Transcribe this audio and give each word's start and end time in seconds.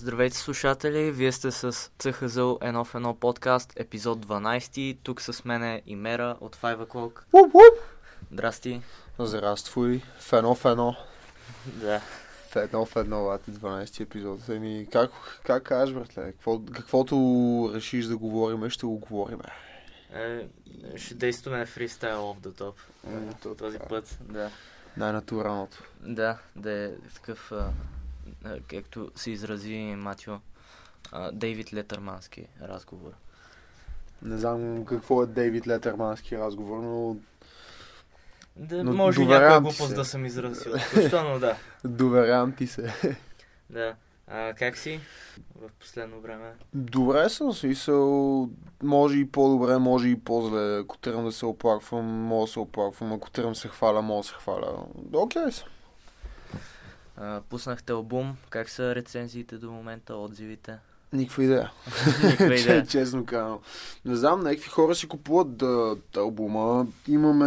Здравейте 0.00 0.36
слушатели, 0.36 1.10
вие 1.10 1.32
сте 1.32 1.50
с 1.50 1.72
ЦХЗЛ 1.98 2.58
1 2.60 2.84
в 2.84 2.94
1 2.94 3.14
подкаст, 3.14 3.72
епизод 3.76 4.26
12. 4.26 4.98
Тук 5.02 5.20
с 5.20 5.44
мен 5.44 5.62
е 5.62 5.82
Имера 5.86 6.36
от 6.40 6.56
5 6.56 6.86
O'Clock. 6.86 7.20
Уп, 7.32 7.54
уп. 7.54 7.78
Здрасти. 8.32 8.82
Здравствуй, 9.18 10.02
в 10.18 10.32
едно 10.32 10.54
в 10.54 10.64
едно. 10.64 10.96
Да. 11.66 12.00
В 12.50 12.56
едно 12.56 12.84
в 12.86 12.96
едно, 12.96 13.24
лати 13.24 13.50
12 13.50 14.00
епизод. 14.00 14.48
Еми, 14.48 14.86
как, 14.92 15.10
как 15.44 15.62
кажеш, 15.62 15.94
братле? 15.94 16.32
Какво, 16.32 16.60
каквото 16.74 17.72
решиш 17.74 18.06
да 18.06 18.16
говорим, 18.16 18.70
ще 18.70 18.86
го 18.86 18.98
говорим. 18.98 19.40
Е, 20.14 20.48
ще 20.96 21.14
действаме 21.14 21.66
фристайл 21.66 22.20
off 22.20 22.48
the 22.48 22.60
top. 22.60 22.74
То 23.42 23.54
Този 23.54 23.78
път, 23.78 24.18
да. 24.20 24.50
Най-натуралното. 24.96 25.82
Да, 26.00 26.38
да 26.56 26.72
е 26.72 26.90
такъв, 27.14 27.52
а, 27.52 27.70
както 28.68 29.10
се 29.16 29.30
изрази 29.30 29.94
Матио, 29.98 30.34
Дейвид 31.32 31.72
Летърмански 31.74 32.46
разговор. 32.62 33.10
Не 34.22 34.38
знам 34.38 34.84
какво 34.84 35.22
е 35.22 35.26
Дейвид 35.26 35.66
Летърмански 35.66 36.38
разговор, 36.38 36.78
но 36.82 37.16
Да, 38.56 38.84
Но 38.84 38.92
може 38.92 39.24
някаква 39.24 39.60
глупост 39.60 39.88
се. 39.88 39.94
да 39.94 40.04
съм 40.04 40.26
изразил. 40.26 40.72
Защо, 40.94 41.24
но 41.24 41.38
да. 41.38 41.56
доверявам 41.84 42.52
ти 42.52 42.66
се. 42.66 42.94
Да. 43.70 43.94
А, 44.26 44.54
как 44.54 44.76
си 44.76 45.00
в 45.54 45.70
последно 45.80 46.20
време? 46.20 46.52
Добре 46.74 47.28
съм, 47.28 47.52
смисъл, 47.52 48.48
може 48.82 49.18
и 49.18 49.30
по-добре, 49.30 49.78
може 49.78 50.08
и 50.08 50.20
по-зле. 50.20 50.78
Ако 50.78 50.98
тръгвам 50.98 51.24
да 51.24 51.32
се 51.32 51.46
оплаквам, 51.46 52.04
мога 52.06 52.46
да 52.46 52.52
се 52.52 52.58
оплаквам. 52.58 53.12
Ако 53.12 53.30
тръгвам 53.30 53.52
да 53.52 53.58
се 53.58 53.68
хваля, 53.68 54.02
мога 54.02 54.22
да 54.22 54.28
се 54.28 54.34
хваля. 54.34 54.84
Окей 55.12 55.52
съм. 55.52 55.68
А, 57.20 57.40
пуснахте 57.48 57.92
албум. 57.92 58.36
Как 58.50 58.68
са 58.68 58.94
рецензиите 58.94 59.58
до 59.58 59.70
момента, 59.70 60.14
отзивите? 60.14 60.78
Никаква 61.12 61.44
идея. 61.44 61.72
Никаква 62.24 62.54
идея. 62.60 62.86
Честно 62.86 63.26
казвам. 63.26 63.58
Не 64.04 64.16
знам, 64.16 64.40
някакви 64.40 64.68
хора 64.68 64.94
си 64.94 65.08
купуват 65.08 65.56
да, 65.56 65.96
албума. 66.16 66.86
Имаме 67.08 67.46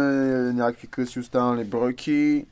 някакви 0.52 0.86
къси 0.86 1.20
останали 1.20 1.64
бройки. 1.64 2.46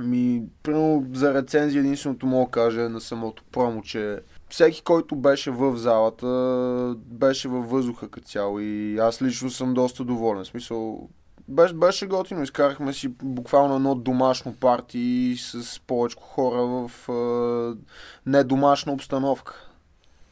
Ми, 0.00 0.42
примерно 0.62 1.06
за 1.12 1.34
рецензия 1.34 1.80
единственото 1.80 2.26
мога 2.26 2.44
да 2.44 2.50
кажа 2.50 2.88
на 2.88 3.00
самото 3.00 3.44
промо, 3.52 3.82
че 3.82 4.20
всеки, 4.48 4.82
който 4.82 5.16
беше 5.16 5.50
в 5.50 5.76
залата, 5.76 6.94
беше 6.96 7.48
във 7.48 7.70
въздуха 7.70 8.08
като 8.08 8.28
цяло 8.28 8.60
и 8.60 8.98
аз 8.98 9.22
лично 9.22 9.50
съм 9.50 9.74
доста 9.74 10.04
доволен. 10.04 10.44
В 10.44 10.46
смисъл, 10.46 11.08
беше, 11.48 11.74
беше 11.74 12.06
готино. 12.06 12.42
Изкарахме 12.42 12.92
си 12.92 13.08
буквално 13.08 13.76
едно 13.76 13.94
домашно 13.94 14.56
парти 14.56 15.36
с 15.38 15.80
повече 15.80 16.16
хора 16.20 16.62
в 16.62 16.90
е, 17.08 17.78
недомашна 18.26 18.92
обстановка. 18.92 19.68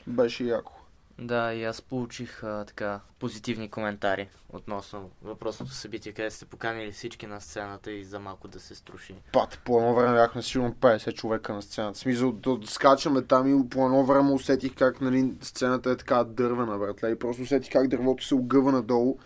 Беше 0.06 0.44
яко. 0.44 0.72
Да, 1.18 1.52
и 1.52 1.64
аз 1.64 1.82
получих 1.82 2.44
а, 2.44 2.64
така 2.64 3.00
позитивни 3.18 3.70
коментари 3.70 4.28
относно 4.52 5.10
въпросното 5.22 5.72
събитие, 5.72 6.12
където 6.12 6.34
сте 6.34 6.44
поканили 6.44 6.92
всички 6.92 7.26
на 7.26 7.40
сцената 7.40 7.92
и 7.92 8.04
за 8.04 8.20
малко 8.20 8.48
да 8.48 8.60
се 8.60 8.74
струши. 8.74 9.14
Пат, 9.32 9.60
по 9.64 9.78
едно 9.78 9.94
време 9.94 10.14
бяхме 10.14 10.42
сигурно 10.42 10.74
50 10.74 11.14
човека 11.14 11.52
на 11.52 11.62
сцената. 11.62 11.94
В 11.94 11.98
смисъл, 11.98 12.32
да, 12.32 12.56
да 12.56 12.66
скачаме 12.66 13.22
там 13.22 13.60
и 13.60 13.68
по 13.68 13.84
едно 13.86 14.04
време 14.04 14.32
усетих 14.32 14.74
как 14.74 15.00
нали, 15.00 15.34
сцената 15.42 15.90
е 15.90 15.96
така 15.96 16.24
дървена, 16.24 16.78
братле. 16.78 17.10
И 17.10 17.18
просто 17.18 17.42
усетих 17.42 17.72
как 17.72 17.88
дървото 17.88 18.24
се 18.24 18.34
огъва 18.34 18.72
надолу. 18.72 19.18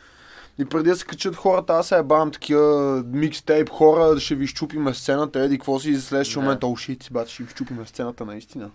И 0.58 0.64
преди 0.64 0.88
да 0.88 0.96
се 0.96 1.06
качат 1.06 1.36
хората, 1.36 1.72
аз 1.72 1.88
се 1.88 1.96
ебавам 1.96 2.30
такива 2.30 2.66
микстейп 3.06 3.68
хора, 3.70 4.20
ще 4.20 4.34
ви 4.34 4.46
щупиме 4.46 4.94
сцената, 4.94 5.40
еди, 5.40 5.58
какво 5.58 5.78
си, 5.78 5.94
за 5.94 6.02
следващия 6.02 6.34
Да. 6.34 6.40
момент, 6.40 6.64
о, 6.64 6.76
шит, 6.76 7.02
си, 7.02 7.12
бат, 7.12 7.28
ще 7.28 7.42
ви 7.42 7.50
щупиме 7.50 7.86
сцената 7.86 8.24
наистина. 8.24 8.70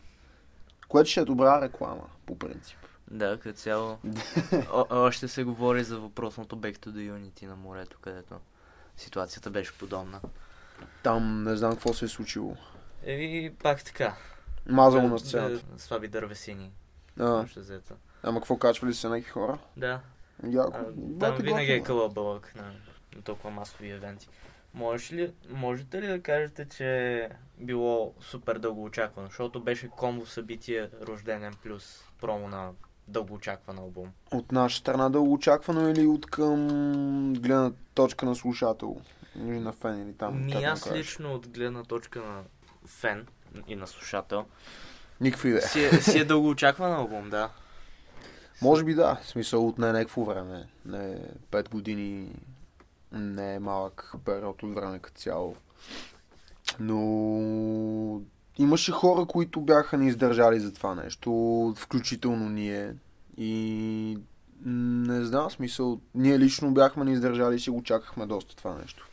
Което 0.88 1.10
ще 1.10 1.20
е 1.20 1.26
добра 1.26 1.62
реклама, 1.62 2.04
по 2.26 2.40
принцип. 2.40 2.78
Да, 3.12 3.40
като 3.40 3.58
цяло. 3.58 3.98
О, 4.72 4.86
още 4.90 5.28
се 5.28 5.44
говори 5.44 5.84
за 5.84 6.00
въпросното 6.00 6.58
Back 6.58 6.78
to 6.78 6.90
the 6.90 7.14
Unity 7.14 7.46
на 7.46 7.56
морето, 7.56 7.98
където 8.02 8.36
ситуацията 8.98 9.50
беше 9.50 9.74
подобна. 9.74 10.20
Там 11.04 11.44
не 11.44 11.56
знам 11.56 11.72
какво 11.72 11.94
се 11.94 12.06
е 12.06 12.10
случило. 12.10 12.56
Еми, 13.06 13.52
пак 13.54 13.84
така. 13.84 14.16
Мазало 14.70 15.04
Да, 15.04 15.08
на 15.08 15.20
сцената. 15.20 15.66
да, 15.68 15.80
Слаби 15.80 16.08
дървесини. 16.08 16.72
А, 17.20 17.30
общо 17.30 17.60
взето. 17.60 17.94
ама 18.24 18.40
какво 18.40 18.58
качвали 18.58 18.94
се 18.94 19.10
някакви 19.10 19.32
хора? 19.32 19.58
Да. 19.78 20.00
Яко. 20.50 20.78
А, 20.78 21.20
там 21.20 21.38
винаги 21.40 21.72
е 21.72 21.84
кълъбълък 21.84 22.54
на, 22.56 22.72
на 23.16 23.22
толкова 23.22 23.52
масови 23.52 23.90
евенти. 23.90 24.30
Може 24.74 25.16
ли, 25.16 25.34
можете 25.50 26.02
ли 26.02 26.08
да 26.08 26.22
кажете, 26.22 26.66
че 26.66 27.18
е 27.18 27.30
било 27.60 28.14
супер 28.20 28.58
дълго 28.58 28.84
очаквано? 28.84 29.28
Защото 29.28 29.60
беше 29.60 29.88
комбо 29.88 30.26
събитие 30.26 30.90
Рожденен 31.08 31.54
плюс 31.64 32.04
промо 32.22 32.48
на 32.48 32.72
дълго 33.08 33.34
очакван 33.34 33.78
албум. 33.78 34.10
От 34.32 34.52
наша 34.52 34.80
страна 34.80 35.10
да 35.10 35.20
очаквано 35.20 35.90
или 35.90 36.08
от 36.08 36.26
към 36.26 36.68
гледна 37.34 37.72
точка 37.94 38.26
на 38.26 38.36
слушател? 38.36 38.98
Или 39.36 39.60
на 39.60 39.74
фен 39.74 40.02
или 40.02 40.14
там? 40.14 40.46
Ми 40.46 40.54
аз 40.54 40.92
лично 40.92 41.34
от 41.34 41.48
гледна 41.48 41.84
точка 41.84 42.20
на 42.20 42.44
фен 42.86 43.28
и 43.68 43.76
на 43.76 43.88
слушател 43.88 44.46
Никаква 45.22 45.50
идея. 45.50 45.62
си 45.62 45.84
е, 45.84 45.92
си 45.92 46.20
е 46.20 46.26
дълго 46.26 46.50
очакван 46.50 46.94
албум, 46.94 47.30
да. 47.30 47.50
Може 48.64 48.84
би 48.84 48.94
да. 48.94 49.20
В 49.24 49.28
смисъл 49.28 49.68
от 49.68 49.78
не 49.78 49.92
някакво 49.92 50.24
време. 50.24 50.68
Не 50.86 51.18
5 51.52 51.70
години 51.70 52.36
не 53.12 53.56
е 53.56 53.60
малък 53.60 54.14
период 54.26 54.64
от 54.64 54.76
време 54.76 55.00
като 55.00 55.22
цяло. 55.22 55.56
Но 56.80 58.22
имаше 58.58 58.92
хора, 58.92 59.26
които 59.26 59.62
бяха 59.62 59.98
ни 59.98 60.08
издържали 60.08 60.60
за 60.60 60.74
това 60.74 60.96
нещо, 60.96 61.74
включително 61.78 62.50
ние. 62.50 62.96
И 63.38 64.18
не 64.66 65.26
знам, 65.26 65.52
смисъл, 65.52 66.00
ние 66.16 66.40
лично 66.40 66.74
бяхме 66.74 67.06
ни 67.06 67.14
издържали 67.14 67.56
и 67.56 67.60
си 67.60 67.70
го 67.70 67.84
чакахме 67.84 68.26
доста 68.26 68.56
това 68.56 68.76
нещо. 68.76 69.08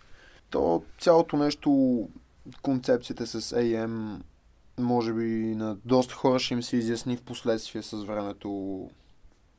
То 0.50 0.83
цялото 0.99 1.37
нещо, 1.37 2.09
концепцията 2.62 3.27
с 3.27 3.41
AM, 3.41 4.21
може 4.78 5.12
би 5.12 5.55
на 5.55 5.77
доста 5.84 6.15
хора 6.15 6.39
ще 6.39 6.55
им 6.55 6.62
се 6.62 6.77
изясни 6.77 7.16
в 7.16 7.22
последствие 7.22 7.83
с 7.83 8.05
времето. 8.05 8.91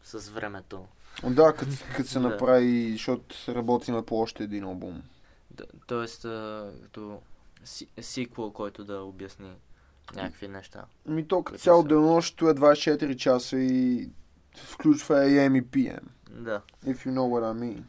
С 0.03 0.29
времето. 0.29 0.85
Да, 1.23 1.53
като, 1.53 1.71
като 1.95 2.09
се 2.09 2.19
Да. 2.19 2.29
направи, 2.29 2.91
защото 2.91 3.35
работиме 3.47 4.01
по 4.01 4.19
още 4.19 4.43
един 4.43 4.63
албум. 4.63 5.01
Т- 5.57 5.63
Тоест, 5.87 6.25
а, 6.25 6.71
като 6.83 7.19
си, 7.63 7.87
сиквел, 8.01 8.51
който 8.51 8.83
да 8.83 8.97
обясни 8.97 9.51
някакви 10.15 10.47
неща. 10.47 10.85
Ми 11.05 11.27
то 11.27 11.43
като 11.43 11.59
са- 11.59 11.83
денонощето 11.83 12.49
е 12.49 12.53
24 12.53 13.15
часа 13.15 13.57
и 13.57 14.09
включва 14.55 15.15
AM 15.15 15.57
и 15.57 15.63
PM. 15.63 16.03
Да. 16.31 16.61
If 16.85 16.95
you 16.97 17.09
know 17.09 17.19
what 17.19 17.53
I 17.53 17.59
mean. 17.59 17.81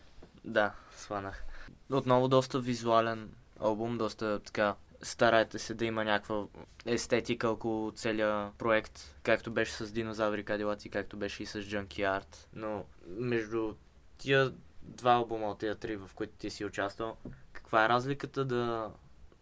Да, 0.44 0.72
сванах. 0.96 1.44
Отново 1.90 2.28
доста 2.28 2.60
визуален 2.60 3.30
албум, 3.60 3.98
доста 3.98 4.40
така 4.40 4.74
старайте 5.02 5.58
се 5.58 5.74
да 5.74 5.84
има 5.84 6.04
някаква 6.04 6.46
естетика 6.86 7.48
около 7.48 7.90
целия 7.90 8.50
проект, 8.58 9.16
както 9.22 9.50
беше 9.50 9.72
с 9.72 9.92
Динозаври 9.92 10.44
Кадилаци, 10.44 10.88
както 10.88 11.16
беше 11.16 11.42
и 11.42 11.46
с 11.46 11.62
Junkie 11.62 12.20
Art. 12.20 12.36
Но 12.54 12.84
между 13.06 13.74
тия 14.18 14.52
два 14.82 15.12
албума 15.12 15.50
от 15.50 15.58
тия 15.58 15.74
три, 15.74 15.96
в 15.96 16.10
които 16.14 16.32
ти 16.38 16.50
си 16.50 16.64
участвал, 16.64 17.16
каква 17.52 17.84
е 17.84 17.88
разликата 17.88 18.44
да, 18.44 18.90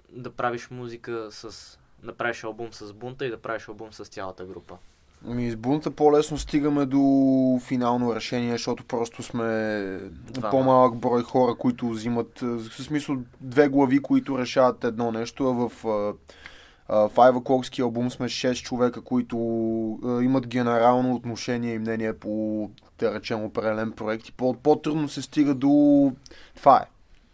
да 0.09 0.31
правиш 0.31 0.71
музика 0.71 1.29
с... 1.31 1.79
да 2.03 2.17
правиш 2.17 2.45
албум 2.45 2.73
с 2.73 2.93
бунта 2.93 3.27
и 3.27 3.31
да 3.31 3.43
правиш 3.43 3.69
албум 3.69 3.93
с 3.93 4.05
цялата 4.05 4.45
група? 4.45 4.79
Ми 5.25 5.51
с 5.51 5.57
бунта 5.57 5.91
по-лесно 5.91 6.39
стигаме 6.39 6.87
до 6.87 7.61
финално 7.63 8.15
решение, 8.15 8.53
защото 8.53 8.85
просто 8.85 9.23
сме 9.23 10.01
Двама. 10.31 10.51
по-малък 10.51 10.97
брой 10.97 11.23
хора, 11.23 11.55
които 11.55 11.89
взимат, 11.89 12.41
в 12.41 12.71
смисъл 12.71 13.17
две 13.41 13.69
глави, 13.69 14.03
които 14.03 14.39
решават 14.39 14.85
едно 14.85 15.13
нещо, 15.13 15.45
в 15.45 15.89
а, 15.89 16.15
Five 17.09 17.33
O'Clock'ски 17.33 17.83
албум 17.83 18.11
сме 18.11 18.29
6 18.29 18.63
човека, 18.63 19.01
които 19.01 19.37
имат 20.23 20.47
генерално 20.47 21.15
отношение 21.15 21.75
и 21.75 21.79
мнение 21.79 22.13
по, 22.13 22.71
да 22.99 23.15
речем, 23.15 23.45
определен 23.45 23.93
проект 23.93 24.29
и 24.29 24.33
по- 24.33 24.55
по-трудно 24.55 25.09
се 25.09 25.23
стига 25.23 25.55
до... 25.55 26.13
Това 26.57 26.77
е. 26.77 26.85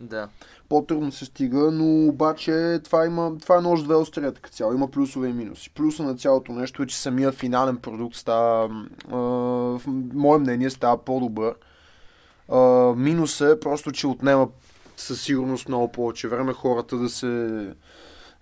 Да. 0.00 0.29
По-трудно 0.69 1.13
се 1.13 1.25
стига, 1.25 1.71
но 1.73 2.09
обаче 2.09 2.81
това, 2.85 3.07
има, 3.07 3.33
това 3.43 3.59
е 3.59 3.61
нож 3.61 3.83
две 3.83 3.95
острията 3.95 4.41
като 4.41 4.57
цяло. 4.57 4.73
Има 4.73 4.89
плюсове 4.89 5.29
и 5.29 5.33
минуси. 5.33 5.71
Плюса 5.71 6.03
на 6.03 6.17
цялото 6.17 6.53
нещо 6.53 6.83
е, 6.83 6.87
че 6.87 6.99
самия 6.99 7.33
финален 7.33 7.77
продукт 7.77 8.17
става, 8.17 8.69
в 9.09 9.81
мое 10.15 10.39
мнение, 10.39 10.71
става 10.71 11.05
по-добър. 11.05 11.55
А, 12.49 12.59
минуса 12.97 13.51
е 13.51 13.61
просто, 13.61 13.93
че 13.93 14.07
отнема 14.07 14.49
със 14.97 15.23
сигурност 15.23 15.69
много 15.69 15.93
повече 15.93 16.29
време 16.29 16.53
хората 16.53 16.97
да 16.97 17.09
се 17.09 17.75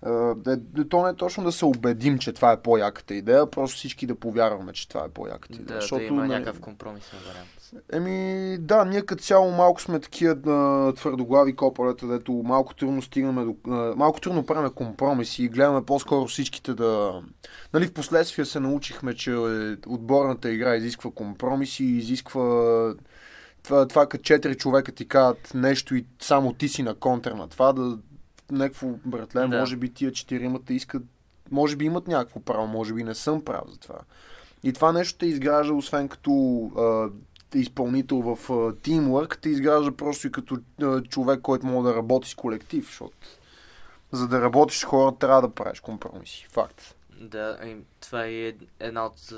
е, 0.05 0.85
то 0.89 1.03
не 1.03 1.09
е 1.09 1.15
точно 1.15 1.43
да 1.43 1.51
се 1.51 1.65
убедим, 1.65 2.17
че 2.17 2.33
това 2.33 2.51
е 2.51 2.61
по-яката 2.61 3.15
идея, 3.15 3.51
просто 3.51 3.77
всички 3.77 4.07
да 4.07 4.15
повярваме, 4.15 4.73
че 4.73 4.89
това 4.89 5.05
е 5.05 5.09
по-яката 5.09 5.55
идея. 5.55 5.75
Да, 5.75 5.81
защото, 5.81 5.99
да 5.99 6.05
има 6.05 6.21
не... 6.21 6.27
някакъв 6.27 6.59
компромисен 6.59 7.19
вариант. 7.27 7.49
Еми, 7.93 8.57
да, 8.57 8.85
ние 8.85 9.01
като 9.01 9.23
цяло 9.23 9.51
малко 9.51 9.81
сме 9.81 9.99
такива 9.99 10.93
твърдоглави 10.95 11.55
копалета, 11.55 12.07
дето 12.07 12.31
малко 12.31 12.75
трудно 12.75 13.01
стигаме 13.01 13.45
до... 13.45 13.55
малко 13.95 14.21
трудно 14.21 14.45
правим 14.45 14.71
компромиси 14.71 15.43
и 15.43 15.49
гледаме 15.49 15.85
по-скоро 15.85 16.25
всичките 16.25 16.73
да... 16.73 17.21
Нали, 17.73 17.87
в 17.87 17.93
последствие 17.93 18.45
се 18.45 18.59
научихме, 18.59 19.15
че 19.15 19.35
отборната 19.87 20.51
игра 20.51 20.75
изисква 20.75 21.11
компромиси, 21.11 21.83
изисква 21.83 22.95
това, 23.63 23.87
това 23.87 24.05
като 24.05 24.23
четири 24.23 24.55
човека 24.55 24.91
ти 24.91 25.07
казват 25.07 25.51
нещо 25.53 25.95
и 25.95 26.05
само 26.21 26.53
ти 26.53 26.67
си 26.67 26.83
на 26.83 26.95
контра 26.95 27.35
на 27.35 27.47
това, 27.47 27.73
да 27.73 27.97
някакво, 28.51 28.87
братле, 29.05 29.47
да. 29.47 29.59
може 29.59 29.75
би 29.75 29.93
тия 29.93 30.11
четиримата 30.11 30.73
искат, 30.73 31.03
може 31.51 31.75
би 31.75 31.85
имат 31.85 32.07
някакво 32.07 32.39
право, 32.39 32.67
може 32.67 32.93
би 32.93 33.03
не 33.03 33.15
съм 33.15 33.45
прав 33.45 33.63
за 33.69 33.77
това. 33.77 33.99
И 34.63 34.73
това 34.73 34.91
нещо 34.91 35.17
те 35.17 35.25
изгражда, 35.25 35.73
освен 35.73 36.07
като 36.07 36.31
а, 36.77 37.09
изпълнител 37.57 38.17
в 38.21 38.73
тимворк, 38.81 39.37
те 39.41 39.49
изгражда 39.49 39.91
просто 39.91 40.27
и 40.27 40.31
като 40.31 40.57
а, 40.81 41.01
човек, 41.01 41.41
който 41.41 41.65
може 41.65 41.87
да 41.87 41.95
работи 41.95 42.29
с 42.29 42.35
колектив, 42.35 42.85
защото 42.85 43.17
за 44.11 44.27
да 44.27 44.41
работиш 44.41 44.79
с 44.79 44.83
хора, 44.83 45.15
трябва 45.19 45.41
да 45.41 45.53
правиш 45.53 45.79
компромиси. 45.79 46.47
Факт. 46.51 46.95
Да, 47.21 47.59
и 47.63 47.75
това 48.01 48.25
е 48.25 48.53
една 48.79 49.05
от 49.05 49.33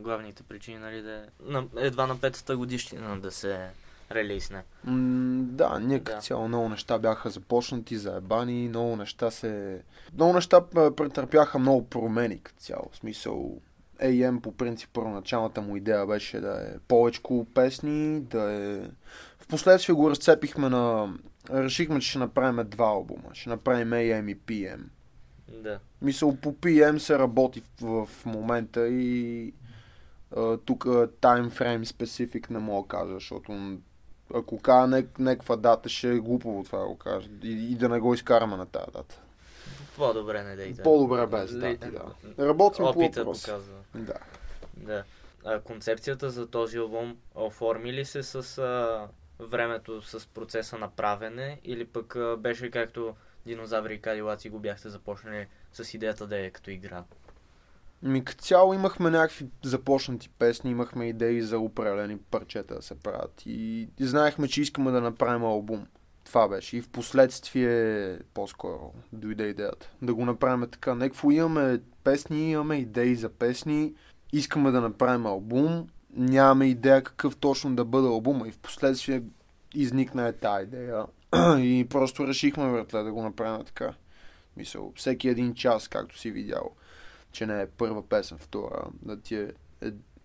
главните 0.00 0.42
причини, 0.42 0.78
нали, 0.78 1.02
да 1.02 1.12
е 1.14 1.86
едва 1.86 2.06
на 2.06 2.20
петата 2.20 2.56
годишнина 2.56 3.16
да 3.16 3.30
се 3.30 3.68
релизне. 4.12 4.62
М- 4.84 5.42
да, 5.42 5.78
ние 5.78 5.98
да. 5.98 6.18
цяло 6.18 6.48
много 6.48 6.68
неща 6.68 6.98
бяха 6.98 7.30
започнати, 7.30 7.96
заебани, 7.96 8.68
много 8.68 8.96
неща 8.96 9.30
се... 9.30 9.82
Много 10.14 10.32
неща 10.32 10.60
претърпяха 10.70 11.58
много 11.58 11.86
промени 11.86 12.40
като 12.40 12.58
цяло. 12.58 12.88
В 12.92 12.96
смисъл, 12.96 13.60
AM 14.02 14.40
по 14.40 14.52
принцип 14.52 14.90
първоначалната 14.92 15.60
му 15.60 15.76
идея 15.76 16.06
беше 16.06 16.40
да 16.40 16.62
е 16.62 16.78
повече 16.88 17.20
песни, 17.54 18.20
да 18.20 18.52
е... 18.52 18.90
Впоследствие 19.38 19.94
го 19.94 20.10
разцепихме 20.10 20.68
на... 20.68 21.14
Решихме, 21.50 22.00
че 22.00 22.08
ще 22.08 22.18
направим 22.18 22.68
два 22.68 22.86
албума. 22.86 23.28
Ще 23.32 23.48
направим 23.48 23.90
AM 23.90 24.30
и 24.30 24.36
PM. 24.36 24.80
Да. 25.62 25.78
Мисъл, 26.02 26.36
по 26.36 26.52
PM 26.52 26.98
се 26.98 27.18
работи 27.18 27.62
в, 27.80 28.06
в 28.06 28.26
момента 28.26 28.88
и 28.88 29.52
тук 30.64 30.86
таймфрейм 31.20 31.84
специфик 31.84 32.50
не 32.50 32.58
мога 32.58 32.82
да 32.82 32.88
кажа, 32.88 33.14
защото 33.14 33.78
ако 34.34 34.58
кажа 34.58 35.04
някаква 35.18 35.56
дата, 35.56 35.88
ще 35.88 36.08
е 36.08 36.18
глупаво 36.18 36.64
това 36.64 36.78
да 36.78 36.86
го 36.86 36.98
кажа. 36.98 37.28
И, 37.42 37.72
и 37.72 37.74
да 37.74 37.88
не 37.88 38.00
го 38.00 38.14
изкараме 38.14 38.56
на 38.56 38.66
тази 38.66 38.92
дата. 38.92 39.20
По-добре 39.96 40.42
не 40.42 40.56
дейте. 40.56 40.82
По-добре 40.82 41.26
без 41.26 41.52
дати, 41.52 41.90
да. 41.90 42.46
Работим 42.46 42.84
по 42.84 43.10
показва. 43.24 43.74
Да. 43.94 44.14
да. 44.76 45.04
А, 45.44 45.60
концепцията 45.60 46.30
за 46.30 46.46
този 46.46 46.78
албум 46.78 47.16
оформи 47.34 47.92
ли 47.92 48.04
се 48.04 48.22
с 48.22 48.58
а, 48.58 49.08
времето, 49.44 50.02
с 50.02 50.26
процеса 50.26 50.78
на 50.78 50.90
правене 50.90 51.60
или 51.64 51.84
пък 51.84 52.16
а, 52.16 52.36
беше 52.36 52.70
както 52.70 53.16
динозаври 53.46 53.94
и 53.94 54.00
кадилаци 54.00 54.48
го 54.48 54.58
бяхте 54.58 54.88
започнали 54.88 55.46
с 55.72 55.94
идеята 55.94 56.26
да 56.26 56.38
е 56.38 56.50
като 56.50 56.70
игра? 56.70 57.04
Ми 58.02 58.24
като 58.24 58.44
цяло 58.44 58.74
имахме 58.74 59.10
някакви 59.10 59.46
започнати 59.64 60.28
песни, 60.28 60.70
имахме 60.70 61.08
идеи 61.08 61.42
за 61.42 61.58
определени 61.58 62.18
парчета 62.18 62.74
да 62.74 62.82
се 62.82 62.94
правят 62.94 63.42
и, 63.46 63.88
знаехме, 64.00 64.48
че 64.48 64.62
искаме 64.62 64.90
да 64.90 65.00
направим 65.00 65.44
албум. 65.44 65.86
Това 66.24 66.48
беше. 66.48 66.76
И 66.76 66.82
в 66.82 66.88
последствие 66.88 68.18
по-скоро 68.34 68.92
дойде 69.12 69.44
идеята. 69.44 69.90
Да 70.02 70.14
го 70.14 70.24
направим 70.24 70.70
така. 70.70 70.94
Некво 70.94 71.30
имаме 71.30 71.80
песни, 72.04 72.50
имаме 72.50 72.76
идеи 72.76 73.14
за 73.16 73.28
песни, 73.28 73.94
искаме 74.32 74.70
да 74.70 74.80
направим 74.80 75.26
албум, 75.26 75.88
нямаме 76.10 76.66
идея 76.66 77.02
какъв 77.02 77.36
точно 77.36 77.76
да 77.76 77.84
бъде 77.84 78.08
албума 78.08 78.48
и 78.48 78.52
в 78.52 78.58
последствие 78.58 79.22
изникна 79.74 80.28
е 80.28 80.32
тази 80.32 80.64
идея. 80.64 81.04
и 81.58 81.86
просто 81.90 82.26
решихме, 82.26 82.72
братле, 82.72 83.02
да 83.02 83.12
го 83.12 83.22
направим 83.22 83.66
така. 83.66 83.94
Мисъл, 84.56 84.92
всеки 84.96 85.28
един 85.28 85.54
час, 85.54 85.88
както 85.88 86.18
си 86.18 86.30
видял 86.30 86.70
че 87.36 87.46
не 87.46 87.62
е 87.62 87.66
първа 87.66 88.08
песен, 88.08 88.38
втора, 88.38 88.86
да 89.02 89.20
ти 89.20 89.36
е 89.36 89.52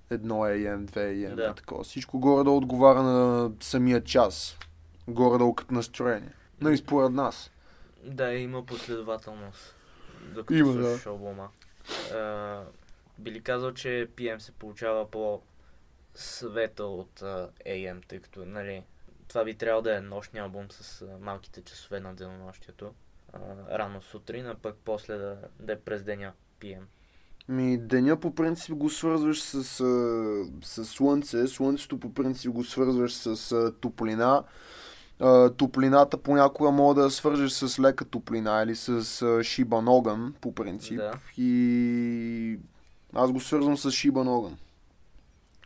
едно 0.09 0.35
AM, 0.35 0.85
две 0.85 1.01
AM, 1.01 1.35
да. 1.35 1.53
такова. 1.53 1.83
Всичко 1.83 2.19
горе 2.19 2.43
да 2.43 2.51
отговаря 2.51 3.03
на 3.03 3.51
самия 3.59 4.03
час. 4.03 4.57
Горе 5.07 5.43
да 5.43 5.55
като 5.55 5.73
настроение. 5.73 6.33
Нали, 6.61 6.77
според 6.77 7.11
нас. 7.11 7.51
Да, 8.03 8.33
има 8.33 8.65
последователност. 8.65 9.75
Докато 10.35 10.53
има, 10.53 10.73
да. 10.73 10.99
албума. 11.05 11.49
Би 13.19 13.31
ли 13.31 13.41
казал, 13.41 13.73
че 13.73 14.09
PM 14.15 14.37
се 14.37 14.51
получава 14.51 15.11
по 15.11 15.41
света 16.15 16.83
от 16.83 17.19
uh, 17.19 17.49
AM, 17.67 18.07
тъй 18.07 18.19
като, 18.19 18.45
нали, 18.45 18.83
това 19.27 19.43
би 19.43 19.55
трябвало 19.55 19.81
да 19.81 19.95
е 19.95 20.01
нощния 20.01 20.43
албум 20.43 20.71
с 20.71 21.05
uh, 21.05 21.19
малките 21.19 21.61
часове 21.61 21.99
на 21.99 22.15
денонощието. 22.15 22.93
Uh, 23.33 23.77
рано 23.77 24.01
сутрин, 24.01 24.47
а 24.47 24.55
пък 24.55 24.77
после 24.85 25.17
да, 25.17 25.37
да 25.59 25.73
е 25.73 25.79
през 25.79 26.03
деня 26.03 26.33
PM. 26.59 26.83
Ми, 27.51 27.77
деня 27.77 28.17
по 28.17 28.35
принцип 28.35 28.75
го 28.75 28.89
свързваш 28.89 29.41
с, 29.41 29.63
с, 29.63 29.83
с 30.63 30.85
слънце, 30.85 31.47
слънцето 31.47 31.99
по 31.99 32.13
принцип 32.13 32.51
го 32.51 32.63
свързваш 32.63 33.13
с, 33.13 33.37
с 33.37 33.71
топлина. 33.81 34.43
Топлината 35.57 36.17
понякога 36.17 36.71
мога 36.71 37.01
да 37.01 37.11
свържеш 37.11 37.51
с 37.51 37.79
лека 37.79 38.05
топлина 38.05 38.63
или 38.63 38.75
с 38.75 39.43
шибан 39.43 39.87
огън, 39.87 40.35
по 40.41 40.55
принцип. 40.55 40.97
Да. 40.97 41.13
И 41.37 42.59
аз 43.13 43.31
го 43.31 43.39
свързвам 43.39 43.77
с 43.77 43.91
шибан 43.91 44.27
огън. 44.27 44.57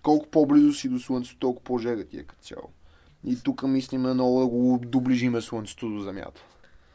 Колко 0.03 0.27
по-близо 0.27 0.73
си 0.73 0.89
до 0.89 0.99
Слънцето, 0.99 1.39
толкова 1.39 1.63
по-жега 1.63 2.03
ти 2.03 2.17
е 2.17 2.23
като 2.23 2.41
цяло. 2.41 2.69
И 3.25 3.39
тук 3.43 3.63
мислиме 3.63 4.13
много 4.13 4.39
да 4.39 4.47
го 4.47 4.79
доближиме 4.85 5.41
Слънцето 5.41 5.89
до 5.89 5.99
Земята. 5.99 6.41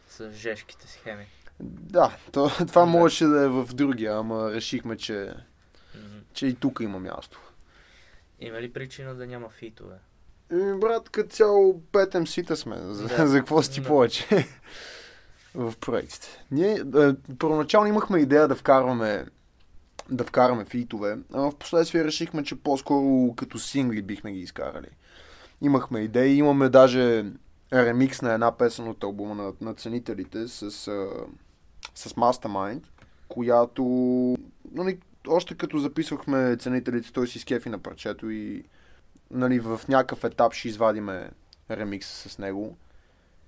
С 0.08 0.32
жешките 0.32 0.88
схеми. 0.88 1.26
Да, 1.62 2.16
то, 2.32 2.50
това 2.68 2.80
да. 2.80 2.86
можеше 2.86 3.24
да 3.24 3.42
е 3.42 3.48
в 3.48 3.68
другия, 3.74 4.18
ама 4.18 4.52
решихме, 4.52 4.96
че, 4.96 5.12
mm-hmm. 5.12 6.22
че 6.32 6.46
и 6.46 6.54
тук 6.54 6.80
има 6.80 6.98
място. 6.98 7.40
Има 8.40 8.60
ли 8.60 8.72
причина 8.72 9.14
да 9.14 9.26
няма 9.26 9.48
фитове? 9.48 9.96
Еми, 10.52 10.80
брат, 10.80 11.10
като 11.10 11.28
цяло 11.28 11.82
петем 11.92 12.26
сита 12.26 12.56
сме. 12.56 12.76
За, 12.80 13.08
да. 13.08 13.26
за 13.26 13.38
какво 13.38 13.62
си 13.62 13.72
ти 13.72 13.82
повече 13.82 14.26
в 15.54 15.74
проектите? 15.80 16.44
Ние 16.50 16.72
е, 16.72 17.12
първоначално 17.38 17.88
имахме 17.88 18.18
идея 18.18 18.48
да 18.48 18.54
вкарваме 18.54 19.26
да 20.10 20.24
вкараме 20.24 20.64
фитове, 20.64 21.18
а 21.32 21.40
в 21.40 21.56
последствие 21.56 22.04
решихме, 22.04 22.44
че 22.44 22.56
по-скоро 22.56 23.34
като 23.36 23.58
сингли 23.58 24.02
бихме 24.02 24.32
ги 24.32 24.40
изкарали. 24.40 24.88
Имахме 25.60 26.00
идеи, 26.00 26.36
имаме 26.36 26.68
даже 26.68 27.24
ремикс 27.72 28.22
на 28.22 28.32
една 28.32 28.52
песен 28.52 28.88
от 28.88 29.04
албума 29.04 29.34
на, 29.34 29.52
на 29.60 29.74
ценителите 29.74 30.48
с 30.48 30.90
с 31.94 32.08
Mastermind, 32.08 32.82
която 33.28 33.84
нали, 34.72 34.98
още 35.28 35.54
като 35.54 35.78
записвахме 35.78 36.56
ценителите, 36.56 37.12
той 37.12 37.28
си 37.28 37.38
скефи 37.38 37.68
на 37.68 37.78
парчето 37.78 38.30
и 38.30 38.64
нали, 39.30 39.60
в 39.60 39.80
някакъв 39.88 40.24
етап 40.24 40.54
ще 40.54 40.68
извадиме 40.68 41.30
ремикс 41.70 42.08
с 42.08 42.38
него. 42.38 42.76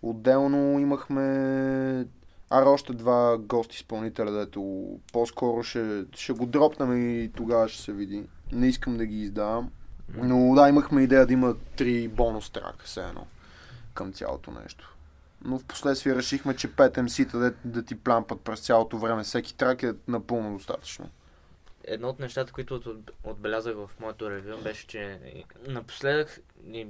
Отделно 0.02 0.78
имахме 0.78 1.22
ара 2.50 2.70
още 2.70 2.92
два 2.92 3.38
гости 3.38 3.76
изпълнителя, 3.76 4.30
дето 4.30 4.88
по-скоро 5.12 5.62
ще, 5.62 6.04
ще 6.14 6.32
го 6.32 6.46
дропнем 6.46 7.20
и 7.22 7.32
тогава 7.36 7.68
ще 7.68 7.82
се 7.82 7.92
види. 7.92 8.24
Не 8.52 8.68
искам 8.68 8.96
да 8.96 9.06
ги 9.06 9.22
издавам. 9.22 9.70
Но 10.14 10.54
да, 10.54 10.68
имахме 10.68 11.02
идея 11.02 11.26
да 11.26 11.32
има 11.32 11.54
три 11.76 12.08
бонус 12.08 12.50
трак, 12.50 12.82
все 12.84 13.00
едно, 13.00 13.26
към 13.94 14.12
цялото 14.12 14.50
нещо 14.50 14.96
но 15.44 15.58
в 15.58 15.64
последствие 15.64 16.16
решихме, 16.16 16.56
че 16.56 16.68
5 16.68 16.98
MC-та 16.98 17.38
да, 17.38 17.54
да 17.64 17.84
ти 17.84 17.94
плампат 17.94 18.40
през 18.40 18.60
цялото 18.60 18.98
време. 18.98 19.22
Всеки 19.22 19.56
трак 19.56 19.82
е 19.82 19.94
напълно 20.08 20.56
достатъчно. 20.56 21.10
Едно 21.84 22.08
от 22.08 22.18
нещата, 22.18 22.52
които 22.52 23.02
отбелязах 23.24 23.76
в 23.76 23.90
моето 24.00 24.30
ревю, 24.30 24.62
беше, 24.62 24.86
че 24.86 25.20
напоследък, 25.68 26.40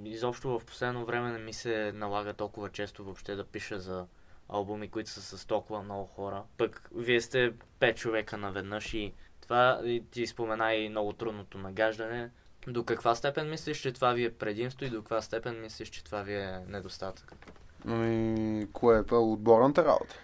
изобщо 0.05 0.59
в 0.59 0.65
последно 0.65 1.07
време 1.07 1.33
не 1.33 1.39
ми 1.39 1.53
се 1.53 1.93
налага 1.95 2.35
толкова 2.35 2.69
често 2.69 3.05
въобще 3.05 3.35
да 3.35 3.45
пиша 3.45 3.81
за 3.81 4.07
албуми, 4.49 4.89
които 4.89 5.11
са 5.11 5.39
с 5.39 5.47
толкова 5.47 5.83
много 5.83 6.07
хора. 6.07 6.43
Пък 6.59 6.91
вие 6.95 7.21
сте 7.21 7.53
5 7.81 7.95
човека 7.95 8.37
наведнъж 8.37 8.95
и 8.95 9.13
това 9.41 9.81
и 9.85 10.05
ти 10.11 10.27
спомена 10.27 10.75
и 10.75 10.89
много 10.89 11.13
трудното 11.13 11.59
нагаждане. 11.59 12.31
До 12.67 12.85
каква 12.85 13.15
степен 13.15 13.51
мислиш, 13.51 13.81
че 13.81 13.93
това 13.93 14.13
ви 14.13 14.25
е 14.25 14.35
предимство 14.35 14.87
и 14.87 14.91
до 14.91 14.99
каква 14.99 15.23
степен 15.23 15.61
мислиш, 15.61 15.89
че 15.89 16.05
това 16.05 16.23
ви 16.23 16.35
е 16.35 16.61
недостатък? 16.69 17.33
Ами, 17.87 18.67
кое 18.73 18.99
е 18.99 19.15
отборната 19.15 19.85
работа? 19.85 20.15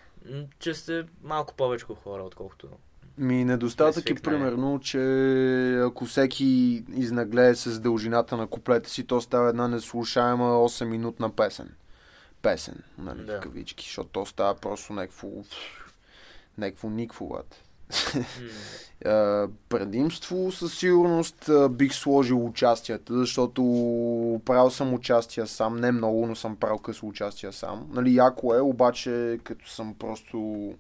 Че 0.59 0.75
сте 0.75 1.05
малко 1.23 1.55
повече 1.55 1.85
хора, 2.05 2.23
отколкото 2.23 2.69
ми 3.19 3.45
недостатък 3.45 4.11
е 4.11 4.15
примерно, 4.15 4.81
че 4.81 5.01
ако 5.85 6.05
всеки 6.05 6.45
изнаглее 6.97 7.55
с 7.55 7.81
дължината 7.81 8.37
на 8.37 8.47
куплета 8.47 8.91
си, 8.91 9.07
то 9.07 9.21
става 9.21 9.49
една 9.49 9.69
неслушаема 9.69 10.45
8 10.45 10.85
минутна 10.85 11.31
песен. 11.31 11.75
Песен, 12.43 12.83
нали, 12.99 13.25
да. 13.25 13.37
в 13.37 13.41
кавички, 13.41 13.85
защото 13.85 14.11
то 14.11 14.27
става 14.27 14.55
просто 14.55 14.93
някакво 14.93 15.29
Некво 16.59 16.91
никво, 16.91 17.29
брат. 17.29 17.63
Предимство 19.69 20.53
със 20.53 20.79
сигурност 20.79 21.51
бих 21.71 21.95
сложил 21.95 22.47
участията, 22.47 23.19
защото 23.19 23.63
правил 24.45 24.71
съм 24.71 24.95
участия 24.95 25.47
сам, 25.47 25.77
не 25.77 25.93
много, 25.93 26.27
но 26.27 26.37
съм 26.37 26.57
правил 26.57 26.79
късо 26.79 27.07
участия 27.07 27.53
сам. 27.53 27.89
Нали, 27.93 28.15
яко 28.15 28.55
е, 28.55 28.61
обаче 28.61 29.39
като 29.45 29.69
съм 29.69 29.95
просто 29.95 30.73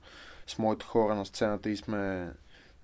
с 0.47 0.59
моите 0.59 0.85
хора 0.85 1.15
на 1.15 1.27
сцената 1.27 1.71
и 1.71 1.77
сме 1.77 2.31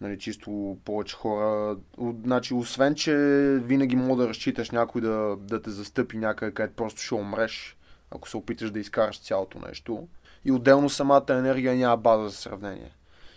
нали, 0.00 0.18
чисто 0.18 0.78
повече 0.84 1.16
хора. 1.16 1.76
Значи, 2.24 2.54
освен, 2.54 2.94
че 2.94 3.14
винаги 3.62 3.96
мога 3.96 4.22
да 4.22 4.28
разчиташ 4.28 4.70
някой 4.70 5.00
да, 5.00 5.36
да 5.36 5.62
те 5.62 5.70
застъпи 5.70 6.16
някъде, 6.16 6.54
където 6.54 6.76
просто 6.76 7.00
ще 7.00 7.14
умреш, 7.14 7.76
ако 8.10 8.28
се 8.28 8.36
опиташ 8.36 8.70
да 8.70 8.80
изкараш 8.80 9.20
цялото 9.20 9.58
нещо. 9.68 10.08
И 10.44 10.52
отделно 10.52 10.90
самата 10.90 11.24
енергия 11.28 11.76
няма 11.76 11.96
база 11.96 12.28
за 12.28 12.36
сравнение 12.36 12.90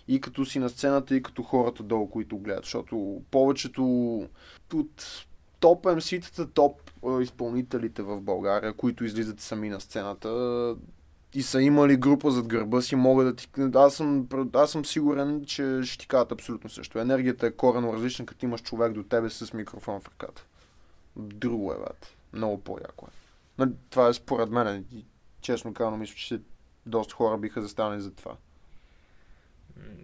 и 0.08 0.22
като 0.22 0.46
си 0.46 0.60
на 0.60 0.70
сцената, 0.70 1.16
и 1.16 1.24
като 1.24 1.44
хората 1.44 1.84
долу, 1.84 2.10
които 2.10 2.38
гледат. 2.38 2.64
Защото 2.64 3.22
повечето 3.32 3.84
от 4.74 5.26
топ 5.60 5.86
MC-тата, 5.86 6.54
топ 6.54 6.92
изпълнителите 7.22 8.02
в 8.02 8.22
България, 8.22 8.74
които 8.74 9.04
излизат 9.04 9.40
сами 9.40 9.70
на 9.70 9.82
сцената 9.82 10.76
и 11.34 11.44
са 11.44 11.62
имали 11.62 11.98
група 11.98 12.32
зад 12.32 12.48
гърба 12.48 12.82
си, 12.82 12.96
могат 12.96 13.28
да 13.28 13.36
ти... 13.36 13.48
Аз 13.76 13.96
съм, 13.96 14.28
аз 14.54 14.72
съм 14.72 14.86
сигурен, 14.86 15.46
че 15.46 15.80
ще 15.84 15.98
ти 15.98 16.08
кажат 16.08 16.32
абсолютно 16.32 16.70
също. 16.70 17.00
Енергията 17.00 17.48
е 17.48 17.52
корено 17.52 17.94
различна, 17.94 18.26
като 18.26 18.46
имаш 18.46 18.62
човек 18.62 18.94
до 18.94 19.04
тебе 19.04 19.30
с 19.30 19.54
микрофон 19.54 20.02
в 20.02 20.08
ръката. 20.08 20.46
Друго 21.16 21.74
е, 21.74 21.76
брат. 21.78 22.16
Много 22.34 22.58
по-яко 22.58 23.08
е. 23.08 23.66
Това 23.90 24.08
е 24.08 24.14
според 24.14 24.50
мен. 24.50 24.86
Честно 25.42 25.74
казано, 25.74 25.98
мисля, 25.98 26.16
че 26.16 26.42
доста 26.86 27.14
хора 27.14 27.38
биха 27.38 27.62
застанали 27.62 28.02
за 28.02 28.12
това. 28.12 28.36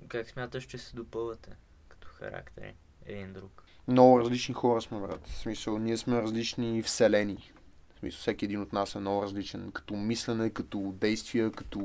Как 0.07 0.29
смяташ, 0.29 0.63
че 0.63 0.77
се 0.77 0.95
допълвате 0.95 1.49
като 1.87 2.07
характери 2.07 2.73
един 3.05 3.33
друг? 3.33 3.63
много 3.87 4.19
различни 4.19 4.53
хора 4.53 4.81
сме, 4.81 4.99
брат. 4.99 5.27
В 5.27 5.37
смисъл, 5.37 5.79
ние 5.79 5.97
сме 5.97 6.21
различни 6.21 6.81
вселени. 6.81 7.51
В 7.95 7.99
смисъл, 7.99 8.19
всеки 8.19 8.45
един 8.45 8.61
от 8.61 8.73
нас 8.73 8.95
е 8.95 8.99
много 8.99 9.23
различен. 9.23 9.71
Като 9.71 9.95
мислене, 9.95 10.49
като 10.49 10.93
действия, 11.01 11.51
като 11.51 11.79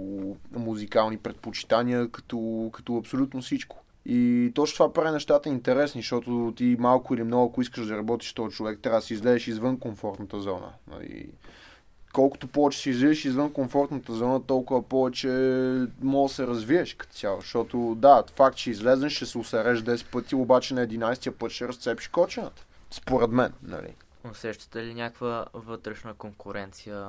музикални 0.57 1.18
предпочитания, 1.18 2.09
като, 2.09 2.71
като 2.73 2.97
абсолютно 2.97 3.42
всичко. 3.42 3.85
И 4.07 4.52
точно 4.54 4.75
това 4.75 4.92
прави 4.92 5.11
нещата 5.11 5.49
интересни, 5.49 6.00
защото 6.00 6.52
ти 6.57 6.76
малко 6.78 7.14
или 7.14 7.23
много, 7.23 7.50
ако 7.50 7.62
искаш 7.62 7.87
да 7.87 7.97
работиш 7.97 8.33
този 8.33 8.57
човек, 8.57 8.78
трябва 8.83 8.99
да 8.99 9.07
си 9.07 9.14
излезеш 9.14 9.49
извън 9.49 9.78
комфортната 9.78 10.40
зона. 10.40 10.73
Нали, 10.87 11.28
колкото 12.18 12.48
повече 12.48 12.78
си 12.78 12.90
излезеш 12.90 13.25
извън 13.25 13.52
комфортната 13.52 14.12
зона, 14.12 14.42
толкова 14.42 14.82
повече 14.82 15.28
може 16.02 16.30
да 16.30 16.34
се 16.34 16.46
развиеш 16.46 16.94
като 16.94 17.12
цяло. 17.12 17.40
Защото 17.40 17.94
да, 17.98 18.25
факт, 18.37 18.56
че 18.56 18.70
излезеш, 18.70 19.12
ще 19.12 19.26
се 19.26 19.38
усереш 19.38 19.80
10 19.80 20.10
пъти, 20.10 20.34
обаче 20.34 20.75
на 20.75 20.87
11 20.87 21.30
път 21.30 21.50
ще 21.50 21.68
разцепиш 21.68 22.08
кочената. 22.08 22.64
Според 22.90 23.30
мен, 23.30 23.52
нали? 23.62 23.94
Усещате 24.30 24.84
ли 24.84 24.94
някаква 24.94 25.46
вътрешна 25.54 26.14
конкуренция, 26.14 27.06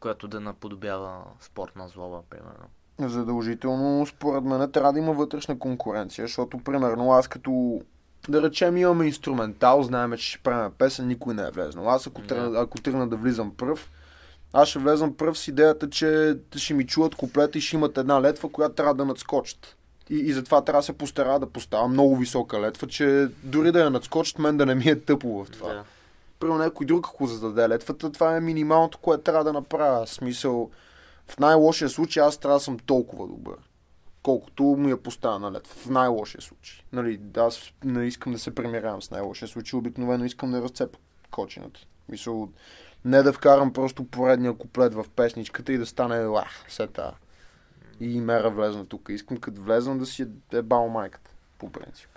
която 0.00 0.28
да 0.28 0.40
наподобява 0.40 1.22
спортна 1.40 1.88
злоба, 1.88 2.22
примерно? 2.30 2.68
Задължително, 2.98 4.06
според 4.06 4.44
мен, 4.44 4.72
трябва 4.72 4.92
да 4.92 4.98
има 4.98 5.12
вътрешна 5.12 5.58
конкуренция, 5.58 6.24
защото, 6.24 6.58
примерно, 6.58 7.12
аз 7.12 7.28
като 7.28 7.80
да 8.28 8.42
речем 8.42 8.76
имаме 8.76 9.06
инструментал, 9.06 9.82
знаем, 9.82 10.12
че 10.12 10.26
ще 10.26 10.38
правим 10.38 10.72
песен, 10.78 11.06
никой 11.06 11.34
не 11.34 11.42
е 11.42 11.50
влезнал. 11.50 11.90
Аз 11.90 12.06
ако, 12.06 12.20
Да. 12.20 12.26
тръгна, 12.26 12.60
ако 12.60 12.78
тръгна 12.78 13.08
да 13.08 13.16
влизам 13.16 13.54
пръв, 13.56 13.90
аз 14.56 14.68
ще 14.68 14.78
влезам 14.78 15.16
пръв 15.16 15.38
с 15.38 15.48
идеята, 15.48 15.90
че 15.90 16.36
ще 16.56 16.74
ми 16.74 16.86
чуят 16.86 17.14
куплета 17.14 17.58
и 17.58 17.60
ще 17.60 17.76
имат 17.76 17.98
една 17.98 18.22
летва, 18.22 18.48
която 18.48 18.74
трябва 18.74 18.94
да 18.94 19.04
надскочат. 19.04 19.76
И, 20.10 20.14
и 20.14 20.32
затова 20.32 20.64
трябва 20.64 20.80
да 20.80 20.86
се 20.86 20.92
постара 20.92 21.38
да 21.38 21.50
поставя 21.50 21.88
много 21.88 22.16
висока 22.16 22.60
летва, 22.60 22.86
че 22.86 23.28
дори 23.42 23.72
да 23.72 23.80
я 23.80 23.90
надскочат, 23.90 24.38
мен 24.38 24.56
да 24.56 24.66
не 24.66 24.74
ми 24.74 24.84
е 24.84 25.00
тъпо 25.00 25.44
в 25.44 25.50
това. 25.50 25.72
Да. 25.72 25.84
Примерно 26.40 26.58
някой 26.58 26.86
друг, 26.86 27.06
ако 27.08 27.26
зададе 27.26 27.68
летвата, 27.68 28.12
това 28.12 28.36
е 28.36 28.40
минималното, 28.40 28.98
което 28.98 29.22
трябва 29.22 29.44
да 29.44 29.52
направя. 29.52 30.06
Смисъл, 30.06 30.70
в 31.26 31.38
най-лошия 31.38 31.88
случай 31.88 32.22
аз 32.22 32.38
трябва 32.38 32.58
да 32.58 32.64
съм 32.64 32.78
толкова 32.78 33.26
добър. 33.26 33.56
Колкото 34.22 34.62
му 34.62 34.88
я 34.88 35.02
поставя 35.02 35.38
на 35.38 35.52
летва. 35.52 35.74
В 35.74 35.88
най-лошия 35.88 36.40
случай. 36.40 36.84
Нали, 36.92 37.20
аз 37.36 37.72
не 37.84 38.06
искам 38.06 38.32
да 38.32 38.38
се 38.38 38.54
премирявам 38.54 39.02
с 39.02 39.10
най-лошия 39.10 39.48
случай. 39.48 39.78
Обикновено 39.78 40.24
искам 40.24 40.50
да 40.50 40.62
разцепя 40.62 40.98
кочината. 41.30 41.80
Мисъл, 42.08 42.48
не 43.04 43.22
да 43.22 43.32
вкарам 43.32 43.72
просто 43.72 44.04
поредния 44.04 44.54
куплет 44.54 44.94
в 44.94 45.04
песничката 45.16 45.72
и 45.72 45.78
да 45.78 45.86
стане 45.86 46.24
лах, 46.24 46.64
сета. 46.68 47.14
И 48.00 48.20
мера 48.20 48.50
влезна 48.50 48.86
тук. 48.86 49.08
Искам 49.08 49.36
като 49.36 49.62
влезнам 49.62 49.98
да 49.98 50.06
си 50.06 50.26
е 50.52 50.62
бал 50.62 50.88
майката. 50.88 51.30
По 51.58 51.72
принцип. 51.72 52.08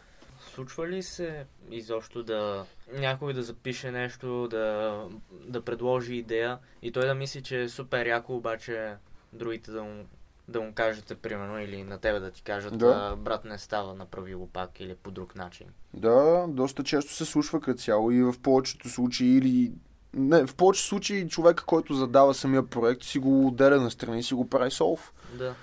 Случва 0.54 0.88
ли 0.88 1.04
се 1.04 1.46
изобщо 1.72 2.24
да 2.24 2.66
някой 2.94 3.34
да 3.34 3.44
запише 3.44 3.92
нещо, 3.92 4.48
да, 4.48 5.04
да 5.32 5.62
предложи 5.62 6.16
идея 6.16 6.58
и 6.82 6.92
той 6.92 7.06
да 7.06 7.16
мисли, 7.16 7.42
че 7.42 7.62
е 7.62 7.70
супер 7.70 8.06
яко, 8.06 8.36
обаче 8.36 8.96
другите 9.34 9.72
да 9.72 9.84
му, 9.84 10.06
да 10.48 10.62
му 10.62 10.74
кажете, 10.74 11.16
примерно, 11.16 11.60
или 11.60 11.84
на 11.84 11.98
тебе 11.98 12.20
да 12.20 12.32
ти 12.32 12.44
кажат, 12.44 12.78
да. 12.78 13.16
брат 13.16 13.46
не 13.46 13.58
става, 13.58 13.94
направи 13.94 14.36
го 14.36 14.48
пак 14.48 14.80
или 14.80 14.96
по 14.96 15.12
друг 15.12 15.36
начин. 15.36 15.68
Да, 15.94 16.46
доста 16.50 16.84
често 16.84 17.14
се 17.14 17.26
случва 17.26 17.62
като 17.62 17.82
цяло 17.82 18.12
и 18.12 18.24
в 18.24 18.36
повечето 18.42 18.90
случаи 18.90 19.38
или... 19.38 19.74
Не, 20.14 20.46
в 20.48 20.56
повечето 20.56 20.88
случаи 20.88 21.28
човека, 21.28 21.66
който 21.66 21.94
задава 21.94 22.34
самия 22.34 22.68
проект, 22.68 23.04
си 23.04 23.20
го 23.20 23.48
отделя 23.48 23.82
на 23.82 23.92
страни 23.92 24.20
и 24.20 24.24
си 24.24 24.34
го 24.34 24.50
прави 24.50 24.72
солв. 24.72 25.14
Да. 25.34 25.56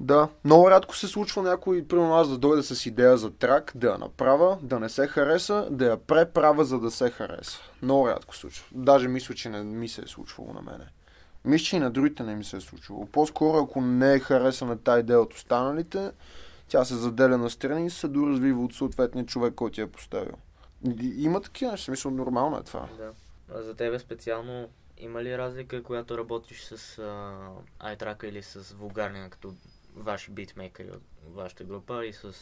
Да, 0.00 0.28
много 0.44 0.70
рядко 0.70 0.96
се 0.96 1.08
случва 1.08 1.42
някой, 1.42 1.84
примерно 1.84 2.14
аз 2.14 2.28
да 2.28 2.38
дойда 2.38 2.62
с 2.62 2.86
идея 2.86 3.16
за 3.16 3.30
трак, 3.30 3.72
да 3.74 3.86
я 3.86 3.98
направя, 3.98 4.58
да 4.62 4.80
не 4.80 4.88
се 4.88 5.06
хареса, 5.06 5.68
да 5.70 5.86
я 5.86 5.96
преправя, 5.96 6.64
за 6.64 6.80
да 6.80 6.90
се 6.90 7.10
хареса. 7.10 7.58
Много 7.82 8.08
рядко 8.08 8.34
се 8.34 8.40
случва. 8.40 8.66
Даже 8.72 9.08
мисля, 9.08 9.34
че 9.34 9.48
не 9.48 9.62
ми 9.62 9.88
се 9.88 10.00
е 10.00 10.06
случвало 10.06 10.52
на 10.52 10.62
мене. 10.62 10.84
Мисля, 11.44 11.64
че 11.64 11.76
и 11.76 11.80
на 11.80 11.90
другите 11.90 12.22
не 12.22 12.34
ми 12.34 12.44
се 12.44 12.56
е 12.56 12.60
случвало. 12.60 13.06
По-скоро, 13.06 13.58
ако 13.58 13.80
не 13.80 14.14
е 14.14 14.18
харесана 14.18 14.78
тази 14.78 15.00
идея 15.00 15.20
от 15.20 15.34
останалите, 15.34 16.10
тя 16.68 16.84
се 16.84 16.94
заделя 16.94 17.38
на 17.38 17.50
страни 17.50 17.86
и 17.86 17.90
се 17.90 18.08
доразвива 18.08 18.64
от 18.64 18.74
съответния 18.74 19.26
човек, 19.26 19.54
който 19.54 19.80
я 19.80 19.84
е 19.84 19.90
поставил. 19.90 20.34
Има 21.00 21.40
такива, 21.40 21.76
в 21.76 21.80
смисъл 21.80 22.10
нормално 22.10 22.58
е 22.58 22.62
това. 22.62 22.88
да. 22.98 23.10
За 23.54 23.74
тебе 23.74 23.98
специално 23.98 24.68
има 24.98 25.22
ли 25.22 25.38
разлика, 25.38 25.82
когато 25.82 26.18
работиш 26.18 26.62
с 26.62 26.98
а, 26.98 27.94
iTrack 27.96 28.24
или 28.24 28.42
с 28.42 28.72
вулгарния, 28.72 29.30
като 29.30 29.54
ваши 29.96 30.30
битмейкери 30.30 30.90
от 30.90 31.02
вашата 31.34 31.64
група 31.64 32.06
и 32.06 32.12
с 32.12 32.32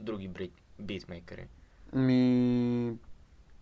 други 0.00 0.28
бит, 0.28 0.52
битмейкери? 0.80 1.46
Ми, 1.92 2.96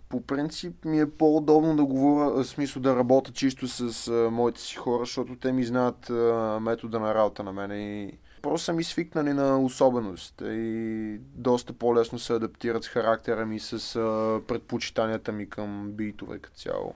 по 0.09 0.21
принцип 0.21 0.85
ми 0.85 1.01
е 1.01 1.11
по-удобно 1.11 1.77
да 1.77 1.85
говоря, 1.85 2.31
в 2.31 2.45
смисъл 2.45 2.83
да 2.83 2.97
работя 2.97 3.33
чисто 3.33 3.69
с 3.69 4.09
а, 4.09 4.31
моите 4.31 4.61
си 4.61 4.77
хора, 4.77 5.05
защото 5.05 5.37
те 5.37 5.53
ми 5.53 5.65
знаят 5.65 6.11
а, 6.11 6.59
метода 6.63 7.01
на 7.01 7.15
работа 7.15 7.43
на 7.43 7.53
мене 7.53 8.03
и 8.03 8.19
просто 8.45 8.65
са 8.65 8.73
ми 8.73 8.85
свикнали 8.85 9.33
на 9.33 9.61
особеностите 9.61 10.45
и 10.45 11.19
доста 11.19 11.73
по-лесно 11.73 12.19
се 12.19 12.33
адаптират 12.33 12.85
с 12.85 12.89
характера 12.89 13.47
ми, 13.47 13.61
с 13.61 13.97
а, 13.97 14.41
предпочитанията 14.49 15.33
ми 15.33 15.49
към 15.49 15.93
битове 15.93 16.39
като 16.39 16.57
цяло. 16.57 16.95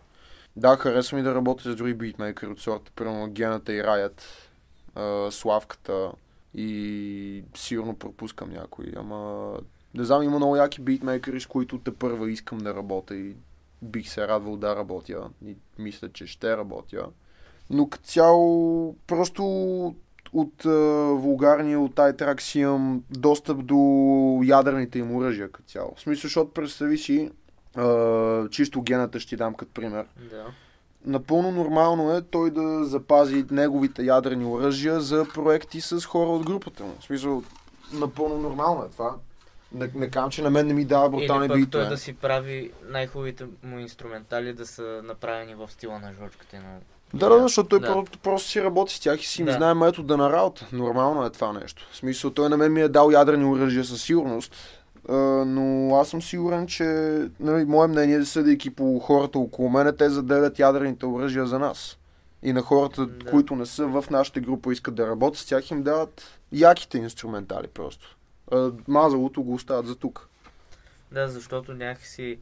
Да, 0.56 0.76
харесва 0.76 1.16
ми 1.16 1.22
да 1.22 1.34
работя 1.34 1.72
с 1.72 1.76
други 1.76 1.94
битмейкери 1.94 2.50
от 2.50 2.60
сорта, 2.60 2.92
примерно 2.96 3.30
Гената 3.30 3.72
и 3.72 3.84
Раят, 3.84 4.50
а, 4.94 5.30
Славката 5.30 6.12
и 6.54 7.44
сигурно 7.54 7.96
пропускам 7.96 8.50
някой, 8.50 8.92
ама 8.96 9.52
не 9.94 10.04
знам, 10.04 10.22
има 10.22 10.36
много 10.36 10.56
яки 10.56 10.80
битмейкери, 10.80 11.40
с 11.40 11.46
които 11.46 11.78
те 11.78 11.94
първа 11.94 12.30
искам 12.30 12.58
да 12.58 12.74
работя 12.74 13.16
и 13.16 13.36
бих 13.82 14.08
се 14.08 14.28
радвал 14.28 14.56
да 14.56 14.76
работя 14.76 15.30
и 15.46 15.56
мисля, 15.78 16.08
че 16.12 16.26
ще 16.26 16.56
работя. 16.56 17.06
Но 17.70 17.88
като 17.88 18.04
цяло, 18.04 18.96
просто 19.06 19.94
от 20.32 20.64
а, 20.66 20.70
вулгарния, 21.14 21.80
от 21.80 21.94
iTrack 21.94 22.40
си 22.40 22.60
имам 22.60 23.02
достъп 23.10 23.64
до 23.64 23.76
ядрените 24.44 24.98
им 24.98 25.16
оръжия 25.16 25.52
като 25.52 25.68
цяло. 25.68 25.94
В 25.96 26.00
смисъл, 26.00 26.22
защото 26.22 26.50
представи 26.50 26.98
си, 26.98 27.30
а, 27.76 28.48
чисто 28.48 28.82
гената 28.82 29.20
ще 29.20 29.28
ти 29.28 29.36
дам 29.36 29.54
като 29.54 29.72
пример. 29.72 30.06
Да. 30.30 30.44
Напълно 31.04 31.50
нормално 31.50 32.16
е 32.16 32.22
той 32.22 32.50
да 32.50 32.84
запази 32.84 33.44
неговите 33.50 34.02
ядрени 34.02 34.44
оръжия 34.44 35.00
за 35.00 35.26
проекти 35.34 35.80
с 35.80 36.04
хора 36.06 36.30
от 36.30 36.46
групата 36.46 36.84
му. 36.84 36.94
В 37.00 37.04
смисъл, 37.04 37.42
напълно 37.92 38.38
нормално 38.38 38.84
е 38.84 38.88
това. 38.88 39.16
Не, 39.72 39.90
не 39.94 40.10
казвам, 40.10 40.30
че 40.30 40.42
на 40.42 40.50
мен 40.50 40.66
не 40.66 40.74
ми 40.74 40.84
дава 40.84 41.10
брутални 41.10 41.44
Или 41.46 41.52
пък 41.52 41.60
битове. 41.60 41.84
той 41.84 41.90
да 41.90 41.98
си 41.98 42.12
прави 42.12 42.72
най-хубавите 42.88 43.46
му 43.62 43.78
инструментали 43.78 44.52
да 44.52 44.66
са 44.66 45.00
направени 45.04 45.54
в 45.54 45.70
стила 45.70 45.98
на 45.98 46.12
жочката 46.12 46.56
и 46.56 46.58
на... 46.58 46.78
Да, 47.14 47.28
да, 47.28 47.42
защото 47.42 47.68
той 47.68 47.80
Да. 47.80 47.86
просто, 47.86 48.18
просто 48.18 48.48
си 48.48 48.62
работи 48.64 48.94
с 48.94 49.00
тях 49.00 49.22
и 49.22 49.26
си 49.26 49.42
ми 49.42 49.46
Да. 49.50 49.56
знае 49.56 49.74
метода 49.74 50.16
на 50.16 50.32
работа. 50.32 50.66
Нормално 50.72 51.24
е 51.24 51.30
това 51.30 51.52
нещо. 51.52 51.88
В 51.92 51.96
смисъл, 51.96 52.30
той 52.30 52.48
на 52.48 52.56
мен 52.56 52.72
ми 52.72 52.80
е 52.80 52.88
дал 52.88 53.10
ядрени 53.10 53.44
оръжия 53.44 53.84
със 53.84 54.02
сигурност. 54.02 54.54
Но 55.46 55.96
аз 55.96 56.08
съм 56.08 56.22
сигурен, 56.22 56.66
че, 56.66 56.84
нали, 57.40 57.64
мое 57.64 57.86
мнение, 57.86 58.24
съдейки 58.24 58.70
по 58.70 58.98
хората 58.98 59.38
около 59.38 59.70
мене, 59.70 59.92
те 59.92 60.10
заделят 60.10 60.58
ядрените 60.58 61.06
оръжия 61.06 61.46
за 61.46 61.58
нас. 61.58 61.98
И 62.42 62.52
на 62.52 62.62
хората, 62.62 63.06
Да. 63.06 63.30
които 63.30 63.56
не 63.56 63.66
са 63.66 63.86
в 63.86 64.04
нашата 64.10 64.40
група, 64.40 64.72
искат 64.72 64.94
да 64.94 65.06
работят 65.06 65.38
с 65.38 65.46
тях, 65.46 65.70
им 65.70 65.82
дават 65.82 66.22
Яките 66.52 66.98
инструментали 66.98 67.66
просто. 67.66 68.16
А, 68.52 68.70
мазалото 68.88 69.42
го 69.42 69.54
оставят 69.54 69.86
за 69.86 69.94
тук. 69.96 70.28
Да, 71.12 71.28
защото 71.28 71.74
някакси 71.74 72.38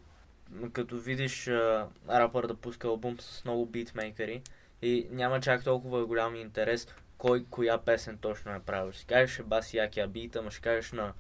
като 0.72 0.98
видиш 0.98 1.48
а, 1.48 1.88
рапър 2.08 2.46
да 2.46 2.54
пуска 2.54 2.88
албум 2.88 3.16
с 3.20 3.44
много 3.44 3.66
битмейкери 3.66 4.42
и 4.82 5.08
няма 5.10 5.40
чак 5.40 5.64
толкова 5.64 6.06
голям 6.06 6.36
интерес 6.36 6.88
кой 7.18 7.44
коя 7.50 7.78
песен 7.78 8.18
точно 8.18 8.54
е 8.54 8.60
правил. 8.60 8.92
Ще 8.92 9.06
кажеш 9.06 9.38
е 9.38 9.42
баси 9.42 9.76
якия 9.76 10.08
бит, 10.08 10.36
ама 10.36 10.50
ще 10.50 10.60
кажеш 10.60 10.92
на 10.92 11.12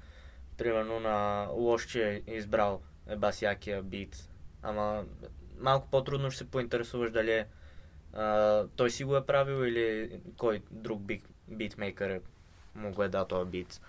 примерно 0.58 1.00
на 1.00 1.46
лош, 1.52 1.86
че 1.86 2.22
е 2.26 2.34
избрал 2.34 2.82
баси 3.16 3.44
якия 3.44 3.82
бит. 3.82 4.30
Ама 4.62 5.04
малко 5.58 5.88
по-трудно 5.90 6.30
ще 6.30 6.38
се 6.38 6.50
поинтересуваш 6.50 7.10
дали 7.10 7.32
е 7.32 7.46
а, 8.12 8.64
той 8.76 8.90
си 8.90 9.04
го 9.04 9.16
е 9.16 9.26
правил 9.26 9.64
или 9.64 10.20
кой 10.36 10.62
друг 10.70 11.00
бит, 11.00 11.24
битмейкър 11.48 12.10
е, 12.10 12.20
му 12.74 12.92
го 12.92 13.02
е 13.02 13.08
дал 13.08 13.24
този 13.24 13.50
бит. 13.50 13.80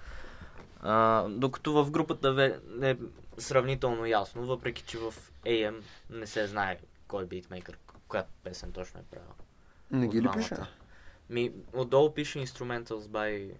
А, 0.82 1.27
докато 1.29 1.84
в 1.84 1.91
групата 1.91 2.60
е 2.84 2.98
сравнително 3.38 4.06
ясно, 4.06 4.46
въпреки 4.46 4.84
че 4.84 4.98
в 4.98 5.13
AM 5.46 5.75
не 6.10 6.27
се 6.27 6.48
знае 6.48 6.77
кой 7.08 7.25
битмейкър, 7.25 7.77
коя 8.08 8.24
песен 8.44 8.72
точно 8.72 9.00
е 9.00 9.03
правил. 9.03 9.34
Не 9.91 10.08
ги 10.08 10.22
ли 10.22 10.27
пише? 10.38 10.56
Ми, 11.29 11.51
отдолу 11.74 12.13
пише 12.13 12.39
Instrumentals 12.39 13.08
by... 13.08 13.51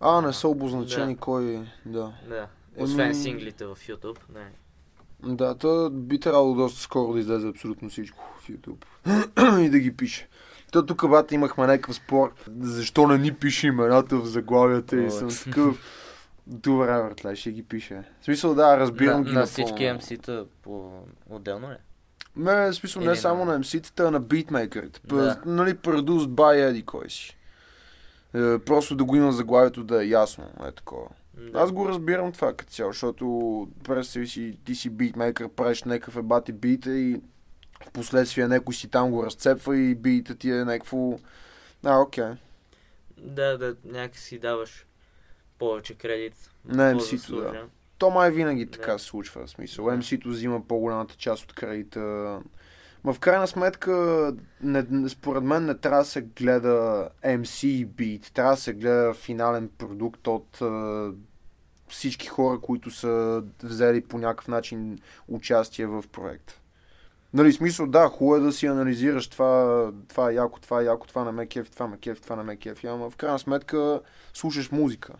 А, 0.00 0.20
не 0.20 0.32
са 0.32 0.48
обозначени 0.48 1.14
да. 1.14 1.20
кой... 1.20 1.68
Да. 1.86 2.12
Да. 2.28 2.48
Освен 2.76 3.06
Еми... 3.06 3.14
синглите 3.14 3.66
в 3.66 3.76
YouTube. 3.76 4.18
Не. 4.34 4.52
Да, 5.34 5.54
то 5.54 5.90
би 5.90 6.20
трябвало 6.20 6.54
доста 6.54 6.80
скоро 6.80 7.12
да 7.12 7.20
излезе 7.20 7.48
абсолютно 7.48 7.88
всичко 7.88 8.34
в 8.38 8.48
YouTube. 8.48 8.84
и 9.66 9.70
да 9.70 9.78
ги 9.78 9.96
пише. 9.96 10.28
То 10.72 10.86
тук 10.86 11.08
бата 11.08 11.34
имахме 11.34 11.66
някакъв 11.66 11.96
спор. 11.96 12.32
Защо 12.60 13.06
не 13.08 13.18
ни 13.18 13.34
пише 13.34 13.66
имената 13.66 14.16
в 14.16 14.26
заглавията 14.26 15.02
и 15.02 15.10
съм 15.10 15.28
такъв. 15.44 15.78
Добре, 16.46 16.86
братле, 16.86 17.36
ще 17.36 17.52
ги 17.52 17.62
пише. 17.62 18.02
В 18.20 18.24
смисъл, 18.24 18.54
да, 18.54 18.78
разбирам 18.78 19.20
на, 19.20 19.28
ги. 19.28 19.32
На 19.32 19.46
всички 19.46 19.82
MC-та 19.82 20.44
по 20.62 21.02
отделно 21.30 21.70
ли? 21.70 21.76
Не, 22.36 22.70
в 22.70 22.74
смисъл, 22.74 23.00
Или 23.00 23.08
не 23.08 23.16
само 23.16 23.44
на 23.44 23.60
MC-тата, 23.60 24.08
а 24.08 24.10
на 24.10 24.20
битмейкерите. 24.20 25.00
Да. 25.04 25.42
Нали, 25.46 25.74
produced 25.74 26.26
by 26.26 26.68
еди 26.68 26.82
кой 26.82 27.10
си. 27.10 27.36
Е, 28.34 28.58
просто 28.58 28.96
да 28.96 29.04
го 29.04 29.16
има 29.16 29.32
заглавието 29.32 29.84
да 29.84 30.04
е 30.04 30.08
ясно. 30.08 30.44
Е 30.68 30.72
такова. 30.72 31.08
Да. 31.34 31.58
Аз 31.58 31.72
го 31.72 31.88
разбирам 31.88 32.32
това 32.32 32.52
като 32.52 32.72
цяло, 32.72 32.92
защото 32.92 33.68
представи 33.84 34.28
си, 34.28 34.58
ти 34.64 34.74
си 34.74 34.90
битмейкър, 34.90 35.48
правиш 35.48 35.82
някакъв 35.82 36.16
ебати 36.16 36.52
бита 36.52 36.98
и 36.98 37.20
в 37.86 37.90
последствие 37.92 38.48
някой 38.48 38.74
си 38.74 38.88
там 38.88 39.10
го 39.10 39.26
разцепва 39.26 39.76
и 39.76 39.94
бита 39.94 40.34
ти 40.34 40.50
е 40.50 40.64
някакво... 40.64 41.18
А, 41.84 41.98
окей. 41.98 42.24
Okay. 42.24 42.36
Да, 43.18 43.58
да, 43.58 43.74
някакси 43.84 44.38
даваш 44.38 44.86
повече 45.58 45.94
кредит. 45.94 46.50
На 46.64 46.94
MC-то, 46.94 47.40
да. 47.40 47.66
То 47.98 48.10
май 48.10 48.30
винаги 48.30 48.66
така 48.66 48.92
да. 48.92 48.98
се 48.98 49.04
случва. 49.04 49.46
В 49.46 49.50
смисъл, 49.50 49.84
MC-то 49.84 50.28
взима 50.28 50.66
по-голямата 50.68 51.14
част 51.14 51.44
от 51.44 51.52
кредита. 51.52 52.00
Ма 53.04 53.12
в 53.12 53.18
крайна 53.18 53.46
сметка, 53.46 54.34
не, 54.62 55.08
според 55.08 55.42
мен 55.42 55.64
не 55.64 55.78
трябва 55.78 55.98
да 55.98 56.04
се 56.04 56.22
гледа 56.22 57.08
MC 57.24 57.86
beat, 57.86 58.32
трябва 58.32 58.52
да 58.52 58.56
се 58.56 58.72
гледа 58.72 59.14
финален 59.14 59.70
продукт 59.78 60.26
от 60.26 60.62
всички 61.88 62.26
хора, 62.26 62.60
които 62.60 62.90
са 62.90 63.42
взели 63.62 64.00
по 64.00 64.18
някакъв 64.18 64.48
начин 64.48 64.98
участие 65.28 65.86
в 65.86 66.04
проект. 66.12 66.60
Нали, 67.34 67.52
смисъл, 67.52 67.86
да, 67.86 68.08
хубаво 68.08 68.36
е 68.36 68.40
да 68.40 68.52
си 68.52 68.66
анализираш 68.66 69.28
това, 69.28 69.92
това 70.08 70.30
е 70.30 70.34
яко, 70.34 70.60
това 70.60 70.80
е 70.80 70.84
яко, 70.84 71.06
това 71.06 71.24
не 71.24 71.32
ме 71.32 71.46
кеф, 71.46 71.70
това 71.70 71.86
ме 71.86 71.98
кеф, 71.98 72.20
това 72.20 72.36
не 72.36 72.42
ме 72.42 72.56
кеф, 72.56 72.84
ама 72.84 73.10
в 73.10 73.16
крайна 73.16 73.38
сметка 73.38 74.00
слушаш 74.34 74.70
музика. 74.70 75.12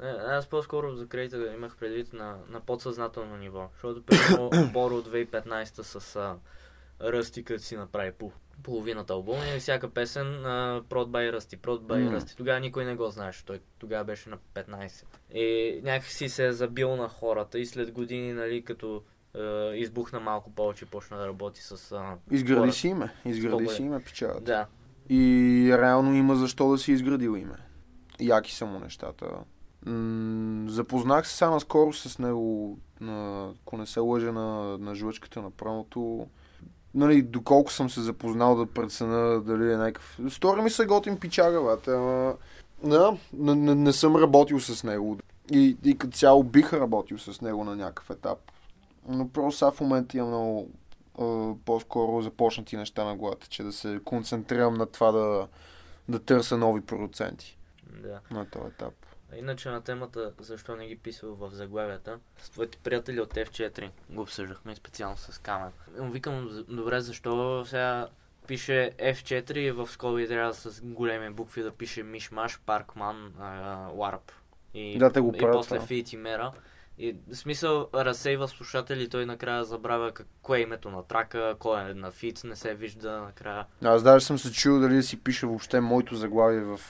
Не, 0.00 0.08
аз 0.08 0.46
по-скоро 0.46 0.94
за 0.94 1.06
кредита 1.06 1.52
имах 1.54 1.76
предвид 1.76 2.12
на, 2.12 2.36
на 2.48 2.60
подсъзнателно 2.60 3.36
ниво, 3.36 3.68
защото 3.72 4.02
примерно 4.02 4.50
Боро 4.72 4.96
от 4.96 5.08
2015 5.08 5.82
с 5.82 6.16
а, 6.16 6.36
Ръсти, 7.02 7.44
като 7.44 7.62
си 7.62 7.76
направи 7.76 8.12
по 8.12 8.32
половината 8.62 9.12
албум 9.12 9.38
и 9.56 9.58
всяка 9.58 9.90
песен 9.90 10.46
а, 10.46 10.82
Prod 10.88 11.06
by 11.06 11.32
Ръсти, 11.32 11.58
Prod 11.58 11.80
by 11.80 12.08
mm. 12.08 12.12
Ръсти. 12.12 12.36
Тогава 12.36 12.60
никой 12.60 12.84
не 12.84 12.96
го 12.96 13.10
знаеше, 13.10 13.44
той 13.44 13.60
тогава 13.78 14.04
беше 14.04 14.30
на 14.30 14.38
15. 14.54 15.04
И 15.34 15.80
някакси 15.84 16.28
се 16.28 16.46
е 16.46 16.52
забил 16.52 16.96
на 16.96 17.08
хората 17.08 17.58
и 17.58 17.66
след 17.66 17.92
години, 17.92 18.32
нали, 18.32 18.62
като 18.62 19.02
е, 19.34 19.72
избухна 19.74 20.20
малко 20.20 20.50
повече 20.50 20.86
почна 20.86 21.18
да 21.18 21.26
работи 21.26 21.60
с 21.62 21.92
а, 21.92 22.16
Изгради 22.30 22.60
хора. 22.60 22.72
си 22.72 22.88
име, 22.88 23.12
изгради 23.24 23.68
си 23.68 23.82
име 23.82 24.02
печалата. 24.02 24.40
Да. 24.40 24.66
И 25.08 25.68
реално 25.78 26.14
има 26.14 26.36
защо 26.36 26.70
да 26.70 26.78
си 26.78 26.92
изградил 26.92 27.36
име. 27.36 27.56
Яки 28.20 28.54
са 28.54 28.66
му 28.66 28.78
нещата. 28.78 29.26
М- 29.86 30.70
запознах 30.70 31.28
се 31.28 31.36
сега 31.36 31.50
наскоро 31.50 31.92
с 31.92 32.18
него, 32.18 32.78
на, 33.00 33.48
ако 33.62 33.76
не 33.76 33.86
се 33.86 34.00
лъжа 34.00 34.32
на, 34.32 34.78
на 34.78 34.94
жлъчката 34.94 35.42
на 35.42 35.50
правото. 35.50 36.26
Нали, 36.94 37.22
доколко 37.22 37.72
съм 37.72 37.90
се 37.90 38.00
запознал 38.00 38.56
да 38.56 38.66
прецена 38.66 39.40
дали 39.40 39.72
е 39.72 39.76
някакъв... 39.76 40.18
Стори 40.28 40.62
ми 40.62 40.70
се 40.70 40.86
готин 40.86 41.18
пичага, 41.18 41.62
бате, 41.62 41.90
ама... 41.90 42.34
Да, 42.84 43.16
не, 43.32 43.54
не, 43.54 43.74
не, 43.74 43.92
съм 43.92 44.16
работил 44.16 44.60
с 44.60 44.84
него. 44.84 45.18
И, 45.50 45.76
и 45.84 45.98
като 45.98 46.16
цяло 46.16 46.42
бих 46.42 46.72
работил 46.72 47.18
с 47.18 47.40
него 47.40 47.64
на 47.64 47.76
някакъв 47.76 48.10
етап. 48.10 48.38
Но 49.08 49.28
просто 49.28 49.58
сега 49.58 49.70
в 49.70 49.80
момента 49.80 50.16
имам 50.16 50.28
много 50.28 50.68
по-скоро 51.64 52.22
започнати 52.22 52.76
неща 52.76 53.04
на 53.04 53.16
главата, 53.16 53.46
че 53.48 53.62
да 53.62 53.72
се 53.72 54.00
концентрирам 54.04 54.74
на 54.74 54.86
това 54.86 55.12
да, 55.12 55.48
да 56.08 56.18
търся 56.18 56.56
нови 56.56 56.80
продуценти. 56.80 57.58
Да. 58.02 58.20
На 58.30 58.44
този 58.50 58.66
етап. 58.66 59.05
Иначе 59.38 59.70
на 59.70 59.80
темата, 59.80 60.32
защо 60.40 60.76
не 60.76 60.86
ги 60.86 60.96
писал 60.96 61.34
в 61.34 61.50
заглавията, 61.50 62.18
с 62.38 62.50
твоите 62.50 62.78
приятели 62.78 63.20
от 63.20 63.34
F4 63.34 63.90
го 64.10 64.22
обсъждахме 64.22 64.74
специално 64.74 65.16
с 65.16 65.38
Камен. 65.38 65.72
Викам, 66.00 66.64
добре, 66.68 67.00
защо 67.00 67.64
сега 67.64 68.08
пише 68.46 68.92
F4 68.98 69.56
и 69.56 69.70
в 69.70 69.86
скоби 69.86 70.28
трябва 70.28 70.54
с 70.54 70.80
големи 70.84 71.30
букви 71.30 71.62
да 71.62 71.70
пише 71.70 72.02
Мишмаш, 72.02 72.60
Паркман, 72.66 73.32
Ларп. 73.94 74.32
И, 74.74 74.98
да, 74.98 75.12
те 75.12 75.20
го 75.20 75.32
и 75.34 75.38
после 75.52 75.80
Фит 75.80 76.12
и 76.12 76.16
Мера. 76.16 76.52
И 76.98 77.16
в 77.28 77.34
смисъл 77.34 77.88
разсейва 77.94 78.48
слушатели, 78.48 79.08
той 79.08 79.26
накрая 79.26 79.64
забравя 79.64 80.12
какво 80.12 80.54
е 80.54 80.60
името 80.60 80.90
на 80.90 81.02
трака, 81.02 81.56
кой 81.58 81.90
е 81.90 81.94
на 81.94 82.10
фит, 82.10 82.40
не 82.44 82.56
се 82.56 82.74
вижда 82.74 83.20
накрая. 83.20 83.66
Аз 83.84 84.02
даже 84.02 84.24
съм 84.24 84.38
се 84.38 84.52
чул 84.52 84.78
дали 84.78 84.94
да 84.94 85.02
си 85.02 85.22
пише 85.22 85.46
въобще 85.46 85.80
моето 85.80 86.14
заглавие 86.14 86.60
в 86.60 86.80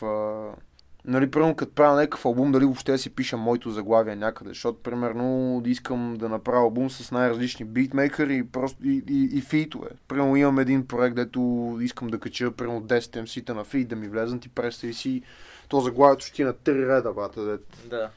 нали, 1.06 1.30
примерно 1.30 1.56
като 1.56 1.72
правя 1.72 1.96
някакъв 1.96 2.24
албум, 2.24 2.52
дали 2.52 2.64
въобще 2.64 2.98
си 2.98 3.10
пиша 3.10 3.36
моето 3.36 3.70
заглавие 3.70 4.16
някъде, 4.16 4.50
защото, 4.50 4.82
примерно, 4.82 5.62
искам 5.66 6.16
да 6.16 6.28
направя 6.28 6.60
албум 6.60 6.90
с 6.90 7.10
най-различни 7.10 7.64
битмейкъри 7.64 8.36
и, 8.36 8.44
просто, 8.44 8.86
и, 8.86 9.04
и, 9.08 9.38
и 9.38 9.40
фитове. 9.40 9.88
Примерно 10.08 10.36
имам 10.36 10.58
един 10.58 10.86
проект, 10.86 11.16
дето 11.16 11.78
искам 11.80 12.08
да 12.08 12.20
кача, 12.20 12.50
примерно 12.50 12.82
10 12.82 13.20
МС-та 13.20 13.54
на 13.54 13.64
фит, 13.64 13.88
да 13.88 13.96
ми 13.96 14.08
влезнат 14.08 14.44
и 14.44 14.48
представи 14.48 14.94
си, 14.94 15.22
то 15.68 15.80
заглавието 15.80 16.24
ще 16.24 16.34
ти 16.34 16.42
е 16.42 16.44
на 16.44 16.54
3 16.54 16.96
реда, 16.96 17.12
бата, 17.12 17.44
дет. 17.44 17.66
Да. 17.90 18.10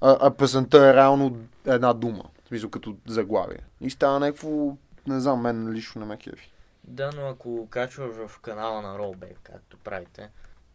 А, 0.00 0.16
а 0.20 0.30
песента 0.30 0.78
е 0.86 0.94
реално 0.94 1.36
една 1.66 1.92
дума, 1.92 2.24
в 2.44 2.48
смисъл 2.48 2.70
като 2.70 2.96
заглавие. 3.06 3.58
И 3.80 3.90
става 3.90 4.20
някакво, 4.20 4.76
не 5.06 5.20
знам, 5.20 5.40
мен 5.40 5.72
лично 5.72 6.00
не 6.00 6.06
ме 6.06 6.16
кефи. 6.16 6.52
Да, 6.84 7.10
но 7.16 7.28
ако 7.28 7.68
качваш 7.70 8.10
в 8.26 8.38
канала 8.38 8.82
на 8.82 8.98
Rollback, 8.98 9.36
както 9.42 9.76
правите, 9.76 10.30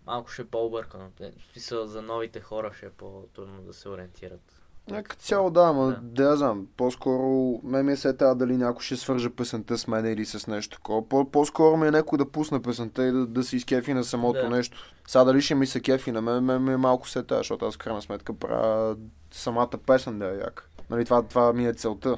малко 0.08 0.30
ще 0.30 0.42
е 0.42 0.46
по-объркано. 0.46 1.12
Е, 1.20 1.32
в 1.32 1.52
смисъл 1.52 1.86
за 1.86 2.02
новите 2.02 2.40
хора 2.40 2.72
ще 2.78 2.86
е 2.86 2.90
по-трудно 2.90 3.62
да 3.62 3.74
се 3.74 3.90
ориентират. 3.90 4.62
Не, 4.90 5.04
като 5.04 5.22
цяло 5.22 5.50
да, 5.50 5.74
но 5.74 5.86
да. 5.86 6.00
да 6.02 6.24
я 6.24 6.36
знам. 6.36 6.68
По-скоро 6.78 7.60
ме 7.64 7.84
ми 7.84 7.92
е 7.92 7.96
се 7.96 8.18
тази 8.18 8.38
дали 8.38 8.58
някой 8.58 8.84
ще 8.84 8.96
свържа 8.96 9.30
песента 9.30 9.78
с 9.78 9.88
мен 9.88 10.14
или 10.14 10.26
с 10.26 10.48
нещо 10.48 10.78
такова. 10.78 11.10
По- 11.10 11.32
по-скоро 11.32 11.78
ми 11.78 11.88
е 11.88 11.92
някой 11.92 12.18
да 12.18 12.32
пусне 12.32 12.62
песента 12.62 13.08
и 13.08 13.12
да, 13.12 13.28
да 13.28 13.44
се 13.44 13.56
изкефи 13.56 13.94
на 13.94 14.04
самото 14.04 14.40
да. 14.40 14.50
нещо. 14.50 14.94
Сега 15.08 15.24
дали 15.24 15.42
ще 15.42 15.56
ми 15.56 15.68
се 15.68 15.82
кефи 15.82 16.12
на 16.12 16.22
мен, 16.22 16.44
мен 16.44 16.64
ми 16.64 16.74
е 16.74 16.78
малко 16.78 17.10
се 17.10 17.24
тази, 17.24 17.40
защото 17.40 17.66
аз 17.66 17.76
в 17.76 17.78
крайна 17.78 18.02
сметка 18.02 18.34
правя 18.34 18.98
самата 19.32 19.78
песен 19.86 20.20
да 20.20 20.26
е 20.26 20.38
як. 20.38 20.70
Нали, 20.90 21.06
това, 21.06 21.24
това 21.24 21.54
ми 21.54 21.68
е 21.68 21.74
целта. 21.74 22.18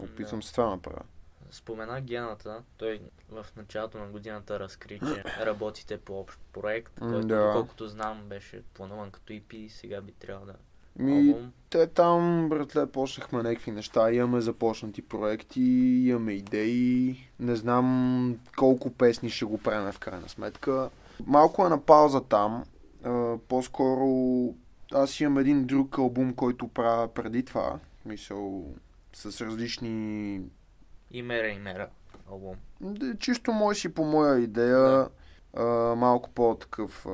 Опитвам 0.00 0.40
да. 0.40 0.46
се 0.46 0.52
това 0.52 0.70
направя. 0.70 1.02
Спомена 1.56 2.00
гената, 2.00 2.62
той 2.76 3.00
в 3.28 3.46
началото 3.56 3.98
на 3.98 4.06
годината 4.06 4.60
разкри, 4.60 4.98
че 4.98 5.24
работите 5.46 5.98
по 5.98 6.20
общ 6.20 6.40
проект, 6.52 6.92
който, 7.00 7.26
да. 7.26 7.50
колкото 7.52 7.88
знам, 7.88 8.22
беше 8.28 8.62
плануван 8.74 9.10
като 9.10 9.32
EP, 9.32 9.68
сега 9.68 10.00
би 10.00 10.12
трябвало 10.12 10.46
да 10.46 10.54
ми, 10.98 11.34
те 11.70 11.86
там, 11.86 12.48
братле, 12.48 12.86
почнахме 12.86 13.42
някакви 13.42 13.70
неща. 13.70 14.12
Имаме 14.12 14.40
започнати 14.40 15.02
проекти, 15.02 15.62
имаме 16.08 16.32
идеи. 16.32 17.16
Не 17.40 17.56
знам 17.56 18.38
колко 18.56 18.90
песни 18.90 19.30
ще 19.30 19.44
го 19.44 19.58
правим 19.58 19.92
в 19.92 19.98
крайна 19.98 20.28
сметка. 20.28 20.90
Малко 21.26 21.66
е 21.66 21.68
на 21.68 21.80
пауза 21.80 22.20
там. 22.20 22.64
по-скоро 23.48 24.08
аз 24.92 25.20
имам 25.20 25.38
един 25.38 25.66
друг 25.66 25.98
албум, 25.98 26.34
който 26.34 26.68
правя 26.68 27.08
преди 27.08 27.44
това. 27.44 27.78
Мисъл, 28.04 28.64
с 29.12 29.40
различни 29.40 30.40
Имера 31.18 31.48
и 31.48 31.58
мера 31.58 31.88
албум. 32.30 32.56
Чисто 33.18 33.52
мой 33.52 33.74
си 33.74 33.88
по 33.88 34.04
моя 34.04 34.38
идея. 34.38 34.78
Да. 34.78 35.08
А, 35.56 35.64
малко 35.94 36.30
по-такъв 36.30 37.06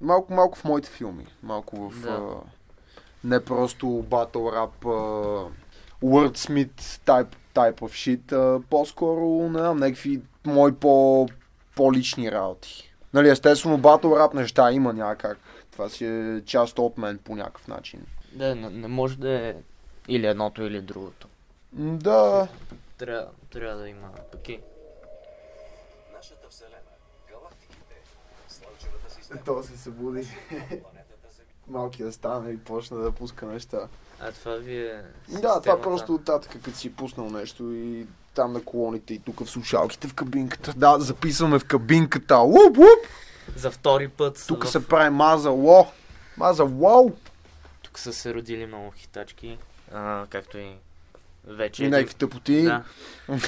малко, 0.00 0.34
малко 0.34 0.58
в 0.58 0.64
моите 0.64 0.90
филми. 0.90 1.26
Малко 1.42 1.90
в... 1.90 2.00
Да. 2.02 2.10
А, 2.10 2.36
не 3.24 3.44
просто 3.44 3.86
rap, 3.86 4.70
а, 4.84 5.50
wordsmith 6.06 6.80
type, 6.80 7.34
type 7.54 7.80
of 7.80 7.90
shit, 7.90 8.32
а, 8.32 8.62
по-скоро, 8.70 9.48
не 9.48 9.58
знам, 9.58 9.76
някакви 9.76 10.20
мои 10.46 10.72
по, 10.72 11.28
по-лични 11.76 12.32
работи. 12.32 12.92
Нали, 13.14 13.28
естествено, 13.28 13.78
battle 13.78 14.02
rap 14.02 14.34
неща 14.34 14.72
има 14.72 14.92
някак. 14.92 15.38
Това 15.72 15.88
си 15.88 16.06
е 16.06 16.42
част 16.46 16.78
от 16.78 16.98
мен 16.98 17.18
по 17.18 17.36
някакъв 17.36 17.68
начин. 17.68 18.06
Да, 18.32 18.54
не, 18.54 18.70
не 18.70 18.88
може 18.88 19.18
да 19.18 19.30
е 19.30 19.54
или 20.08 20.26
едното, 20.26 20.62
или 20.62 20.80
другото. 20.80 21.28
Да, 21.72 22.48
Трябва, 23.00 23.26
трябва 23.50 23.76
да 23.76 23.88
има 23.88 24.08
и. 24.32 24.60
Нашата 26.16 26.48
Вселена, 26.50 26.76
галактиките, 27.30 27.94
Слънчевата 28.48 29.14
система, 29.14 29.40
то 29.44 29.62
се 29.62 29.78
събуди. 29.78 30.28
Малки 31.68 32.02
да 32.02 32.12
стане 32.12 32.50
и 32.50 32.58
почна 32.58 32.96
да 32.96 33.12
пуска 33.12 33.46
неща. 33.46 33.88
А 34.20 34.32
това 34.32 34.56
ви 34.56 34.76
е 34.76 35.02
Да, 35.28 35.40
това 35.40 35.54
системата. 35.54 35.82
просто 35.82 36.14
оттатък, 36.14 36.52
като 36.52 36.76
си 36.76 36.96
пуснал 36.96 37.30
нещо 37.30 37.72
и 37.72 38.06
там 38.34 38.52
на 38.52 38.64
колоните 38.64 39.14
и 39.14 39.18
тук 39.18 39.44
в 39.44 39.50
слушалките 39.50 40.08
в 40.08 40.14
кабинката. 40.14 40.72
Да, 40.76 40.98
записваме 40.98 41.58
в 41.58 41.64
кабинката. 41.64 42.36
Луп, 42.36 42.78
луп! 42.78 43.06
За 43.56 43.70
втори 43.70 44.08
път. 44.08 44.44
Тук 44.48 44.64
в... 44.64 44.70
се 44.70 44.88
прави 44.88 45.10
маза, 45.10 45.50
ло! 45.50 45.86
Маза, 46.36 46.64
вау! 46.64 47.10
Тук 47.82 47.98
са 47.98 48.12
се 48.12 48.34
родили 48.34 48.66
много 48.66 48.90
хитачки, 48.90 49.58
а, 49.92 50.26
както 50.30 50.58
и 50.58 50.76
вече. 51.46 51.84
И 51.84 51.88
някакви 51.88 52.14
тъпоти, 52.14 52.62
Да. 52.62 52.82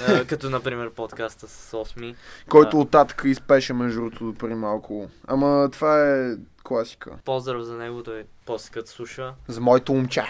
А, 0.09 0.24
като 0.24 0.50
например 0.50 0.90
подкаста 0.90 1.48
с 1.48 1.76
Осми. 1.78 2.14
който 2.48 2.76
Да. 2.76 2.83
оттатък 2.83 3.22
изпеше 3.24 3.72
между 3.72 4.00
другото 4.00 4.35
преди 4.38 4.55
малко. 4.55 5.09
Ама 5.26 5.68
това 5.72 6.11
е 6.11 6.35
класика. 6.64 7.11
Поздрав 7.24 7.62
за 7.62 7.76
него, 7.76 8.02
той 8.02 8.24
после 8.46 8.70
като 8.70 8.90
слуша. 8.90 9.35
За 9.48 9.61
моето 9.61 9.92
момче. 9.92 10.24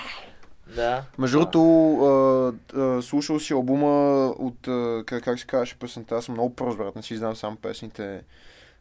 Да. 0.77 1.05
Между 1.19 1.39
другото, 1.39 2.59
слушал 3.03 3.41
си 3.41 3.53
албума 3.53 4.27
от, 4.29 4.69
а, 4.69 5.03
как, 5.07 5.25
как 5.25 5.39
се 5.39 5.47
казваше 5.47 5.79
песента, 5.79 6.15
аз 6.15 6.25
съм 6.25 6.35
много 6.35 6.55
прост, 6.55 6.79
брат, 6.79 6.97
не 6.97 7.03
си 7.03 7.17
знам 7.17 7.37
само 7.37 7.57
песните. 7.57 8.23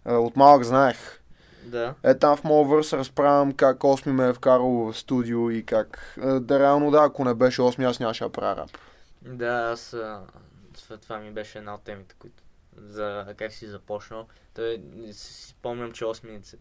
А, 0.06 0.14
от 0.14 0.36
малък 0.36 0.64
знаех. 0.64 1.21
Да. 1.64 1.96
Е, 2.04 2.18
там 2.18 2.38
в 2.38 2.44
моят 2.44 2.70
върс 2.70 2.94
разправям 2.94 3.54
как 3.54 3.84
Осми 3.84 4.12
ме 4.12 4.28
е 4.28 4.34
вкарал 4.34 4.70
в 4.70 4.94
студио 4.94 5.50
и 5.52 5.66
как... 5.66 6.16
а, 6.22 6.40
Да, 6.40 6.60
реално 6.60 6.92
да, 6.92 7.04
ако 7.04 7.26
не 7.26 7.34
беше 7.34 7.62
Осми, 7.62 7.86
аз 7.86 8.00
нямаше 8.00 8.24
да 8.24 8.30
правя 8.30 8.56
рап. 8.56 8.70
Да, 9.22 9.70
аз... 9.74 9.96
Това, 11.02 11.20
ми 11.20 11.32
беше 11.32 11.58
една 11.58 11.76
от 11.76 11.82
темите, 11.84 12.16
които... 12.20 12.44
За 12.78 13.34
как 13.38 13.52
си 13.52 13.68
започнал. 13.68 14.28
Той, 14.56 14.82
си 15.12 15.48
спомням, 15.48 15.92
че 15.92 16.06
осминица. 16.06 16.58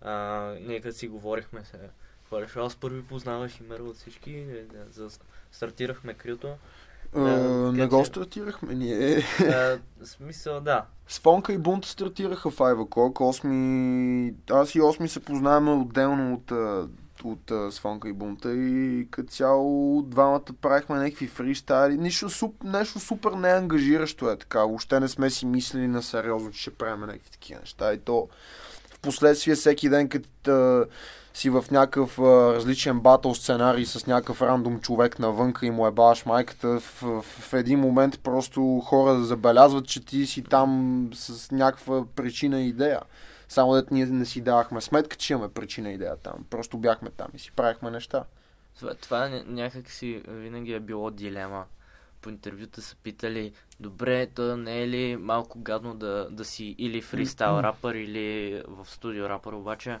А, 0.00 0.12
ние 0.60 0.80
като 0.80 0.96
си 0.96 1.08
говорихме 1.08 1.64
се. 1.64 1.78
Хваляш, 2.26 2.56
аз 2.56 2.76
първи 2.76 3.02
познавах 3.02 3.60
Имера 3.60 3.82
от 3.82 3.96
всички. 3.96 4.32
е, 4.32 4.64
За, 4.90 5.08
стартирахме 5.52 6.14
крито. 6.14 6.56
Да, 7.14 7.72
не 7.72 7.78
така 7.78 7.96
го 7.96 8.02
че- 8.02 8.08
стартирахме 8.08 8.74
ние. 8.74 9.22
А, 9.40 9.78
смисъл, 10.04 10.60
да. 10.60 10.84
Спонка 11.08 11.52
и 11.52 11.58
Бунт 11.58 11.84
стартираха 11.84 12.50
в 12.50 12.58
O'Clock. 12.58 13.20
Осми... 13.20 14.34
Аз 14.50 14.74
и 14.74 14.80
Осми 14.80 15.08
се 15.08 15.20
познаваме 15.20 15.70
отделно 15.70 16.34
от, 16.34 16.50
от 17.24 17.50
а, 17.50 17.72
Свонка 17.72 18.08
и 18.08 18.12
Бунта 18.12 18.52
и 18.54 19.08
като 19.10 19.28
цяло 19.32 20.02
двамата 20.02 20.44
правихме 20.60 20.96
някакви 20.96 21.26
фристайли. 21.26 21.98
Нищо, 21.98 22.30
суп, 22.30 22.64
нещо 22.64 23.00
супер 23.00 23.30
неангажиращо 23.30 24.30
е 24.30 24.36
така. 24.36 24.60
Въобще 24.60 25.00
не 25.00 25.08
сме 25.08 25.30
си 25.30 25.46
мислили 25.46 25.88
на 25.88 26.02
сериозно, 26.02 26.50
че 26.50 26.60
ще 26.60 26.70
правим 26.70 27.00
някакви 27.00 27.30
такива 27.30 27.60
неща. 27.60 27.92
И 27.92 27.98
то 27.98 28.28
в 28.90 29.00
последствие 29.00 29.54
всеки 29.54 29.88
ден, 29.88 30.08
като 30.08 30.86
си 31.34 31.50
в 31.50 31.64
някакъв 31.70 32.18
а, 32.18 32.54
различен 32.54 33.00
батъл 33.00 33.34
сценарий 33.34 33.86
с 33.86 34.06
някакъв 34.06 34.42
рандом 34.42 34.80
човек 34.80 35.18
навънка 35.18 35.66
и 35.66 35.70
му 35.70 35.86
е 35.86 35.90
баш 35.90 36.26
майката, 36.26 36.80
в, 36.80 37.22
в, 37.22 37.52
един 37.52 37.80
момент 37.80 38.20
просто 38.20 38.80
хора 38.84 39.20
забелязват, 39.20 39.86
че 39.86 40.04
ти 40.04 40.26
си 40.26 40.42
там 40.42 41.10
с 41.14 41.50
някаква 41.50 42.06
причина 42.16 42.60
и 42.60 42.68
идея. 42.68 43.00
Само 43.48 43.74
дето 43.74 43.94
ние 43.94 44.06
не 44.06 44.26
си 44.26 44.40
давахме 44.40 44.80
сметка, 44.80 45.16
че 45.16 45.32
имаме 45.32 45.48
причина 45.48 45.90
и 45.90 45.94
идея 45.94 46.16
там. 46.16 46.34
Просто 46.50 46.78
бяхме 46.78 47.10
там 47.10 47.28
и 47.34 47.38
си 47.38 47.52
правихме 47.52 47.90
неща. 47.90 48.24
Това, 48.78 48.94
това 48.94 49.28
ня- 49.28 49.44
някак 49.46 49.90
си 49.90 50.22
винаги 50.28 50.72
е 50.72 50.80
било 50.80 51.10
дилема. 51.10 51.64
По 52.20 52.30
интервюта 52.30 52.82
са 52.82 52.96
питали, 52.96 53.52
добре, 53.80 54.26
то 54.26 54.56
не 54.56 54.82
е 54.82 54.88
ли 54.88 55.16
малко 55.16 55.58
гадно 55.58 55.94
да, 55.94 56.28
да 56.30 56.44
си 56.44 56.74
или 56.78 57.02
фристайл 57.02 57.60
рапър, 57.62 57.94
или 57.94 58.62
в 58.68 58.90
студио 58.90 59.28
рапър, 59.28 59.52
обаче 59.52 59.98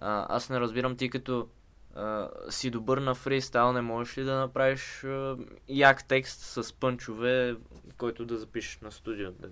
а, 0.00 0.36
аз 0.36 0.48
не 0.48 0.60
разбирам 0.60 0.96
ти 0.96 1.10
като 1.10 1.48
а, 1.94 2.28
си 2.50 2.70
добър 2.70 2.98
на 2.98 3.14
фристайл, 3.14 3.72
не 3.72 3.80
можеш 3.80 4.18
ли 4.18 4.24
да 4.24 4.38
направиш 4.38 5.04
а, 5.04 5.36
як 5.68 6.04
текст 6.04 6.40
с 6.40 6.72
пънчове, 6.72 7.56
който 7.98 8.24
да 8.24 8.38
запишеш 8.38 8.78
на 8.82 8.92
студио, 8.92 9.30
да, 9.30 9.48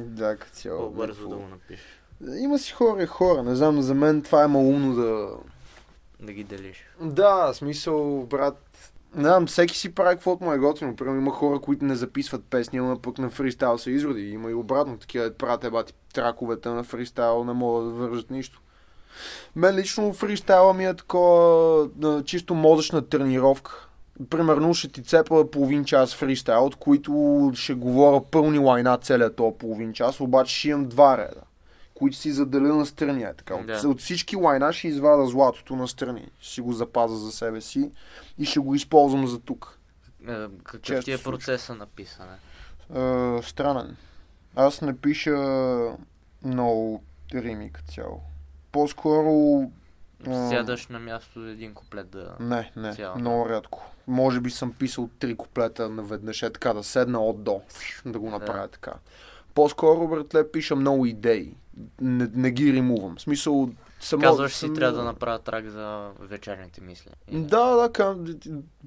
Да, 0.00 0.36
като 0.36 0.52
цяло. 0.52 0.78
по-бързо 0.78 1.28
да 1.28 1.36
го 1.36 1.48
напишеш, 1.48 1.84
Има 2.38 2.58
си 2.58 2.72
хора 2.72 3.02
и 3.02 3.06
хора. 3.06 3.42
Не 3.42 3.54
знам, 3.54 3.82
за 3.82 3.94
мен 3.94 4.22
това 4.22 4.44
е 4.44 4.48
малумно 4.48 4.94
да, 4.94 5.36
да 6.26 6.32
ги 6.32 6.44
делиш. 6.44 6.84
Да, 7.00 7.50
смисъл, 7.54 8.26
брат. 8.26 8.92
Не 9.14 9.22
знам, 9.22 9.46
всеки 9.46 9.78
си 9.78 9.94
прави 9.94 10.16
каквото 10.16 10.44
му 10.44 10.52
е 10.52 10.58
готино. 10.58 10.96
Примерно 10.96 11.20
има 11.20 11.30
хора, 11.30 11.58
които 11.60 11.84
не 11.84 11.94
записват 11.94 12.44
песни, 12.44 12.78
ама 12.78 13.02
пък 13.02 13.18
на 13.18 13.30
фристайл 13.30 13.78
се 13.78 13.90
изроди. 13.90 14.22
Има 14.22 14.50
и 14.50 14.54
обратно 14.54 14.98
такива, 14.98 15.24
дето 15.24 15.36
правят 15.38 15.64
ебати 15.64 15.94
траковете 16.12 16.68
на 16.68 16.84
фристайл, 16.84 17.44
не 17.44 17.52
могат 17.52 17.84
да 17.86 17.94
вържат 17.94 18.30
нищо. 18.30 18.60
Мен 19.56 19.76
лично 19.76 20.12
фристайла 20.12 20.74
ми 20.74 20.86
е 20.86 20.94
такова 20.94 21.88
чисто 22.24 22.54
мозъчна 22.54 23.08
тренировка. 23.08 23.88
Примерно 24.30 24.74
ще 24.74 24.88
ти 24.88 25.02
цепа 25.02 25.50
половин 25.50 25.84
час 25.84 26.14
фристайл, 26.14 26.64
от 26.66 26.76
които 26.76 27.50
ще 27.54 27.74
говоря 27.74 28.24
пълни 28.30 28.58
лайна 28.58 28.98
целият 28.98 29.36
този 29.36 29.56
половин 29.58 29.92
час, 29.92 30.20
обаче 30.20 30.54
ще 30.56 30.68
имам 30.68 30.88
два 30.88 31.18
реда, 31.18 31.40
които 31.94 32.16
си 32.16 32.32
заделя 32.32 32.74
на 32.76 32.86
страни. 32.86 33.22
Е, 33.22 33.34
така. 33.34 33.54
От, 33.54 33.66
Да. 33.66 33.88
от 33.88 34.00
всички 34.00 34.36
лайна 34.36 34.72
ще 34.72 34.88
извада 34.88 35.26
златото 35.26 35.76
на 35.76 35.88
страни. 35.88 36.28
Ще 36.40 36.60
го 36.60 36.72
запазя 36.72 37.16
за 37.16 37.32
себе 37.32 37.60
си 37.60 37.90
и 38.38 38.44
ще 38.44 38.60
го 38.60 38.74
използвам 38.74 39.26
за 39.26 39.40
тук. 39.40 39.78
А, 40.28 40.48
какъв 40.64 40.82
Често 40.82 41.04
ти 41.04 41.12
е 41.12 41.18
процеса 41.18 41.74
на 41.74 41.86
писане? 41.86 42.36
Е, 42.94 43.42
странен. 43.42 43.96
Аз 44.56 44.80
не 44.80 44.96
пиша 44.96 45.36
много 46.44 47.02
рими 47.34 47.70
като 47.72 47.92
цяло. 47.92 48.20
По-скоро... 48.74 49.62
Сядаш 50.24 50.86
на 50.88 50.98
място 50.98 51.46
един 51.46 51.74
куплет 51.74 52.10
да... 52.10 52.36
Не, 52.40 52.72
не, 52.76 52.94
Цяло. 52.94 53.18
много 53.18 53.48
рядко. 53.48 53.90
Може 54.06 54.40
би 54.40 54.50
съм 54.50 54.72
писал 54.72 55.08
три 55.18 55.36
куплета 55.36 55.88
наведнъж, 55.88 56.42
е 56.42 56.50
така 56.50 56.72
да 56.72 56.82
седна 56.82 57.20
от 57.20 57.44
до, 57.44 57.60
да 58.06 58.18
го 58.18 58.30
направя 58.30 58.68
така. 58.68 58.92
По-скоро, 59.54 60.08
братле, 60.08 60.50
пиша 60.50 60.76
много 60.76 61.06
идеи. 61.06 61.56
Не, 62.00 62.30
не 62.34 62.50
ги 62.50 62.72
римувам. 62.72 63.16
В 63.16 63.20
смисъл, 63.20 63.70
само... 64.00 64.22
Казваш 64.22 64.52
си, 64.52 64.74
трябва 64.74 64.98
да 64.98 65.04
направя 65.04 65.38
трак 65.38 65.68
за 65.68 66.10
вечерните 66.20 66.80
мисли. 66.80 67.10
Да, 67.32 67.76
да, 67.76 67.92
кам... 67.92 68.26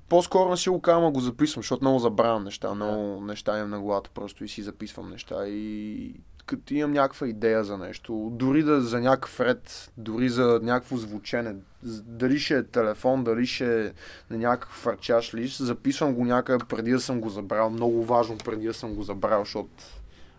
по-скоро 0.10 0.50
не 0.50 0.58
си 0.58 0.70
го 0.70 0.82
казвам, 0.82 1.06
а 1.06 1.12
го 1.12 1.20
записвам, 1.20 1.64
защото 1.64 1.84
много 1.84 2.00
забравям 2.00 2.44
неща, 2.44 2.74
много 2.74 3.22
неща 3.22 3.58
имам 3.58 3.70
на 3.70 3.80
главата 3.80 4.10
просто 4.14 4.44
и 4.44 4.50
си 4.50 4.64
записвам 4.64 5.10
неща 5.10 5.48
и 5.48 6.14
като 6.48 6.74
имам 6.74 6.92
някаква 6.92 7.28
идея 7.28 7.64
за 7.64 7.78
нещо, 7.78 8.30
дори 8.34 8.64
да 8.64 8.82
за 8.82 9.00
някакъв 9.00 9.40
ред, 9.40 9.92
дори 9.98 10.30
за 10.30 10.60
някакво 10.64 10.98
звучене, 10.98 11.56
дали 12.04 12.40
ще 12.40 12.58
е 12.58 12.64
телефон, 12.64 13.24
дали 13.24 13.46
ще 13.46 13.86
е 13.86 13.92
на 14.30 14.38
някакъв 14.38 14.76
фарчаш 14.76 15.34
лист, 15.34 15.66
записвам 15.66 16.14
го 16.14 16.26
някъде 16.26 16.66
преди 16.66 16.92
да 16.92 17.00
съм 17.00 17.22
го 17.22 17.30
забрал, 17.30 17.70
много 17.70 18.06
важно 18.06 18.38
преди 18.38 18.68
да 18.68 18.74
съм 18.74 18.94
го 18.96 19.04
забрал, 19.04 19.40
защото 19.42 19.70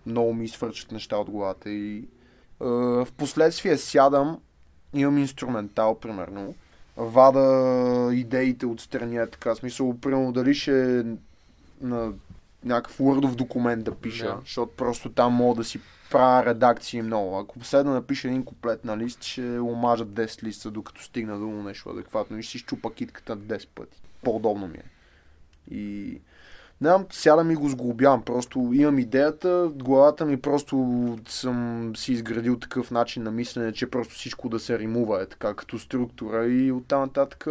много 0.06 0.32
ми 0.32 0.48
свърчат 0.48 0.92
неща 0.92 1.16
от 1.16 1.30
главата 1.30 1.70
и 1.70 1.98
е, 1.98 2.04
в 2.60 3.08
последствие 3.16 3.76
сядам, 3.76 4.38
имам 4.94 5.18
инструментал, 5.18 5.98
примерно, 5.98 6.54
вада 6.96 8.10
идеите 8.14 8.66
от 8.66 8.80
страни, 8.80 9.16
е 9.16 9.26
така, 9.26 9.54
смисъл, 9.54 9.98
примерно, 9.98 10.32
дали 10.32 10.54
ще 10.54 10.98
е 10.98 11.02
на 11.80 12.12
някакъв 12.64 12.98
Wordов 12.98 13.34
документ 13.34 13.84
да 13.84 13.94
пиша, 13.94 14.24
Да. 14.24 14.38
защото 14.40 14.72
просто 14.76 15.10
там 15.10 15.32
мога 15.32 15.56
да 15.56 15.64
си 15.64 15.80
правя 16.10 16.46
редакции 16.46 17.02
много. 17.02 17.38
Ако 17.38 17.58
да 17.72 17.84
напиша 17.84 18.28
един 18.28 18.44
куплет 18.44 18.84
на 18.84 18.98
лист, 18.98 19.24
ще 19.24 19.60
омажат 19.60 20.08
10 20.08 20.42
листа, 20.42 20.70
докато 20.70 21.02
стигна 21.02 21.38
до 21.38 21.46
нещо 21.46 21.90
адекватно 21.90 22.38
и 22.38 22.42
ще 22.42 22.52
си 22.52 22.58
щупа 22.58 22.94
китката 22.94 23.36
10 23.36 23.68
пъти. 23.74 24.02
По-удобно 24.22 24.68
ми 24.68 24.78
е. 24.78 24.90
И 25.74 26.10
не 26.80 26.88
знам, 26.88 27.06
сядам 27.10 27.50
и 27.50 27.54
го 27.54 27.68
сглобявам. 27.68 28.22
Просто 28.22 28.70
имам 28.72 28.98
идеята, 28.98 29.70
главата 29.74 30.24
ми 30.26 30.40
просто 30.40 31.18
съм 31.28 31.92
си 31.96 32.12
изградил 32.12 32.58
такъв 32.58 32.90
начин 32.90 33.22
на 33.22 33.30
мислене, 33.30 33.72
че 33.72 33.90
просто 33.90 34.14
всичко 34.14 34.48
да 34.48 34.58
се 34.58 34.78
римува 34.78 35.22
е 35.22 35.26
така 35.26 35.54
като 35.54 35.78
структура 35.78 36.46
и 36.46 36.72
оттам 36.72 37.00
нататък 37.00 37.46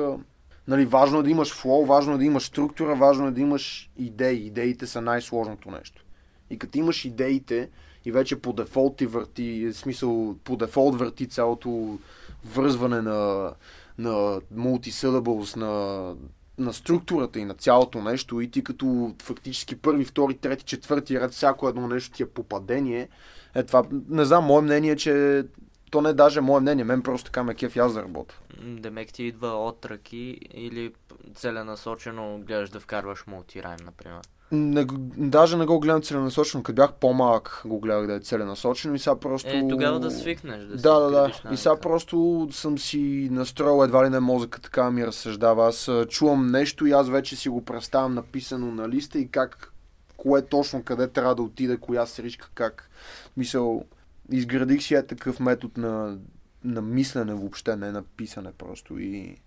Нали, 0.68 0.86
важно 0.86 1.20
е 1.20 1.24
да 1.24 1.30
имаш 1.30 1.54
флоу, 1.54 1.86
важно 1.86 2.14
е 2.14 2.18
да 2.18 2.26
имаш 2.26 2.44
структура, 2.44 2.96
важно 2.96 3.28
е 3.28 3.32
да 3.32 3.42
имаш 3.42 3.90
идеи. 3.98 4.46
Идеите 4.46 4.88
са 4.88 5.02
най-сложното 5.02 5.72
нещо. 5.72 6.06
И 6.50 6.60
като 6.60 6.78
имаш 6.78 7.06
идеите 7.06 7.70
и 8.06 8.12
вече 8.12 8.42
по 8.42 8.54
дефолт 8.54 8.98
ти 8.98 9.06
върти, 9.06 9.66
в 9.66 9.74
смисъл 9.74 10.36
по 10.44 10.56
дефолт 10.56 11.00
върти 11.00 11.28
цялото 11.28 12.00
връзване 12.46 13.02
на, 13.02 13.52
на 13.98 14.42
multi-syllables, 14.56 15.58
на, 15.58 16.16
на 16.58 16.74
структурата 16.74 17.40
и 17.40 17.46
на 17.46 17.54
цялото 17.54 18.02
нещо 18.02 18.42
и 18.42 18.52
ти 18.52 18.64
като 18.64 19.16
фактически 19.22 19.76
първи, 19.76 20.06
втори, 20.06 20.34
трети, 20.34 20.64
четвърти 20.64 21.20
ред, 21.20 21.32
всяко 21.32 21.70
едно 21.70 21.88
нещо 21.88 22.16
ти 22.16 22.24
е 22.24 22.30
попадение. 22.30 23.10
Е 23.56 23.64
това, 23.64 23.84
не 24.10 24.26
знам, 24.26 24.46
мое 24.46 24.62
мнение 24.62 24.92
е, 24.92 24.96
че 24.96 25.44
то 25.92 26.02
не 26.02 26.10
е 26.10 26.14
даже 26.14 26.42
мое 26.42 26.62
мнение, 26.62 26.84
мен 26.84 27.02
просто 27.02 27.26
така 27.26 27.44
ме 27.44 27.56
кеф 27.56 27.78
аз 27.78 27.94
да 27.94 28.04
работя. 28.04 28.40
Демек 28.64 29.14
ти 29.14 29.24
идва 29.24 29.48
от 29.48 29.86
ръки 29.86 30.40
или 30.54 30.94
целенасочено 31.36 32.42
гледаш 32.48 32.70
да 32.70 32.80
вкарваш 32.80 33.28
мултирайм, 33.28 33.80
например. 33.86 34.22
Не, 34.52 34.86
даже 35.18 35.58
не 35.58 35.66
го 35.66 35.80
гледам 35.80 36.02
целенасочено, 36.02 36.64
като 36.64 36.76
бях 36.76 36.94
по-малък 36.94 37.62
го 37.66 37.80
гледах 37.80 38.08
да 38.08 38.14
е 38.14 38.20
целенасочено 38.20 38.96
и 38.96 39.00
сега 39.00 39.16
просто... 39.16 39.50
Е, 39.50 39.68
тогава 39.70 40.00
да 40.00 40.12
свикнеш, 40.12 40.64
да 40.64 40.78
си 40.78 40.84
Да, 40.84 41.00
да, 41.00 41.10
да. 41.10 41.32
И 41.54 41.58
сега 41.58 41.76
просто 41.76 42.48
съм 42.52 42.78
си 42.78 43.28
настроил 43.32 43.84
едва 43.84 44.06
ли 44.06 44.10
не 44.10 44.20
мозъка 44.20 44.62
така 44.62 44.92
ми 44.92 45.08
разсъждава. 45.08 45.68
Аз 45.68 45.92
чувам 46.10 46.48
нещо 46.48 46.86
и 46.86 46.92
аз 46.92 47.10
вече 47.10 47.36
си 47.36 47.50
го 47.50 47.66
представям 47.66 48.14
написано 48.14 48.72
на 48.72 48.90
листа 48.90 49.20
и 49.20 49.28
как, 49.28 49.74
кое 50.18 50.42
точно, 50.42 50.84
къде 50.84 51.08
трябва 51.08 51.36
да 51.36 51.42
отиде, 51.42 51.78
коя 51.78 52.06
сричка, 52.06 52.50
как. 52.54 52.90
Мисъл, 53.38 53.84
изградих 54.32 54.84
си 54.84 54.96
е 54.96 55.06
такъв 55.06 55.40
метод 55.40 55.74
на, 55.78 56.18
на 56.64 56.82
мислене 56.82 57.34
въобще, 57.34 57.76
не 57.76 57.92
на 57.92 58.04
писане 58.04 58.52
просто 58.58 59.00
и 59.00 59.38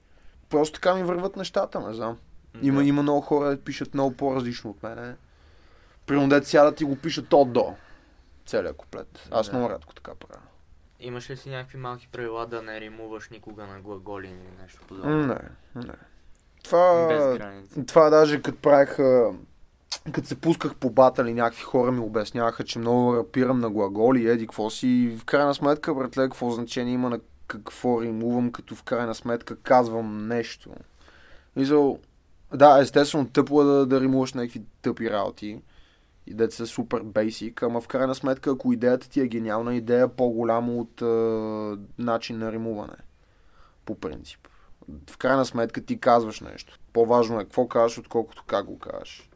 просто 0.48 0.74
така 0.74 0.94
ми 0.94 1.02
върват 1.02 1.36
нещата, 1.36 1.80
не 1.80 1.94
знам. 1.94 2.16
Има, 2.62 2.80
Да. 2.80 2.88
има 2.88 3.02
много 3.02 3.20
хора, 3.20 3.48
да 3.48 3.60
пишат 3.60 3.94
много 3.94 4.16
по-различно 4.16 4.70
от 4.70 4.82
мене. 4.82 5.14
Примерно 6.06 6.28
дете 6.28 6.46
сядат 6.46 6.80
и 6.80 6.84
го 6.84 6.96
пишат 6.96 7.32
от 7.32 7.52
до. 7.52 7.74
Целият 8.46 8.76
куплет. 8.76 9.28
Аз 9.30 9.46
Да. 9.46 9.52
много 9.52 9.70
рядко 9.70 9.94
така 9.94 10.12
правя. 10.14 10.42
Имаш 11.00 11.30
ли 11.30 11.36
си 11.36 11.50
някакви 11.50 11.78
малки 11.78 12.08
правила 12.12 12.46
да 12.46 12.62
не 12.62 12.80
римуваш 12.80 13.28
никога 13.30 13.66
на 13.66 13.80
глаголи 13.80 14.26
или 14.26 14.62
нещо 14.62 14.80
подобно? 14.88 15.16
Не, 15.16 15.38
не. 15.74 15.92
Това, 16.64 17.06
Без 17.08 17.38
граници. 17.38 17.86
това 17.86 18.10
даже 18.10 18.42
като 18.42 18.58
правех, 18.58 18.98
а, 18.98 19.32
като 20.12 20.28
се 20.28 20.40
пусках 20.40 20.74
по 20.74 20.90
батали, 20.90 21.34
някакви 21.34 21.62
хора 21.62 21.92
ми 21.92 22.00
обясняваха, 22.00 22.64
че 22.64 22.78
много 22.78 23.16
рапирам 23.16 23.60
на 23.60 23.70
глаголи, 23.70 24.28
еди 24.28 24.46
какво 24.46 24.70
си. 24.70 24.86
И 24.88 25.16
в 25.18 25.24
крайна 25.24 25.54
сметка, 25.54 25.94
братле, 25.94 26.22
какво 26.22 26.50
значение 26.50 26.94
има 26.94 27.10
на 27.10 27.20
какво 27.46 28.02
римувам, 28.02 28.52
като 28.52 28.74
в 28.74 28.82
крайна 28.82 29.14
сметка 29.14 29.56
казвам 29.56 30.28
нещо. 30.28 30.70
Мисъл, 31.56 31.98
да, 32.54 32.80
естествено, 32.80 33.28
тъпо 33.28 33.62
е 33.62 33.64
да, 33.64 33.86
да 33.86 34.00
римуваш 34.00 34.34
някакви 34.34 34.62
тъпи 34.82 35.10
работи. 35.10 35.60
И 36.26 36.34
да 36.34 36.50
са 36.50 36.66
супер 36.66 37.00
бейсик, 37.00 37.62
ама 37.62 37.80
в 37.80 37.88
крайна 37.88 38.14
сметка, 38.14 38.50
ако 38.50 38.72
идеята 38.72 39.08
ти 39.08 39.20
е 39.20 39.28
гениална, 39.28 39.74
идея 39.74 40.04
е 40.04 40.08
по-голяма 40.08 40.72
от 40.72 41.02
а, 41.02 41.06
начин 41.98 42.38
на 42.38 42.52
римуване. 42.52 42.96
По 43.84 43.94
принцип 43.94 44.48
в 45.10 45.16
крайна 45.16 45.44
сметка 45.44 45.84
ти 45.84 46.00
казваш 46.00 46.40
нещо. 46.40 46.78
По-важно 46.92 47.40
е 47.40 47.44
какво 47.44 47.68
казваш, 47.68 47.98
отколкото 47.98 48.44
как 48.46 48.66
го 48.66 48.78
казваш. 48.78 49.28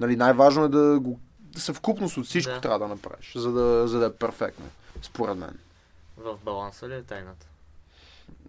Нали, 0.00 0.16
най-важно 0.16 0.64
е 0.64 0.68
да 0.68 1.00
го 1.00 1.20
съвкупност 1.56 2.16
от 2.16 2.26
всичко 2.26 2.52
Да. 2.52 2.60
трябва 2.60 2.78
да 2.78 2.88
направиш, 2.88 3.32
за 3.36 3.52
да, 3.52 3.88
за 3.88 3.98
да 3.98 4.06
е 4.06 4.12
перфектно, 4.12 4.66
според 5.02 5.36
мен. 5.36 5.58
В 6.16 6.38
баланса 6.44 6.88
ли 6.88 6.94
е 6.94 7.02
тайната? 7.02 7.46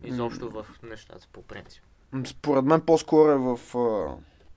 Изобщо 0.03 0.49
в 0.49 0.65
нещата 0.83 1.27
по 1.33 1.41
принцип. 1.41 1.83
Според 2.25 2.65
мен 2.65 2.81
по-скоро 2.81 3.31
е 3.31 3.37
в... 3.37 3.59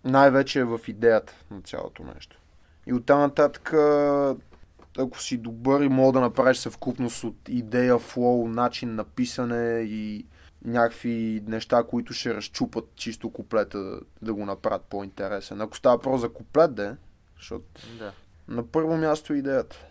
най-вече 0.05 0.61
е 0.61 0.65
в 0.65 0.81
идеята 0.89 1.35
на 1.51 1.63
цялото 1.63 2.05
нещо. 2.15 2.37
И 2.87 2.93
оттам 2.93 3.21
нататък, 3.21 3.73
ако 4.99 5.21
си 5.21 5.39
добър 5.39 5.81
и 5.81 5.89
мога 5.89 6.13
да 6.13 6.21
направиш 6.21 6.57
съвкупност 6.57 7.25
от 7.25 7.49
идея, 7.49 7.99
флоу, 7.99 8.49
начин 8.49 8.95
на 8.95 9.05
писане 9.05 9.81
и 9.81 10.27
някакви 10.65 11.43
неща, 11.47 11.83
които 11.83 12.13
ще 12.13 12.35
разчупат 12.35 12.85
чисто 12.95 13.31
куплета 13.31 13.79
да, 13.79 14.01
да 14.23 14.35
го 14.35 14.47
направят 14.47 14.83
по-интересен. 14.83 15.61
Ако 15.61 15.77
става 15.77 15.99
про 15.99 16.19
за 16.19 16.33
куплет, 16.33 16.75
де, 16.75 16.97
защото 17.37 17.67
Да. 17.99 18.13
на 18.49 18.67
първо 18.67 18.97
място 18.97 19.33
е 19.33 19.37
идеята. 19.37 19.87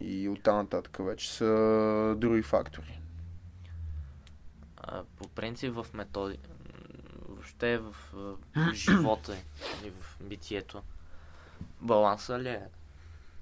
И 0.00 0.28
оттам 0.28 0.56
нататък 0.56 0.96
вече 1.00 1.32
са 1.32 2.14
други 2.18 2.42
фактори. 2.42 3.00
А, 4.76 5.02
по 5.16 5.28
принцип 5.28 5.74
в 5.74 5.86
методи... 5.94 6.38
Въобще 7.64 7.78
в 7.78 8.14
а, 8.56 8.74
живота 8.74 9.32
и 9.84 9.90
в 9.90 10.18
битието. 10.24 10.82
Баланса 11.80 12.38
ли 12.38 12.48
е? 12.48 12.62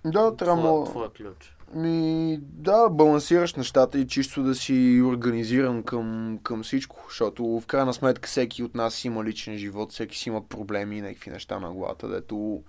Да, 0.05 0.37
трябва 0.37 0.63
твоя, 0.63 0.85
твоя 0.85 1.11
ключ. 1.11 1.57
Ми, 1.75 2.39
да, 2.43 2.89
балансираш 2.89 3.55
нещата 3.55 3.99
и 3.99 4.07
чисто 4.07 4.43
да 4.43 4.55
си 4.55 5.03
организиран 5.05 5.83
към, 5.83 6.39
към 6.43 6.63
всичко, 6.63 7.05
защото 7.09 7.45
в 7.61 7.67
крайна 7.67 7.95
сметка 7.95 8.29
всеки 8.29 8.63
от 8.63 8.75
нас 8.75 9.05
има 9.05 9.25
личен 9.25 9.57
живот, 9.57 9.93
всеки 9.93 10.19
си 10.19 10.29
има 10.29 10.49
проблеми 10.49 10.99
и 10.99 11.01
някакви 11.01 11.31
неща 11.31 11.59
на 11.59 11.73
главата, 11.73 12.09
дето 12.09 12.63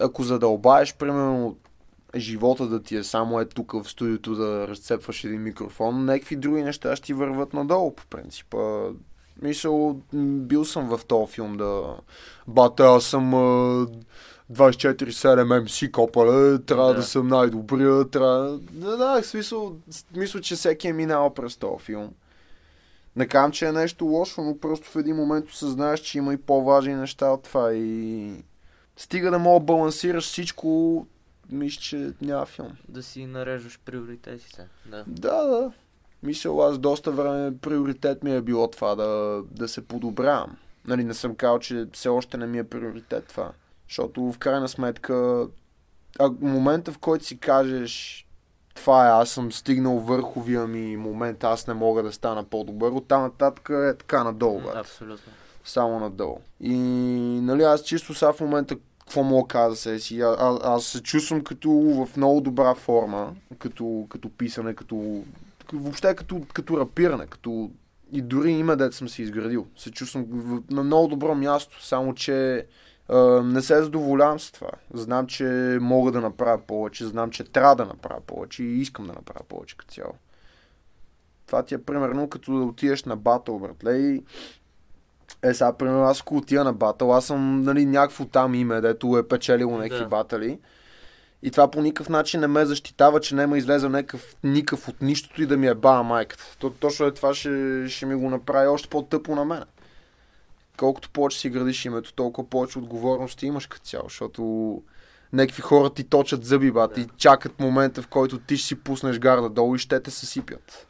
ако 0.00 0.22
задълбаеш, 0.22 0.96
примерно, 0.96 1.56
живота 2.16 2.66
да 2.66 2.82
ти 2.82 2.96
е 2.96 3.04
само 3.04 3.40
е 3.40 3.44
тук 3.44 3.72
в 3.72 3.84
студиото 3.84 4.34
да 4.34 4.68
разцепваш 4.68 5.24
един 5.24 5.42
микрофон, 5.42 6.04
някакви 6.04 6.36
други 6.36 6.62
неща 6.62 6.96
ще 6.96 7.06
ти 7.06 7.12
върват 7.12 7.52
надолу, 7.52 7.94
по 7.94 8.06
принцип. 8.06 8.54
Мисъл, 9.42 10.00
бил 10.12 10.64
съм 10.64 10.88
в 10.88 11.04
този 11.04 11.32
филм 11.32 11.56
да... 11.56 11.96
Бате, 12.46 12.82
аз 12.82 13.04
съм 13.04 13.34
а, 13.34 13.86
24-7 14.52 15.66
MC 15.66 15.90
копале, 15.90 16.62
трябва 16.62 16.88
да. 16.88 16.94
Да. 16.94 17.02
съм 17.02 17.28
най-добрия, 17.28 18.08
трябва... 18.08 18.58
Да, 18.58 18.96
да, 18.96 19.22
в 19.22 19.26
смисъл, 19.26 19.76
мисля, 20.16 20.40
че 20.40 20.54
всеки 20.54 20.88
е 20.88 20.92
минал 20.92 21.34
през 21.34 21.56
този 21.56 21.84
филм. 21.84 22.10
Не 23.16 23.26
казвам, 23.26 23.52
че 23.52 23.66
е 23.66 23.72
нещо 23.72 24.04
лошо, 24.04 24.42
но 24.42 24.58
просто 24.58 24.90
в 24.90 24.96
един 24.96 25.16
момент 25.16 25.48
осъзнаеш, 25.48 26.00
че 26.00 26.18
има 26.18 26.34
и 26.34 26.36
по-важни 26.36 26.94
неща 26.94 27.30
от 27.30 27.42
това 27.42 27.72
и... 27.72 28.32
Стига 28.96 29.30
да 29.30 29.38
мога 29.38 29.60
да 29.60 29.64
балансираш 29.64 30.24
всичко, 30.24 31.06
мисля, 31.50 31.80
че 31.80 32.12
няма 32.20 32.46
филм. 32.46 32.72
Да 32.88 33.02
си 33.02 33.26
нареждаш 33.26 33.80
приоритетите. 33.84 34.66
Да. 34.86 35.04
Да, 35.06 35.42
да. 35.44 35.72
Мисля, 36.22 36.68
аз 36.70 36.78
доста 36.78 37.10
време 37.10 37.58
приоритет 37.58 38.22
ми 38.22 38.36
е 38.36 38.40
било 38.40 38.68
това 38.68 38.94
да, 38.94 39.42
да 39.50 39.68
се 39.68 39.86
подобрявам. 39.86 40.56
Нали, 40.86 41.04
не 41.04 41.14
съм 41.14 41.34
казал, 41.34 41.58
че 41.58 41.86
все 41.92 42.08
още 42.08 42.36
не 42.36 42.46
ми 42.46 42.58
е 42.58 42.64
приоритет 42.64 43.26
това. 43.26 43.50
Защото 43.88 44.32
в 44.32 44.38
крайна 44.38 44.68
сметка, 44.68 45.46
а, 46.18 46.30
момента 46.40 46.92
в 46.92 46.98
който 46.98 47.24
си 47.24 47.38
кажеш 47.38 48.24
това 48.74 49.06
е, 49.06 49.10
аз 49.10 49.30
съм 49.30 49.52
стигнал 49.52 49.98
върховия 49.98 50.66
ми 50.66 50.96
момент, 50.96 51.44
аз 51.44 51.66
не 51.66 51.74
мога 51.74 52.02
да 52.02 52.12
стана 52.12 52.44
по-добър, 52.44 52.92
оттам 52.92 53.22
нататък 53.22 53.68
е 53.70 53.94
така 53.98 54.24
надолу, 54.24 54.60
бе. 54.60 54.68
Абсолютно. 54.74 55.32
Само 55.64 56.00
надолу. 56.00 56.38
И 56.60 56.78
нали, 57.42 57.62
аз 57.62 57.82
чисто 57.82 58.14
сега 58.14 58.32
в 58.32 58.40
момента 58.40 58.76
какво 58.98 59.22
мога 59.22 59.42
да 59.42 59.48
кажа 59.48 59.70
за 59.70 59.76
себе 59.76 59.98
си? 59.98 60.20
А, 60.20 60.36
а, 60.38 60.58
аз 60.62 60.84
се 60.84 61.02
чувствам 61.02 61.44
като 61.44 61.70
в 61.70 62.16
много 62.16 62.40
добра 62.40 62.74
форма, 62.74 63.34
като, 63.58 64.06
като 64.08 64.30
писане, 64.30 64.74
като 64.74 65.22
въобще 65.72 66.14
като, 66.14 66.42
като 66.52 66.80
рапиране, 66.80 67.26
като 67.26 67.70
и 68.12 68.22
дори 68.22 68.50
има 68.50 68.76
дет 68.76 68.94
съм 68.94 69.08
си 69.08 69.22
изградил. 69.22 69.66
Се 69.76 69.90
чувствам 69.90 70.26
на 70.70 70.82
много 70.82 71.08
добро 71.08 71.34
място, 71.34 71.84
само 71.84 72.14
че 72.14 72.66
а, 73.08 73.18
не 73.42 73.62
се 73.62 73.82
задоволявам 73.82 74.40
с 74.40 74.52
това. 74.52 74.70
Знам, 74.94 75.26
че 75.26 75.78
мога 75.80 76.12
да 76.12 76.20
направя 76.20 76.58
повече, 76.66 77.06
знам, 77.06 77.30
че 77.30 77.44
трябва 77.44 77.76
да 77.76 77.84
направя 77.84 78.20
повече 78.26 78.62
и 78.62 78.80
искам 78.80 79.06
да 79.06 79.12
направя 79.12 79.44
повече 79.48 79.76
като 79.76 79.94
цяло. 79.94 80.14
Това 81.46 81.62
ти 81.62 81.74
е 81.74 81.82
примерно 81.82 82.28
като 82.28 82.58
да 82.58 82.64
отидеш 82.64 83.04
на 83.04 83.16
батъл, 83.16 83.58
братле, 83.58 83.96
и 83.98 84.22
е, 85.42 85.54
сега, 85.54 85.72
примерно, 85.72 86.02
аз 86.02 86.20
ако 86.20 86.36
отида 86.36 86.64
на 86.64 86.72
батъл, 86.72 87.14
аз 87.14 87.26
съм, 87.26 87.62
нали, 87.62 87.86
някакво 87.86 88.24
там 88.24 88.54
име, 88.54 88.80
дето 88.80 89.18
е 89.18 89.28
печелило 89.28 89.78
някакви 89.78 89.98
Да. 89.98 90.08
батали. 90.08 90.58
И 91.42 91.50
това 91.50 91.70
по 91.70 91.82
никакъв 91.82 92.08
начин 92.08 92.40
не 92.40 92.46
ме 92.46 92.66
защитава, 92.66 93.20
че 93.20 93.34
няма 93.34 93.58
излезе 93.58 93.88
някакъв 93.88 94.36
никакъв 94.44 94.88
от 94.88 95.02
нищото 95.02 95.42
и 95.42 95.46
да 95.46 95.56
ми 95.56 95.66
е 95.66 95.74
баба 95.74 96.02
майката. 96.02 96.56
То, 96.58 96.70
точно 96.70 97.06
е 97.06 97.14
това 97.14 97.34
ще, 97.34 97.84
ще 97.88 98.06
ми 98.06 98.14
го 98.14 98.30
направи 98.30 98.66
още 98.68 98.88
по-тъпо 98.88 99.34
на 99.34 99.44
мен. 99.44 99.64
Колкото 100.76 101.10
повече 101.10 101.38
си 101.38 101.50
градиш 101.50 101.84
името, 101.84 102.12
толкова 102.12 102.50
повече 102.50 102.78
отговорности 102.78 103.46
имаш 103.46 103.66
като 103.66 103.84
цяло, 103.84 104.04
защото 104.08 104.82
някакви 105.32 105.62
хора 105.62 105.90
ти 105.90 106.04
точат 106.04 106.44
зъби, 106.44 106.72
бат, 106.72 106.94
Да. 106.94 107.00
и 107.00 107.06
чакат 107.16 107.60
момента, 107.60 108.02
в 108.02 108.08
който 108.08 108.38
ти 108.38 108.56
ще 108.56 108.66
си 108.66 108.74
пуснеш 108.74 109.18
гарда 109.18 109.48
долу 109.50 109.76
и 109.76 109.78
ще 109.78 110.00
те 110.00 110.10
съсипят. 110.10 110.86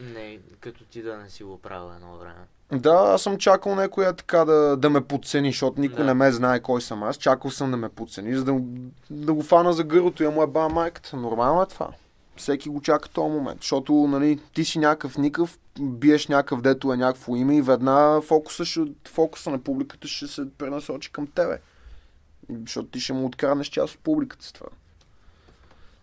Не, 0.00 0.38
като 0.60 0.84
ти 0.84 1.02
да 1.02 1.16
не 1.16 1.30
си 1.30 1.42
го 1.42 1.58
правил 1.58 1.92
едно 1.96 2.18
време. 2.18 2.46
Да, 2.72 2.90
аз 3.14 3.22
съм 3.22 3.38
чакал 3.38 3.74
някоя 3.74 4.12
така 4.12 4.44
да, 4.44 4.76
да 4.76 4.90
ме 4.90 5.00
подцени, 5.00 5.48
защото 5.48 5.80
никой 5.80 5.98
Да. 5.98 6.04
не 6.04 6.14
ме 6.14 6.32
знае 6.32 6.60
кой 6.60 6.82
съм 6.82 7.02
аз. 7.02 7.16
Чакал 7.16 7.50
съм 7.50 7.70
да 7.70 7.76
ме 7.76 7.88
подцени, 7.88 8.34
за 8.34 8.44
да, 8.44 8.60
да 9.10 9.32
го 9.34 9.42
фана 9.42 9.72
за 9.72 9.84
гърлото 9.84 10.24
и 10.24 10.28
му 10.28 10.42
е 10.42 10.46
ба 10.46 10.68
майката. 10.68 11.16
Нормално 11.16 11.62
е 11.62 11.66
това. 11.66 11.88
Всеки 12.36 12.68
го 12.68 12.80
чака 12.80 13.08
този 13.08 13.32
момент, 13.32 13.60
защото 13.60 13.92
нали, 13.94 14.40
ти 14.54 14.64
си 14.64 14.78
някакъв 14.78 15.18
никъв, 15.18 15.58
биеш 15.80 16.28
някакъв, 16.28 16.62
дето 16.62 16.92
е 16.92 16.96
някакво 16.96 17.36
име 17.36 17.56
и 17.56 17.62
веднага 17.62 18.20
фокуса, 18.20 18.64
ще, 18.64 18.80
фокуса 19.08 19.50
на 19.50 19.58
публиката 19.58 20.08
ще 20.08 20.26
се 20.26 20.50
пренасочи 20.58 21.12
към 21.12 21.26
тебе. 21.26 21.58
Защото 22.66 22.88
ти 22.88 23.00
ще 23.00 23.12
му 23.12 23.26
откраднеш 23.26 23.66
част 23.66 23.94
от 23.94 24.00
публиката 24.00 24.44
с 24.44 24.52
това. 24.52 24.66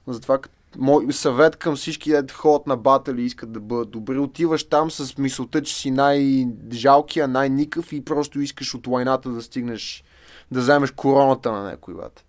Затова, 0.07 0.37
кът- 0.37 0.51
мой 0.77 1.13
съвет 1.13 1.55
към 1.55 1.75
всички 1.75 2.11
дете 2.11 2.33
ходят 2.33 2.67
на 2.67 2.77
батали 2.77 3.21
и 3.21 3.25
искат 3.25 3.51
да 3.51 3.59
бъдат 3.59 3.89
добри. 3.89 4.17
Отиваш 4.17 4.63
там 4.63 4.91
с 4.91 5.17
мисълта, 5.17 5.63
че 5.63 5.75
си 5.75 5.91
най-жалкия, 5.91 7.27
най-никъв 7.27 7.93
и 7.93 8.05
просто 8.05 8.39
искаш 8.39 8.73
от 8.73 8.87
лайната 8.87 9.29
да 9.29 9.41
стигнеш, 9.41 10.03
да 10.51 10.59
вземеш 10.59 10.91
короната 10.91 11.51
на 11.51 11.63
някой 11.63 11.93
бат. 11.93 12.25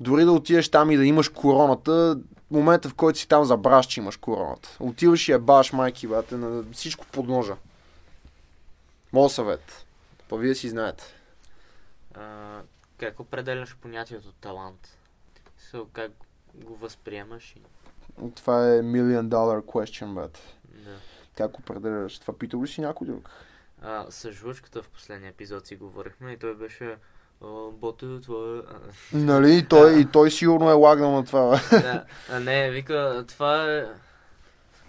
Дори 0.00 0.24
да 0.24 0.32
отидеш 0.32 0.68
там 0.68 0.90
и 0.90 0.96
да 0.96 1.04
имаш 1.04 1.28
короната, 1.28 2.20
момента 2.50 2.88
в 2.88 2.94
който 2.94 3.18
си 3.18 3.28
там 3.28 3.44
забраш, 3.44 3.86
че 3.86 4.00
имаш 4.00 4.16
короната. 4.16 4.76
Отиваш 4.80 5.28
и 5.28 5.32
я 5.32 5.38
баш 5.38 5.72
майки, 5.72 6.06
бате, 6.06 6.36
на 6.36 6.64
всичко 6.72 7.06
под 7.06 7.26
ножа. 7.26 7.56
Моят 9.12 9.32
съвет. 9.32 9.86
Па 10.28 10.36
вие 10.36 10.54
си 10.54 10.68
знаете. 10.68 11.04
А, 12.14 12.60
как 12.98 13.20
определяш 13.20 13.76
понятието 13.76 14.32
талант? 14.32 14.98
So, 15.72 15.86
как 15.92 16.12
го 16.54 16.76
възприемаш 16.76 17.56
и... 17.56 17.73
Това 18.34 18.74
е 18.74 18.80
million 18.80 19.28
dollar 19.28 19.62
question, 19.62 20.14
бат. 20.14 20.38
Да. 20.84 20.96
Как 21.36 21.58
определяш? 21.58 22.18
Това 22.18 22.38
питал 22.38 22.62
ли 22.62 22.68
си 22.68 22.80
някой 22.80 23.06
друг? 23.06 23.30
А, 23.82 24.06
с 24.10 24.32
жлъчката 24.32 24.82
в 24.82 24.88
последния 24.88 25.30
епизод 25.30 25.66
си 25.66 25.76
говорихме 25.76 26.32
и 26.32 26.38
той 26.38 26.54
беше 26.54 26.96
боте, 27.72 28.06
това 28.22 28.58
е... 28.58 28.62
Нали? 29.16 29.56
И 29.56 29.66
той, 29.66 30.00
и 30.00 30.06
той 30.06 30.30
сигурно 30.30 30.70
е 30.70 30.72
лагнал 30.72 31.12
на 31.12 31.24
това. 31.24 31.60
да, 31.70 32.04
а 32.30 32.40
не, 32.40 32.70
вика, 32.70 33.24
това 33.28 33.72
е... 33.72 33.86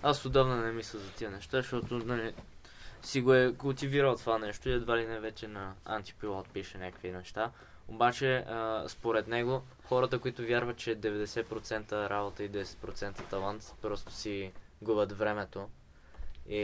Аз 0.03 0.25
отдавна 0.25 0.55
не 0.55 0.71
мисля 0.71 0.99
за 0.99 1.11
тия 1.11 1.31
неща, 1.31 1.57
защото 1.57 1.97
нали, 1.97 2.33
си 3.01 3.21
го 3.21 3.33
е 3.33 3.53
култивирал 3.57 4.15
това 4.15 4.37
нещо 4.37 4.69
и 4.69 4.73
едва 4.73 4.97
ли 4.97 5.05
не 5.05 5.19
вече 5.19 5.47
на 5.47 5.73
антипилот 5.85 6.49
пише 6.49 6.77
някакви 6.77 7.11
неща. 7.11 7.51
Обаче, 7.87 8.35
а, 8.37 8.83
според 8.87 9.27
него, 9.27 9.61
хората, 9.87 10.19
които 10.19 10.41
вярват, 10.41 10.77
че 10.77 10.95
90% 10.95 12.09
работа 12.09 12.43
и 12.43 12.51
10% 12.51 13.29
талант, 13.29 13.75
просто 13.81 14.11
си 14.11 14.51
губят 14.81 15.11
времето. 15.11 15.67
И... 16.49 16.59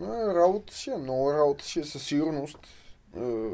Не, 0.00 0.34
работа 0.34 0.74
си 0.74 0.90
е, 0.90 0.96
много 0.96 1.32
работа 1.32 1.64
си 1.64 1.80
е 1.80 1.84
със 1.84 2.02
сигурност. 2.02 2.58
Е, 3.16 3.50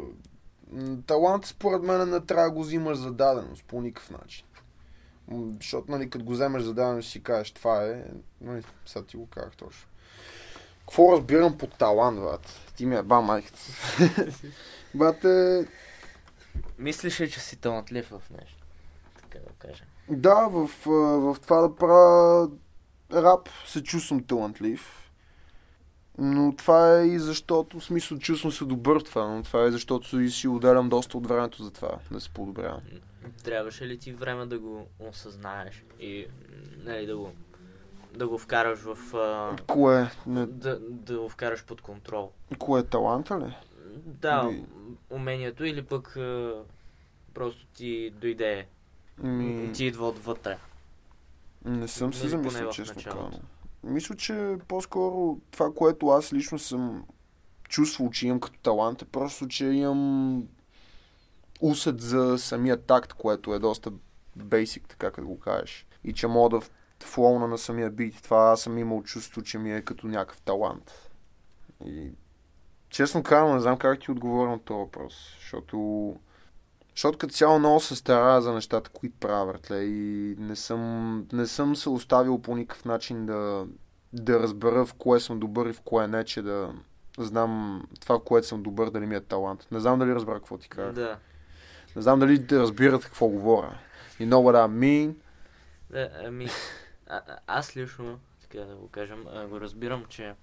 Талант 1.07 1.47
според 1.47 1.83
мен 1.83 2.11
не 2.11 2.21
трябва 2.21 2.45
да 2.45 2.51
го 2.51 2.63
взимаш 2.63 2.99
за 2.99 3.13
даденост 3.13 3.65
по 3.65 3.81
никакъв 3.81 4.11
начин. 4.11 4.47
Защото, 5.61 5.91
нали, 5.91 6.11
като 6.11 6.25
го 6.25 6.33
вземеш 6.33 6.63
за 6.63 6.75
даденост 6.75 7.11
си 7.11 7.23
кажеш 7.23 7.51
това 7.51 7.85
е, 7.85 8.05
нали, 8.41 8.63
сега 8.87 9.05
ти 9.07 9.17
го 9.17 9.27
казах 9.27 9.57
точно. 9.57 9.89
Какво 10.81 11.13
разбирам 11.13 11.59
под 11.59 11.79
талант, 11.79 12.21
брат? 12.21 12.61
Ти 12.77 12.87
ми 12.87 12.97
е 12.97 13.03
ба 13.03 13.21
майката. 13.21 13.61
Брат 14.95 15.25
е, 15.25 15.67
Мислиш 16.79 17.21
ли, 17.21 17.31
че 17.31 17.41
си 17.41 17.57
талантлив 17.57 18.09
в 18.11 18.23
нещо? 18.31 18.59
Така 19.23 19.39
да 19.39 19.53
кажем. 19.59 19.87
Да, 20.11 20.35
в, 20.35 20.71
в 20.87 21.37
това 21.43 21.61
да 21.61 21.77
правя 21.77 22.51
рап 23.13 23.49
се 23.67 23.83
чувствам 23.83 24.25
талантлив. 24.25 25.03
Но 26.19 26.57
това 26.57 26.99
е 26.99 27.07
и 27.07 27.19
защото, 27.19 27.81
в 27.81 27.85
смисъл, 27.85 28.19
чувствам 28.19 28.53
се 28.53 28.65
добър 28.65 29.01
в 29.01 29.05
това, 29.05 29.29
но 29.29 29.43
това 29.43 29.65
е 29.65 29.71
защото 29.71 30.21
и 30.21 30.31
си 30.31 30.49
отделям 30.49 30.89
доста 30.89 31.19
от 31.19 31.27
времето 31.27 31.63
за 31.63 31.71
това, 31.71 31.99
да 32.11 32.21
се 32.21 32.31
подобрявам. 32.31 32.81
Трябваше 33.45 33.87
ли 33.87 33.99
ти 33.99 34.13
време 34.13 34.47
да 34.47 34.59
го 34.59 34.87
осъзнаеш 34.99 35.85
и 36.01 36.27
нали, 36.85 37.07
да 37.07 37.17
го 37.17 37.33
да 38.15 38.29
го 38.29 38.39
вкараш 38.39 38.79
в... 38.79 39.15
А, 39.17 39.57
Кое, 39.67 40.11
не, 40.27 40.47
да, 40.47 40.79
да 40.81 41.19
го 41.19 41.29
вкараш 41.29 41.65
под 41.65 41.81
контрол. 41.81 42.31
кое 42.59 42.81
е 42.81 42.85
таланта 42.85 43.41
ли? 43.41 43.57
Да, 43.97 44.49
Или- 44.51 44.65
умението 45.11 45.65
или 45.65 45.83
пък 45.83 46.17
а, 46.17 46.63
просто 47.35 47.67
ти 47.67 48.11
дойде, 48.11 48.67
Ми, 49.19 49.73
ти 49.73 49.85
идва 49.85 50.09
отвътре. 50.09 50.59
не 51.65 51.89
съм 51.89 52.13
се 52.13 52.21
нали, 52.21 52.31
замислил, 52.31 52.71
честно 52.71 53.03
казано. 53.03 53.41
Мисля, 53.83 54.17
че 54.17 54.57
по-скоро 54.69 55.39
това, 55.51 55.73
което 55.75 56.09
аз 56.09 56.33
лично 56.33 56.59
съм 56.59 57.05
чувствал, 57.69 58.11
че 58.11 58.27
имам 58.27 58.41
като 58.41 58.59
талант, 58.59 59.03
е 59.03 59.05
просто, 59.05 59.49
че 59.49 59.67
имам 59.67 60.45
усет 61.61 62.01
за 62.01 62.39
самия 62.39 62.77
такт, 62.77 63.13
което 63.13 63.55
е 63.55 63.59
доста 63.59 63.93
бейсик, 64.37 64.89
така 64.89 65.11
като 65.11 65.29
го 65.29 65.41
кажеш. 65.41 65.87
И 66.05 66.13
че 66.13 66.27
мога 66.27 66.59
да 66.59 66.67
флоуна 67.05 67.49
на 67.49 67.59
самия 67.59 67.91
бит. 67.91 68.23
Това 68.23 68.51
аз 68.53 68.61
съм 68.61 68.79
имал 68.79 69.03
чувство, 69.03 69.43
че 69.43 69.59
ми 69.59 69.73
е 69.73 69.83
като 69.83 70.07
някакъв 70.07 70.41
талант. 70.41 71.11
И 71.85 72.11
честно 72.89 73.23
казвам, 73.23 73.55
не 73.55 73.61
знам 73.61 73.79
как 73.79 74.01
ти 74.01 74.11
отговоря 74.11 74.51
на 74.51 74.59
този 74.59 74.79
въпрос, 74.79 75.37
защото 75.41 76.17
защото 76.91 77.19
като 77.19 77.35
цяло 77.35 77.59
много 77.59 77.81
се 77.81 77.97
старая 77.97 78.43
за 78.43 78.53
нещата, 78.53 78.91
които 78.91 79.17
правя, 79.21 79.47
братле, 79.47 79.83
и 79.83 80.37
не 80.39 80.57
съм, 80.57 81.27
не 81.33 81.47
съм 81.47 81.77
се 81.77 81.89
оставил 81.89 82.43
по 82.43 82.57
никакъв 82.57 82.85
начин 82.85 83.27
да, 83.27 83.67
да 84.13 84.41
разбера 84.41 84.87
в 84.87 84.95
кое 84.95 85.21
съм 85.21 85.41
добър 85.41 85.67
и 85.67 85.73
в 85.73 85.81
кое 85.81 86.09
не, 86.09 86.25
че 86.25 86.43
да 86.43 86.73
знам 87.19 87.83
това, 88.01 88.19
в 88.19 88.25
което 88.25 88.47
съм 88.47 88.63
добър, 88.63 88.91
дали 88.91 89.07
ми 89.07 89.15
е 89.15 89.21
талант. 89.21 89.67
Не 89.71 89.81
знам 89.81 89.99
дали 89.99 90.15
разбрах 90.15 90.39
какво 90.39 90.59
ти 90.59 90.69
казах. 90.69 90.93
Да. 90.93 91.19
Не 91.97 92.03
знам 92.03 92.19
дали 92.19 92.39
да 92.39 92.61
разбирате 92.61 93.07
какво 93.07 93.29
говоря. 93.29 93.79
You 94.21 94.29
know 94.29 94.35
what 94.35 94.69
I 94.69 94.79
mean? 94.79 95.15
да 95.91 96.11
ами, 96.25 96.49
а, 97.07 97.21
аз 97.47 97.77
лично, 97.77 98.19
така 98.41 98.65
да 98.65 98.77
го 98.77 98.89
кажем, 98.89 99.25
го 99.49 99.61
разбирам, 99.61 100.05
че 100.09 100.35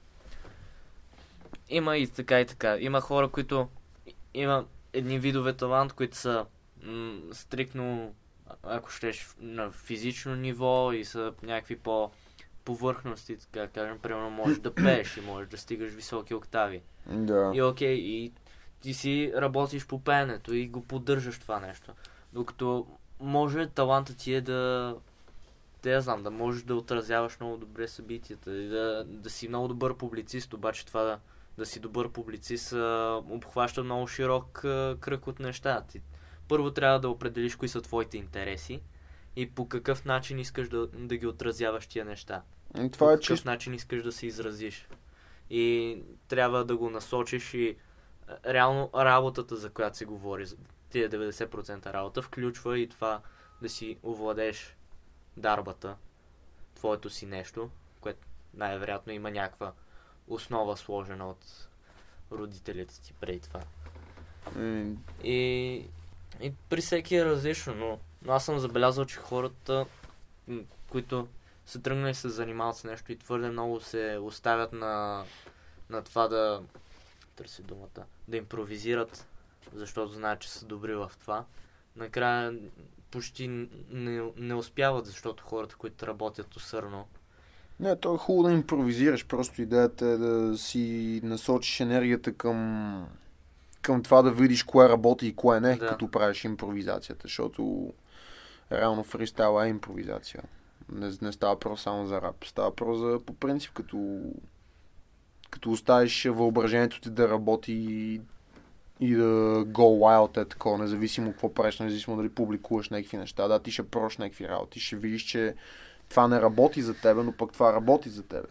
има 1.75 1.97
и 1.97 2.07
така 2.07 2.41
и 2.41 2.45
така. 2.45 2.77
Има 2.79 3.01
хора, 3.01 3.29
които 3.29 3.67
има 4.33 4.65
едни 4.93 5.19
видове 5.19 5.53
талант, 5.53 5.93
които 5.93 6.17
са 6.17 6.45
м- 6.83 7.19
стрикно, 7.31 8.15
ако 8.63 8.89
щеш, 8.89 9.35
на 9.39 9.71
физично 9.71 10.35
ниво 10.35 10.91
и 10.91 11.05
са 11.05 11.33
някакви 11.43 11.75
по 11.75 12.11
повърхности, 12.65 13.37
така 13.37 13.67
кажем, 13.67 13.99
примерно 13.99 14.29
можеш 14.29 14.59
да 14.59 14.75
пееш 14.75 15.17
и 15.17 15.21
можеш 15.21 15.49
да 15.49 15.57
стигаш 15.57 15.91
високи 15.91 16.33
октави. 16.33 16.81
Да. 17.07 17.51
И 17.53 17.61
окей, 17.61 17.93
и 17.93 18.33
ти 18.81 18.93
си 18.93 19.33
работиш 19.35 19.87
по 19.87 20.03
пеенето 20.03 20.53
и 20.53 20.67
го 20.67 20.81
поддържаш 20.81 21.39
това 21.39 21.59
нещо. 21.59 21.91
Докато 22.33 22.87
може 23.19 23.67
таланта 23.67 24.17
ти 24.17 24.33
е 24.33 24.41
да, 24.41 24.95
да 25.83 25.91
я 25.91 26.01
знам, 26.01 26.23
да 26.23 26.31
можеш 26.31 26.63
да 26.63 26.75
отразяваш 26.75 27.39
много 27.39 27.57
добре 27.57 27.87
събитията 27.87 28.57
и 28.57 28.67
да, 28.67 29.03
да 29.07 29.29
си 29.29 29.47
много 29.47 29.67
добър 29.67 29.97
публицист, 29.97 30.53
обаче 30.53 30.85
това 30.85 31.03
да, 31.03 31.19
да 31.57 31.65
си 31.65 31.79
добър 31.79 32.11
публицист 32.11 32.73
обхваща 33.29 33.83
много 33.83 34.07
широк 34.07 34.59
кръг 34.99 35.27
от 35.27 35.39
неща. 35.39 35.81
Ти 35.87 36.01
първо 36.47 36.71
трябва 36.71 36.99
да 36.99 37.09
определиш 37.09 37.55
кои 37.55 37.67
са 37.67 37.81
твоите 37.81 38.17
интереси 38.17 38.81
и 39.35 39.49
по 39.49 39.67
какъв 39.67 40.05
начин 40.05 40.39
искаш 40.39 40.69
да, 40.69 40.87
да 40.87 41.17
ги 41.17 41.27
отразяваш 41.27 41.87
тия 41.87 42.05
неща 42.05 42.41
И 42.79 42.81
по 42.81 42.89
Това 42.91 43.13
е 43.13 43.19
какъв 43.19 43.45
начин 43.45 43.73
искаш 43.73 44.03
да 44.03 44.11
се 44.11 44.27
изразиш. 44.27 44.87
И 45.49 45.97
трябва 46.27 46.65
да 46.65 46.77
го 46.77 46.89
насочиш 46.89 47.53
и 47.53 47.77
реално 48.45 48.89
работата, 48.95 49.55
за 49.55 49.69
която 49.69 49.97
се 49.97 50.05
говори, 50.05 50.45
тия 50.89 51.09
90% 51.09 51.93
работа, 51.93 52.21
включва 52.21 52.79
и 52.79 52.89
това 52.89 53.21
да 53.61 53.69
си 53.69 53.97
овладееш 54.03 54.77
дарбата, 55.37 55.95
твоето 56.75 57.09
си 57.09 57.25
нещо, 57.25 57.69
което 58.01 58.27
най-вероятно 58.53 59.13
има 59.13 59.31
някаква 59.31 59.73
основа 60.27 60.77
сложена 60.77 61.29
от 61.29 61.67
родителите 62.31 63.01
ти 63.01 63.13
преди 63.13 63.39
това. 63.39 63.59
М, 64.55 64.95
И, 65.23 65.85
и 66.41 66.53
при 66.69 66.81
всеки 66.81 67.15
е 67.15 67.25
различно, 67.25 67.75
но, 67.75 67.99
но 68.21 68.33
аз 68.33 68.45
съм 68.45 68.59
забелязал, 68.59 69.05
че 69.05 69.17
хората, 69.17 69.85
които 70.89 71.27
са 71.65 71.81
тръгнали 71.81 72.11
да 72.11 72.15
се 72.15 72.29
занимават 72.29 72.77
с 72.77 72.83
нещо 72.83 73.11
и 73.11 73.17
твърде 73.17 73.49
много 73.49 73.79
се 73.79 74.19
оставят 74.21 74.73
на, 74.73 75.23
на 75.89 76.03
това 76.03 76.27
да 76.27 76.63
търси 77.35 77.63
думата, 77.63 78.05
да 78.27 78.37
импровизират, 78.37 79.27
защото 79.73 80.13
знаят, 80.13 80.39
че 80.39 80.51
са 80.51 80.65
добри 80.65 80.95
в 80.95 81.11
това. 81.19 81.45
Накрая 81.95 82.59
почти 83.11 83.47
не, 83.89 84.31
не 84.37 84.53
успяват, 84.55 85.05
защото 85.05 85.43
хората, 85.43 85.75
които 85.75 86.07
работят 86.07 86.55
усърно, 86.55 87.07
Не, 87.79 87.95
то 87.95 88.15
е 88.15 88.17
хубаво 88.17 88.47
да 88.47 88.53
импровизираш. 88.53 89.25
Просто 89.25 89.61
идеята 89.61 90.05
е 90.05 90.17
да 90.17 90.57
си 90.57 91.19
насочиш 91.23 91.79
енергията 91.79 92.33
към, 92.33 93.07
към 93.81 94.03
това 94.03 94.21
да 94.21 94.31
видиш 94.31 94.63
кое 94.63 94.89
работи 94.89 95.27
и 95.27 95.35
кое 95.35 95.59
не, 95.59 95.75
Да. 95.75 95.87
като 95.87 96.11
правиш 96.11 96.43
импровизацията. 96.43 97.21
Защото 97.23 97.93
реално 98.71 99.03
фристайл 99.03 99.61
е 99.63 99.67
импровизация. 99.69 100.43
Не, 100.91 101.11
не 101.21 101.31
става 101.31 101.59
просто 101.59 101.81
само 101.83 102.05
за 102.05 102.21
рап. 102.21 102.45
Става 102.45 102.75
просто 102.75 103.11
за, 103.11 103.19
по 103.25 103.33
принцип, 103.33 103.73
като, 103.73 104.19
като 105.49 105.71
оставиш 105.71 106.25
въображението 106.25 107.01
ти 107.01 107.09
да 107.09 107.29
работи 107.29 107.73
и, 107.73 108.21
и 108.99 109.15
да 109.15 109.65
go 109.65 109.73
wild 109.75 110.41
е 110.41 110.45
такова, 110.45 110.77
независимо 110.77 111.31
какво 111.31 111.53
правиш, 111.53 111.79
независимо 111.79 112.17
дали 112.17 112.29
публикуваш 112.29 112.89
някакви 112.89 113.17
неща. 113.17 113.47
Да, 113.47 113.59
ти 113.59 113.71
ще 113.71 113.83
прош 113.83 114.17
някакви 114.17 114.47
работи, 114.47 114.79
ще 114.79 114.95
видиш, 114.95 115.21
че 115.23 115.55
това 116.13 116.27
не 116.27 116.41
работи 116.41 116.81
за 116.81 116.93
тебе, 116.93 117.23
но 117.23 117.31
пък 117.31 117.51
това 117.53 117.73
работи 117.73 118.09
за 118.09 118.23
тебе. 118.23 118.47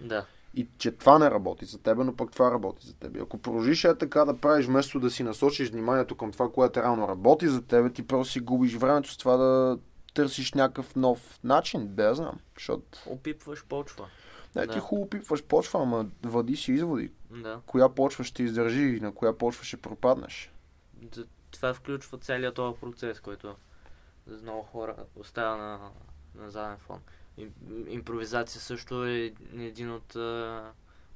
да, 0.00 0.26
И 0.54 0.68
че 0.78 0.90
това 0.92 1.18
не 1.18 1.30
работи 1.30 1.64
за 1.64 1.78
тебе, 1.78 2.04
но 2.04 2.16
пък 2.16 2.32
това 2.32 2.50
работи 2.50 2.86
за 2.86 2.94
тебе. 2.94 3.20
Ако 3.20 3.38
продължиш 3.38 3.84
е 3.84 3.98
така 3.98 4.24
да 4.24 4.36
правиш, 4.36 4.66
вместо 4.66 5.00
да 5.00 5.10
си 5.10 5.22
насочиш 5.22 5.70
вниманието 5.70 6.14
към 6.16 6.32
това, 6.32 6.52
което 6.52 6.80
реално 6.82 7.08
работи 7.08 7.48
за 7.48 7.62
тебе, 7.62 7.90
ти 7.90 8.06
просто 8.06 8.32
си 8.32 8.40
губиш 8.40 8.74
времето 8.74 9.12
с 9.12 9.16
това 9.16 9.36
да 9.36 9.78
търсиш 10.14 10.52
някакъв 10.52 10.96
нов 10.96 11.38
начин, 11.44 11.94
да 11.94 12.04
я 12.04 12.14
знам. 12.14 12.40
Защото 12.54 12.98
Опипваш 13.06 13.64
почва. 13.64 14.06
не 14.56 14.66
ти 14.66 14.74
Да. 14.74 14.80
хубаво 14.80 15.08
пипваш 15.10 15.42
почва, 15.44 15.82
ама 15.82 16.06
вади 16.24 16.56
си 16.56 16.72
изводи. 16.72 17.10
Да. 17.30 17.60
Коя 17.66 17.88
почва 17.88 18.24
ще 18.24 18.42
издържи 18.42 18.82
и 18.82 19.00
на 19.00 19.12
коя 19.14 19.38
почва 19.38 19.64
ще 19.64 19.76
пропаднеш. 19.76 20.52
Това 21.50 21.74
включва 21.74 22.18
целият 22.18 22.54
този 22.54 22.80
процес, 22.80 23.20
който 23.20 23.54
за 24.26 24.42
много 24.42 24.62
хора 24.62 24.94
остава 25.16 25.56
на, 25.56 25.80
на 26.36 26.50
заден 26.50 26.76
фон. 26.78 27.00
Им, 27.38 27.52
импровизация 27.88 28.60
също 28.60 29.04
е 29.04 29.32
един 29.58 29.92
от 29.92 30.16
а, 30.16 30.62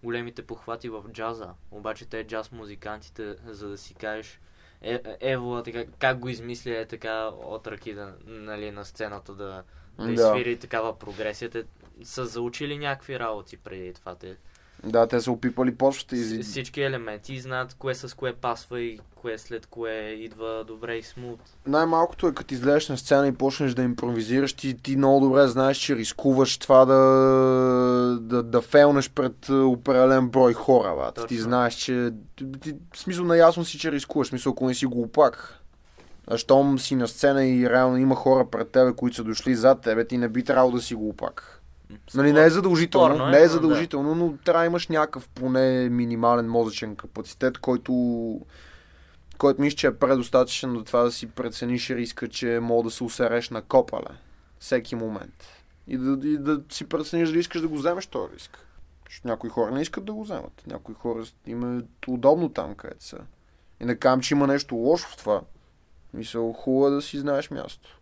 големите 0.03 0.47
похвати 0.47 0.89
в 0.89 1.05
джаза. 1.13 1.55
Обаче 1.71 2.07
те 2.07 2.25
джаз 2.27 2.53
музикантите, 2.53 3.37
за 3.47 3.69
да 3.69 3.79
си 3.79 3.95
кажеш 3.95 4.41
е, 4.83 4.95
е, 4.95 5.17
Ево, 5.21 5.63
така, 5.63 5.85
как 5.99 6.19
го 6.19 6.29
измисля 6.29 6.79
е 6.79 6.87
така 6.87 7.27
от 7.27 7.67
ръки 7.67 7.95
да, 7.95 8.15
нали, 8.27 8.71
на 8.71 8.85
сцената 8.85 9.35
да, 9.35 9.63
да, 9.99 10.07
Да. 10.07 10.13
изсвири 10.13 10.59
такава 10.59 10.99
прогресия. 10.99 11.51
Те 11.51 11.65
са 12.03 12.27
заучили 12.27 12.79
някакви 12.79 13.19
работи 13.19 13.57
преди 13.57 13.95
това. 13.95 14.15
Те, 14.15 14.37
Да, 14.85 15.07
те 15.07 15.21
са 15.21 15.33
опипали 15.33 15.75
почвата 15.75 16.17
и... 16.17 16.43
всички 16.43 16.83
елементи 16.83 17.35
и 17.35 17.41
знаят 17.41 17.75
кое 17.75 17.95
с 17.95 18.17
кое 18.17 18.33
пасва 18.33 18.81
и 18.81 19.01
кое 19.15 19.39
след 19.39 19.67
кое 19.67 19.93
идва 20.01 20.65
добре 20.67 20.97
и 20.97 21.03
смут. 21.03 21.41
Най-малкото 21.67 22.29
е 22.29 22.35
като 22.35 22.55
излезеш 22.55 22.89
на 22.89 22.97
сцена 22.97 23.29
и 23.29 23.33
почнеш 23.33 23.75
да 23.75 23.83
импровизираш, 23.83 24.53
ти, 24.53 24.83
ти 24.83 24.97
много 24.97 25.21
добре 25.21 25.47
знаеш, 25.47 25.77
че 25.77 25.97
рискуваш 25.97 26.59
това 26.59 26.85
да, 26.85 26.99
да, 28.21 28.43
да 28.43 28.61
фейлнеш 28.61 29.11
пред 29.11 29.49
е, 29.49 29.53
определен 29.53 30.29
брой 30.29 30.53
хора. 30.53 30.95
Бат. 30.97 31.29
Ти 31.29 31.39
знаеш, 31.39 31.75
че... 31.75 32.11
Ти, 32.61 32.75
в 32.95 32.99
смисъл, 32.99 33.25
наясно 33.25 33.65
си, 33.65 33.79
че 33.79 33.93
рискуваш. 33.93 34.27
В 34.27 34.31
смисъл, 34.31 34.53
ако 34.53 34.67
не 34.67 34.75
си 34.75 34.87
глупак. 34.87 35.57
А 36.27 36.39
щом 36.39 36.79
си 36.79 36.97
на 36.97 37.09
сцена 37.09 37.47
и 37.47 37.71
реално 37.71 37.97
има 37.97 38.15
хора 38.15 38.47
пред 38.51 38.69
тебе, 38.69 38.93
които 38.93 39.17
са 39.17 39.25
дошли 39.25 39.55
зад 39.55 39.81
тебе, 39.81 40.07
ти 40.07 40.19
не 40.19 40.29
би 40.29 40.45
трябвало 40.45 40.73
да 40.73 40.81
си 40.81 40.95
глупак. 40.95 41.60
Нали, 42.15 42.33
не 42.33 42.45
е 42.45 42.51
задължително, 42.51 43.15
Спорно 43.15 43.29
е, 43.29 43.31
не 43.31 43.39
е 43.39 43.47
но 43.47 43.49
задължително, 43.49 44.15
но 44.15 44.37
трябва 44.45 44.63
да 44.63 44.67
имаш 44.67 44.89
някакъв 44.89 45.29
поне 45.29 45.89
минимален 45.89 46.49
мозъчен 46.49 46.97
капацитет, 46.97 47.59
който, 47.59 47.93
който 49.39 49.61
мисля, 49.61 49.77
че 49.77 49.87
е 49.87 49.97
предостатъчен 49.97 50.73
до 50.73 50.85
това 50.85 51.03
да 51.03 51.13
си 51.13 51.27
прецениш 51.27 51.91
риска, 51.91 52.29
че 52.29 52.59
мога 52.63 52.83
да 52.83 52.91
се 52.91 53.05
усереш 53.05 53.51
на 53.51 53.63
копале 53.63 54.17
всеки 54.59 54.95
момент. 54.95 55.45
И 55.87 55.99
да, 55.99 56.29
и 56.29 56.39
да 56.39 56.61
си 56.71 56.85
прецениш 56.85 57.29
дали 57.29 57.39
искаш 57.39 57.61
да 57.61 57.69
го 57.69 57.77
вземеш 57.77 58.07
този 58.07 58.35
риск. 58.35 58.67
Защото 59.09 59.29
някои 59.29 59.51
хора 59.51 59.71
не 59.71 59.83
искат 59.83 60.05
да 60.05 60.13
го 60.13 60.25
вземат. 60.25 60.63
Някои 60.67 60.95
хора 60.95 61.25
им 61.47 61.79
е 61.79 61.83
удобно 62.07 62.49
там, 62.49 62.75
където 62.75 63.05
са. 63.05 63.19
И 63.81 63.85
не 63.85 63.97
казвам, 63.97 64.21
че 64.21 64.35
има 64.35 64.47
нещо 64.47 64.75
лошо 64.75 65.09
в 65.09 65.17
това. 65.17 65.41
Мисля, 66.15 66.53
хубаво 66.57 66.87
е 66.87 66.91
да 66.91 67.03
си 67.03 67.19
знаеш 67.19 67.51
място. 67.51 68.00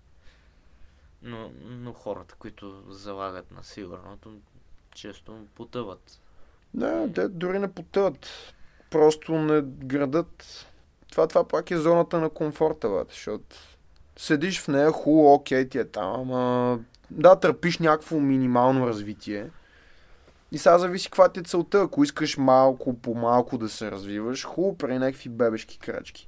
Но, 1.22 1.50
но 1.64 1.92
хората, 1.92 2.34
които 2.38 2.82
залагат 2.88 3.50
на 3.50 3.64
сигурното, 3.64 4.32
често 4.94 5.46
потъват. 5.54 6.20
Не, 6.74 7.12
те 7.12 7.28
дори 7.28 7.58
не 7.58 7.72
потъват. 7.72 8.28
Просто 8.90 9.32
не 9.32 9.62
градат. 9.62 10.66
Това, 11.10 11.26
това 11.26 11.48
пак 11.48 11.70
е 11.70 11.78
зоната 11.78 12.20
на 12.20 12.30
комфорта, 12.30 12.88
бе, 12.88 13.04
защото 13.08 13.56
седиш 14.16 14.60
в 14.60 14.68
нея, 14.68 14.92
хубаво, 14.92 15.34
окей, 15.34 15.68
ти 15.68 15.78
е 15.78 15.84
там, 15.84 16.20
ама 16.20 16.78
да, 17.10 17.36
търпиш 17.40 17.78
някакво 17.78 18.20
минимално 18.20 18.86
развитие. 18.86 19.50
И 20.52 20.58
сега 20.58 20.78
зависи 20.78 21.08
каква 21.10 21.28
ти 21.28 21.40
е 21.40 21.42
целта. 21.42 21.82
Ако 21.82 22.04
искаш 22.04 22.36
малко 22.36 22.98
по 22.98 23.14
малко 23.14 23.58
да 23.58 23.68
се 23.68 23.90
развиваш, 23.90 24.44
хубаво 24.44 24.78
при 24.78 24.98
някакви 24.98 25.28
бебешки 25.28 25.78
крачки. 25.78 26.27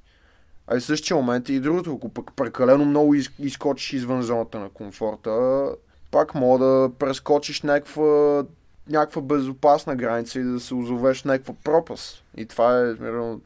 А 0.67 0.79
в 0.79 0.83
същия 0.83 1.17
момент 1.17 1.49
е 1.49 1.53
и 1.53 1.59
другото. 1.59 1.95
Ако 1.95 2.09
пък 2.09 2.31
прекалено 2.35 2.85
много 2.85 3.15
из- 3.15 3.31
изкочиш 3.39 3.93
извън 3.93 4.21
зоната 4.21 4.59
на 4.59 4.69
комфорта, 4.69 5.69
пак 6.11 6.35
мога 6.35 6.65
да 6.65 6.91
прескочиш 6.99 7.61
някаква 7.61 8.43
някаква 8.89 9.21
безопасна 9.21 9.95
граница 9.95 10.39
и 10.39 10.43
да 10.43 10.59
се 10.59 10.73
озовеш 10.73 11.23
някаква 11.23 11.53
пропаст. 11.63 12.23
И 12.37 12.45
това 12.45 12.79
е, 12.79 12.95
примерно, 12.95 13.41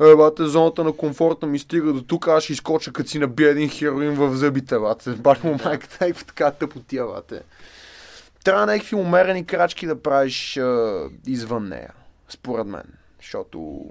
е, 0.00 0.16
бате, 0.16 0.44
зоната 0.44 0.84
на 0.84 0.92
комфорта 0.92 1.46
ми 1.46 1.58
стига 1.58 1.92
до 1.92 2.02
тук, 2.02 2.28
аз 2.28 2.44
ще 2.44 2.52
изкоча, 2.52 2.92
като 2.92 3.10
си 3.10 3.18
набия 3.18 3.50
един 3.50 3.68
хероин 3.68 4.14
в 4.14 4.36
зъбите, 4.36 4.78
бате. 4.78 5.10
Бате 5.16 5.46
му 5.46 5.58
майката, 5.64 5.96
някаква 6.00 6.26
така 6.26 6.50
тъпотия, 6.50 7.06
бате. 7.06 7.42
Трябва 8.44 8.66
някакви 8.66 8.96
умерени 8.96 9.46
крачки 9.46 9.86
да 9.86 10.02
правиш 10.02 10.56
а, 10.56 11.02
извън 11.26 11.68
нея, 11.68 11.92
според 12.28 12.66
мен. 12.66 12.84
Защото 13.20 13.84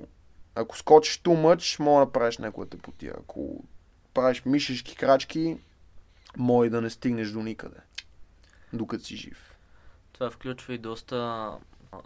ако 0.56 0.78
скочиш 0.78 1.22
too 1.22 1.36
much, 1.36 1.80
мога 1.80 2.06
да 2.06 2.12
правиш 2.12 2.38
някаква 2.38 2.66
тъпотия. 2.66 3.14
Ако 3.20 3.64
правиш 4.14 4.45
мишешки 4.45 4.95
крачки, 4.95 5.58
може 6.38 6.70
да 6.70 6.82
не 6.82 6.89
стигнеш 6.89 7.30
до 7.30 7.43
никъде. 7.43 7.78
Докато 8.74 9.04
си 9.04 9.16
жив. 9.16 9.56
Това 10.14 10.32
включва 10.32 10.74
и 10.74 10.78
доста 10.78 11.52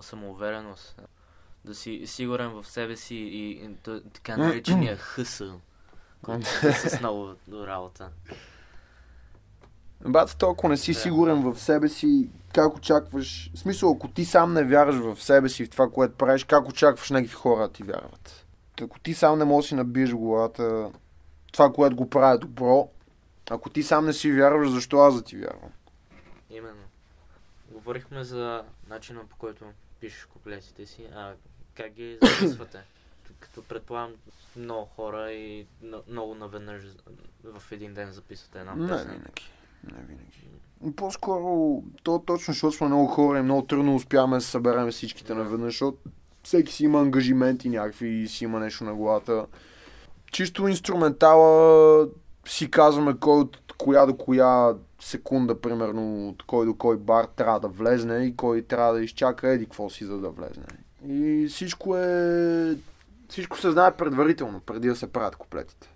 самоувереност. 0.01 1.01
Да 1.65 1.75
си 1.75 2.03
сигурен 2.05 2.49
в 2.49 2.67
себе 2.67 2.97
си 2.97 3.15
и, 3.15 3.51
и 3.51 3.75
така 4.13 4.37
наречения 4.37 4.97
хъсъл, 4.97 5.61
който 6.21 6.47
е 6.63 6.73
с 6.73 6.99
много 6.99 7.35
до 7.47 7.67
работа. 7.67 8.09
Бат, 10.07 10.35
то, 10.39 10.49
ако 10.49 10.69
не 10.69 10.77
си 10.77 10.93
Да. 10.93 10.99
сигурен 10.99 11.51
в 11.51 11.59
себе 11.59 11.89
си, 11.89 12.29
как 12.53 12.75
очакваш... 12.75 13.51
В 13.55 13.59
смисъл, 13.59 13.91
ако 13.91 14.07
ти 14.07 14.25
сам 14.25 14.53
не 14.53 14.63
вярваш 14.63 14.95
в 14.95 15.23
себе 15.23 15.49
си, 15.49 15.65
в 15.65 15.69
това, 15.69 15.89
което 15.89 16.15
правиш, 16.15 16.43
как 16.43 16.69
очакваш 16.69 17.09
някакви 17.09 17.33
хора 17.33 17.61
да 17.61 17.69
ти 17.73 17.83
вярват? 17.83 18.45
Ако 18.81 18.99
ти 18.99 19.13
сам 19.13 19.39
не 19.39 19.45
можеш 19.45 19.65
да 19.65 19.69
си 19.69 19.75
набиеш 19.75 20.13
главата 20.13 20.91
това, 21.51 21.73
което 21.73 21.95
го 21.95 22.09
прави 22.09 22.39
добро, 22.39 22.89
ако 23.49 23.69
ти 23.69 23.83
сам 23.83 24.05
не 24.05 24.13
си 24.13 24.31
вярваш, 24.31 24.69
защо 24.69 24.97
аз 24.97 25.15
да 25.15 25.21
ти 25.21 25.37
вярвам? 25.37 25.69
Именно. 26.49 26.83
Говорихме 27.71 28.23
за 28.23 28.63
начина 28.89 29.21
по 29.29 29.37
който 29.37 29.65
пишеш 29.99 30.25
куплетите 30.25 30.85
си, 30.85 31.03
а 31.15 31.33
как 31.75 31.91
ги 31.91 32.17
записвате? 32.21 32.79
Като 33.39 33.63
предполагам 33.63 34.11
много 34.55 34.85
хора 34.85 35.31
и 35.31 35.65
много 36.07 36.35
наведнъж 36.35 36.83
в 37.43 37.71
един 37.71 37.93
ден 37.93 38.11
записвате 38.11 38.59
една 38.59 38.75
Не 38.75 38.87
песен. 38.87 39.07
винаги. 39.11 39.51
Не 39.85 40.03
винаги. 40.07 40.49
По-скоро, 40.95 41.83
то 42.03 42.23
точно, 42.25 42.53
защото 42.53 42.77
сме 42.77 42.87
много 42.87 43.07
хора 43.07 43.39
и 43.39 43.41
много 43.41 43.61
трудно 43.61 43.95
успяваме 43.95 44.37
да 44.37 44.41
съберем 44.41 44.91
всичките 44.91 45.33
наведнъж, 45.33 45.73
защото 45.73 45.97
всеки 46.43 46.73
си 46.73 46.83
има 46.83 47.01
ангажименти 47.01 47.69
някакви 47.69 48.07
и 48.07 48.27
си 48.27 48.43
има 48.43 48.59
нещо 48.59 48.83
на 48.83 48.95
главата. 48.95 49.45
Чисто 50.31 50.67
инструментала 50.67 52.07
си 52.47 52.71
казваме 52.71 53.17
кой 53.19 53.39
от 53.39 53.73
коя 53.77 54.05
до 54.05 54.17
коя 54.17 54.73
секунда, 55.01 55.61
примерно, 55.61 56.29
от 56.29 56.43
кой 56.43 56.65
до 56.65 56.73
кой 56.73 56.97
бар 56.97 57.25
трябва 57.25 57.59
да 57.59 57.67
влезне 57.67 58.17
и 58.17 58.35
кой 58.35 58.61
трябва 58.61 58.93
да 58.93 59.03
изчака 59.03 59.49
еди 59.49 59.65
какво 59.65 59.89
си, 59.89 60.05
за 60.05 60.17
да 60.17 60.29
влезне. 60.29 60.63
И 61.07 61.47
всичко 61.47 61.97
е... 61.97 62.77
Всичко 63.29 63.59
се 63.59 63.71
знае 63.71 63.97
предварително, 63.97 64.59
преди 64.59 64.87
да 64.87 64.95
се 64.95 65.11
правят 65.11 65.35
куплетите. 65.35 65.89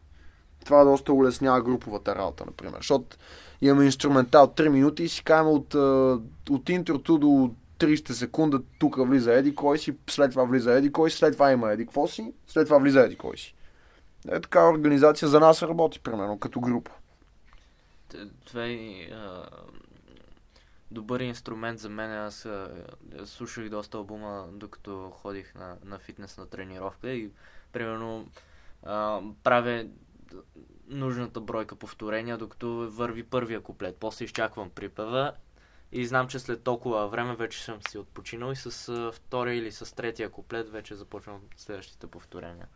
Това 0.66 0.84
доста 0.84 1.14
улеснява 1.14 1.62
груповата 1.62 2.16
работа, 2.16 2.46
например. 2.46 2.78
Защото 2.78 3.18
имаме 3.62 3.86
инструментал 3.86 4.48
3 4.48 4.68
минути 4.68 5.04
и 5.04 5.10
си 5.10 5.24
казваме 5.24 5.50
от, 5.50 5.74
от 6.50 6.70
интрото 6.70 7.18
до 7.18 7.56
30 7.80 8.12
секунда 8.12 8.62
тук 8.80 9.08
влиза 9.08 9.34
еди 9.34 9.56
кой 9.56 9.78
си, 9.78 9.96
след 10.10 10.32
това 10.32 10.44
влиза 10.44 10.74
еди 10.74 10.92
кой 10.92 11.12
си, 11.12 11.18
след 11.18 11.34
това 11.34 11.52
има 11.52 11.72
еди 11.72 11.86
какво 11.86 12.08
си, 12.08 12.34
след 12.48 12.68
това 12.68 12.78
влиза 12.78 13.02
еди 13.02 13.16
кой 13.16 13.38
си. 13.38 13.56
Е 14.28 14.40
така 14.40 14.70
организация 14.70 15.28
за 15.28 15.40
нас 15.40 15.64
работи, 15.64 16.00
примерно, 16.00 16.40
като 16.40 16.60
група. 16.60 16.92
Това 18.46 18.66
е 18.66 19.10
добър 20.92 21.20
инструмент 21.20 21.80
за 21.80 21.90
мен. 21.90 22.12
Аз 22.12 22.48
слушах 23.26 23.70
доста 23.70 23.98
албума, 23.98 24.48
докато 24.54 25.10
ходих 25.10 25.56
на, 25.56 25.78
на 25.86 26.00
фитнесна 26.00 26.46
тренировка 26.46 27.12
и 27.12 27.32
примерно 27.72 28.28
а, 28.84 29.22
правя 29.44 29.86
нужната 30.90 31.42
бройка 31.42 31.76
повторения, 31.76 32.38
докато 32.38 32.92
върви 32.92 33.24
първия 33.24 33.62
куплет. 33.62 33.98
После 34.00 34.26
изчаквам 34.26 34.70
припева 34.70 35.34
и 35.92 36.06
знам, 36.06 36.28
че 36.28 36.40
след 36.40 36.64
толкова 36.64 37.08
време 37.08 37.36
вече 37.36 37.64
съм 37.64 37.80
си 37.90 37.98
отпочинал 37.98 38.52
и 38.52 38.56
с 38.56 39.12
втория 39.12 39.56
или 39.56 39.72
с 39.72 39.96
третия 39.96 40.30
куплет 40.30 40.70
вече 40.70 40.96
започвам 40.96 41.42
следващите 41.58 42.08
повторения. 42.08 42.68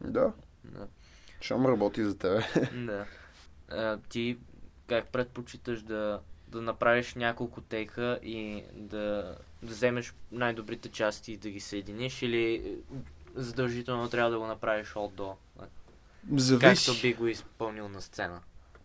Да, 0.00 0.32
Да. 0.64 0.88
щом 1.40 1.66
работи 1.66 2.04
за 2.04 2.18
тебе. 2.18 2.46
Да. 2.86 3.06
А, 3.68 3.98
ти 4.08 4.38
как 4.86 5.08
предпочиташ 5.08 5.82
да, 5.82 6.20
да 6.48 6.60
направиш 6.60 7.14
няколко 7.14 7.60
тейка 7.60 8.18
и 8.22 8.64
да, 8.72 9.36
да 9.62 9.72
вземеш 9.72 10.14
най-добрите 10.32 10.88
части 10.88 11.32
и 11.32 11.36
да 11.36 11.50
ги 11.50 11.60
съединиш 11.60 12.22
или 12.22 12.76
задължително 13.34 14.08
трябва 14.08 14.30
да 14.30 14.38
го 14.38 14.46
направиш 14.46 14.96
от 14.96 15.14
до? 15.14 15.36
Зависи. 16.32 16.86
Както 16.86 17.02
би 17.02 17.14
го 17.14 17.26
изпълнил 17.26 17.88
на 17.88 18.00
сцена. 18.00 18.40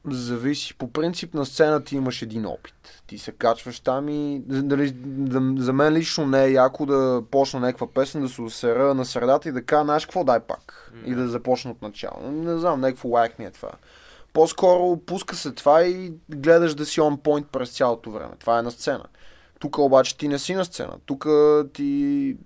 Зависи. 0.05 0.73
По 0.73 0.91
принцип 0.91 1.33
на 1.33 1.45
сцена 1.45 1.83
ти 1.83 1.95
имаш 1.95 2.21
един 2.21 2.45
опит. 2.45 3.03
Ти 3.07 3.17
се 3.17 3.31
качваш 3.31 3.79
там 3.79 4.09
и 4.09 4.39
дали, 4.45 4.91
да, 4.91 5.63
за 5.63 5.73
мен 5.73 5.93
лично 5.93 6.27
не 6.27 6.43
е 6.43 6.51
яко 6.51 6.85
да 6.85 7.23
почна 7.31 7.59
някаква 7.59 7.87
песен, 7.87 8.21
да 8.21 8.29
се 8.29 8.41
усера 8.41 8.93
на 8.93 9.05
средата 9.05 9.49
и 9.49 9.51
да 9.51 9.63
кажа, 9.63 9.83
знаеш 9.83 10.05
какво, 10.05 10.23
дай 10.23 10.39
пак. 10.39 10.91
Да. 10.93 11.11
И 11.11 11.15
да 11.15 11.27
започна 11.27 11.71
от 11.71 11.81
начало. 11.81 12.31
Не 12.31 12.57
знам, 12.57 12.81
някакво 12.81 13.09
лайк 13.09 13.39
ми 13.39 13.45
е 13.45 13.51
това. 13.51 13.71
По-скоро 14.33 14.97
пуска 14.97 15.35
се 15.35 15.51
това 15.51 15.83
и 15.83 16.13
гледаш 16.29 16.75
да 16.75 16.85
си 16.85 16.99
on 17.01 17.17
point 17.17 17.45
през 17.45 17.69
цялото 17.69 18.11
време. 18.11 18.31
Това 18.39 18.59
е 18.59 18.61
на 18.61 18.71
сцена. 18.71 19.05
Тук 19.59 19.77
обаче 19.77 20.17
ти 20.17 20.27
не 20.27 20.39
си 20.39 20.55
на 20.55 20.65
сцена. 20.65 20.93
Тук 21.05 21.27
ти... 21.73 22.37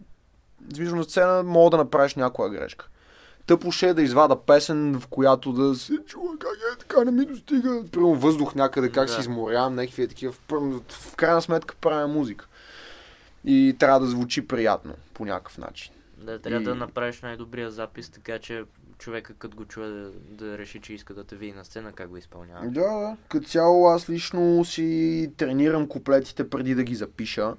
Виждам 0.76 0.98
на 0.98 1.04
сцена, 1.04 1.44
мога 1.44 1.70
да 1.70 1.78
направиш 1.78 2.16
някоя 2.16 2.50
грешка. 2.50 2.88
Тъпо 3.48 3.72
ще 3.72 3.88
е 3.90 3.94
да 3.94 4.02
извада 4.02 4.36
песен, 4.38 5.00
в 5.00 5.08
която 5.08 5.54
да 5.54 5.76
се 5.76 5.98
чува 6.06 6.38
как 6.40 6.52
е, 6.74 6.80
така 6.80 7.04
не 7.04 7.12
ми 7.12 7.26
достига. 7.26 7.84
Примерно 7.92 8.16
въздух 8.16 8.56
някъде, 8.56 8.92
как 8.92 9.08
Да. 9.08 9.14
се 9.14 9.20
изморявам, 9.20 9.76
някакви 9.76 10.04
е 10.04 10.08
такива. 10.08 10.34
В, 10.50 10.82
в 10.90 11.16
крайна 11.16 11.42
сметка 11.42 11.76
правя 11.76 12.08
музика. 12.08 12.48
И 13.46 13.76
трябва 13.80 14.00
да 14.00 14.06
звучи 14.06 14.48
приятно 14.48 14.94
по 15.14 15.26
някакъв 15.26 15.58
начин. 15.58 15.94
Да, 16.18 16.40
трябва 16.40 16.62
И- 16.62 16.64
да 16.64 16.76
направиш 16.76 17.22
най-добрия 17.22 17.72
запис, 17.72 18.10
така 18.10 18.40
че 18.40 18.64
човека 18.98 19.34
като 19.34 19.58
го 19.58 19.66
чуе 19.66 19.88
да, 19.88 20.10
да 20.12 20.58
реши, 20.58 20.80
че 20.82 20.94
иска 20.94 21.14
да 21.14 21.24
те 21.24 21.36
види 21.36 21.54
на 21.54 21.66
сцена, 21.66 21.92
как 21.92 22.10
го 22.10 22.18
изпълнява. 22.18 22.66
Да, 22.66 22.72
да. 22.82 23.18
Като 23.30 23.48
цяло 23.48 23.88
аз 23.88 24.10
лично 24.10 24.66
си 24.66 25.32
тренирам 25.38 25.88
куплетите 25.88 26.50
преди 26.50 26.76
да 26.76 26.84
ги 26.84 26.96
запиша. 26.96 27.54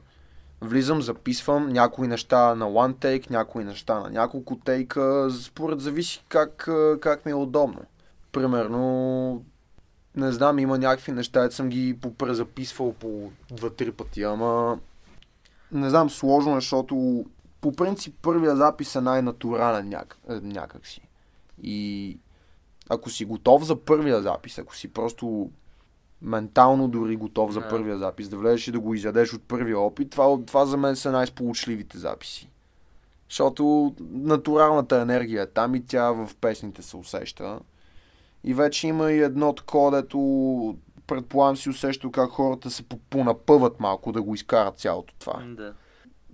Влизам, 0.65 1.03
записвам 1.03 1.69
някои 1.69 2.09
неща 2.09 2.55
на 2.55 2.65
one 2.65 2.95
take, 2.95 3.31
някои 3.31 3.65
неща 3.65 4.01
на 4.01 4.11
няколко 4.11 4.57
тейка, 4.57 5.29
според 5.43 5.81
зависи 5.81 6.25
как, 6.29 6.69
как 7.01 7.27
ми 7.27 7.33
е 7.33 7.35
удобно. 7.35 7.81
Примерно, 8.33 9.45
не 10.17 10.33
знам, 10.33 10.59
има 10.59 10.79
някакви 10.79 11.12
неща, 11.12 11.43
дето 11.43 11.55
съм 11.55 11.69
ги 11.69 11.99
попрезаписвал 12.01 12.93
по 12.93 13.31
два-три 13.51 13.93
пъти, 13.93 14.23
ама 14.23 14.79
не 15.73 15.91
знам, 15.91 16.11
сложно 16.11 16.53
е, 16.53 16.55
защото 16.55 17.25
по 17.61 17.73
принцип 17.73 18.15
първия 18.23 18.57
запис 18.57 18.95
е 18.95 19.01
най-натурален 19.01 19.89
няк... 19.89 20.19
е, 20.29 20.35
някак 20.35 20.87
си. 20.87 21.09
И 21.62 22.19
ако 22.89 23.11
си 23.11 23.25
готов 23.25 23.65
за 23.65 23.77
първия 23.77 24.23
запис, 24.23 24.59
ако 24.59 24.77
си 24.77 24.89
просто 24.89 25.51
ментално 26.25 26.89
дори 26.89 27.16
готов 27.16 27.53
за 27.53 27.68
първия 27.68 27.99
запис, 27.99 28.29
да 28.29 28.37
влезеш 28.37 28.68
и 28.68 28.72
да 28.72 28.81
го 28.81 28.95
изядеш 28.95 29.35
от 29.35 29.43
първия 29.43 29.79
опит, 29.79 30.11
това, 30.11 30.39
това 30.47 30.66
за 30.66 30.77
мен 30.77 30.97
са 30.97 31.11
най-сполучливите 31.11 31.99
записи. 31.99 32.49
Защото 33.29 33.95
натуралната 34.11 35.01
енергия 35.01 35.43
е 35.43 35.47
там 35.47 35.75
и 35.75 35.87
тя 35.87 36.11
в 36.11 36.31
песните 36.41 36.83
се 36.83 36.97
усеща. 36.97 37.59
И 38.45 38.55
вече 38.55 38.87
има 38.87 39.12
и 39.12 39.22
едно 39.22 39.53
такова, 39.53 39.91
дето 40.03 40.77
предполагам 41.07 41.57
си 41.57 41.70
усеща 41.70 42.11
как 42.11 42.31
хората 42.31 42.70
се 42.70 42.83
по- 42.83 42.99
понапъват 43.11 43.81
малко 43.81 44.12
да 44.12 44.22
го 44.22 44.35
изкарат 44.35 44.79
цялото 44.79 45.14
това. 45.18 45.43
Да. 45.47 45.75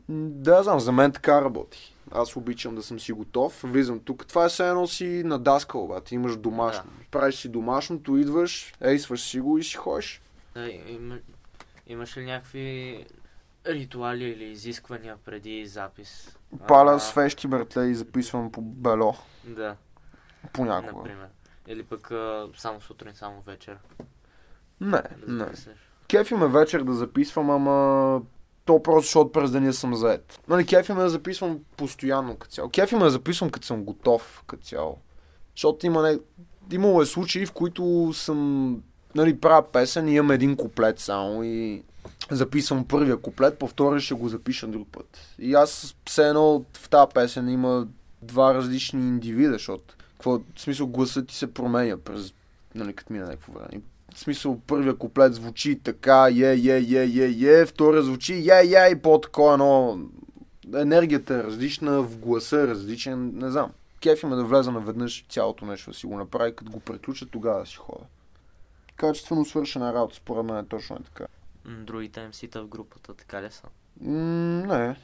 Да, 0.09 0.63
знам, 0.63 0.81
за 0.81 0.93
мен 0.93 1.13
така 1.13 1.43
работи. 1.43 1.95
Аз 2.13 2.37
обичам 2.37 2.75
да 2.75 2.83
съм 2.83 3.01
си 3.01 3.13
готов, 3.13 3.61
влизам 3.65 4.01
тук. 4.01 4.27
Това 4.27 4.45
е 4.45 4.49
все 4.49 4.69
едно 4.69 4.87
си 4.87 5.23
на 5.25 5.39
даска, 5.39 5.79
обаче. 5.79 6.15
Имаш 6.15 6.37
домашно. 6.37 6.91
Правиш 7.11 7.35
си 7.35 7.49
домашното, 7.49 8.17
идваш, 8.17 8.73
ейсваш 8.81 9.21
си 9.23 9.41
го 9.41 9.59
и 9.59 9.65
си 9.65 9.77
ходиш. 9.77 10.23
да 10.55 10.69
има, 10.71 11.19
имаш 11.87 12.17
ли 12.17 12.25
някакви 12.25 13.07
ритуали 13.67 14.25
или 14.25 14.45
изисквания 14.45 15.17
преди 15.25 15.67
запис? 15.67 16.37
Паля 16.69 16.95
А, 16.95 16.99
свещи, 16.99 17.47
братле, 17.49 17.85
и 17.87 17.95
записвам 17.95 18.53
по 18.53 18.61
бело. 18.63 19.15
Да, 19.45 19.77
Понякога. 20.53 20.93
например. 20.93 21.29
Или 21.67 21.83
пък 21.83 22.11
а, 22.11 22.49
само 22.57 22.81
сутрин, 22.81 23.15
само 23.15 23.41
вечер. 23.41 23.79
Не, 24.81 25.03
Да 25.29 25.47
не. 25.47 25.53
Кефи 26.09 26.35
ме 26.35 26.49
вечер 26.49 26.83
да 26.83 26.93
записвам, 26.93 27.51
ама 27.51 28.23
то 28.71 28.83
просто 28.83 29.07
защото 29.07 29.33
през 29.33 29.51
деня 29.51 29.73
съм 29.73 29.95
заед. 29.95 30.41
Нали, 30.49 30.67
кефи 30.67 30.93
ме 30.93 31.03
да 31.03 31.11
записвам 31.11 31.59
постоянно 31.77 32.37
като 32.37 32.53
цяло. 32.53 32.71
Кефи 32.71 32.95
ме 32.95 33.05
да 33.05 33.11
записвам 33.11 33.51
като 33.51 33.67
съм 33.67 33.85
готов 33.85 34.43
като 34.47 34.63
цяло. 34.63 34.99
Защото 35.57 35.87
има 35.87 36.03
не... 36.03 36.19
имало 36.73 37.03
е 37.03 37.07
случаи, 37.07 37.47
в 37.47 37.53
които 37.53 38.13
съм 38.15 38.83
нали, 39.15 39.41
правя 39.41 39.63
песен 39.73 40.09
и 40.09 40.15
имам 40.15 40.31
един 40.31 40.57
куплет 40.57 40.99
само 40.99 41.45
и 41.45 41.83
записвам 42.31 42.85
първия 42.85 43.17
куплет, 43.17 43.59
по 43.59 43.69
втория 43.69 44.01
ще 44.01 44.15
го 44.15 44.29
запиша 44.29 44.67
друг 44.67 44.89
път. 44.93 45.19
И 45.39 45.55
аз 45.55 45.97
все 46.07 46.29
едно 46.29 46.65
в 46.73 46.89
тази 46.89 47.11
песен 47.15 47.49
има 47.49 47.87
два 48.23 48.55
различни 48.55 49.09
индивида, 49.09 49.53
защото 49.53 49.95
какво, 50.13 50.39
в 50.39 50.61
смисъл 50.61 50.87
гласът 50.87 51.27
ти 51.27 51.35
се 51.35 51.55
променя 51.55 51.97
през, 51.97 52.35
нали, 52.75 52.93
като 52.93 53.13
мине 53.13 53.25
някакво 53.25 53.53
време. 53.53 53.83
В 54.15 54.19
смисъл, 54.19 54.61
първия 54.67 54.97
куплет 54.97 55.35
звучи 55.35 55.81
така, 55.81 56.29
е, 56.29 56.33
е, 56.33 56.79
е, 56.79 57.05
е, 57.05 57.61
е, 57.61 57.67
втория 57.67 58.03
звучи, 58.03 58.51
е, 58.51 58.55
е, 58.55 58.91
и 58.91 58.97
по-такова 59.03 59.53
едно... 59.53 59.99
Енергията 60.75 61.35
е 61.35 61.43
различна, 61.43 62.03
в 62.03 62.19
гласа 62.19 62.61
е 62.61 62.67
различен, 62.67 63.33
не 63.35 63.51
знам. 63.51 63.71
Кефи 64.01 64.27
ме 64.27 64.37
да 64.37 64.45
влеза 64.45 64.73
наведнъж 64.73 65.27
цялото 65.29 65.67
нещо 65.67 65.91
да 65.91 65.97
си 65.97 66.07
го 66.07 66.17
направи, 66.17 66.57
като 66.57 66.71
го 66.71 66.81
преключа, 66.81 67.27
тогава 67.27 67.61
да 67.61 67.67
си 67.67 67.77
ходя. 67.77 68.05
Качествено 68.97 69.45
свършена 69.45 69.95
работа, 69.95 70.15
според 70.15 70.45
мен 70.45 70.57
е 70.57 70.67
точно 70.67 70.97
е 70.97 71.03
така. 71.03 71.27
Другите 71.65 72.29
МС-та 72.29 72.61
в 72.61 72.67
групата, 72.67 73.15
така 73.15 73.43
ли 73.43 73.51
са? 73.51 73.63
М, 74.01 74.13
не. 74.67 74.97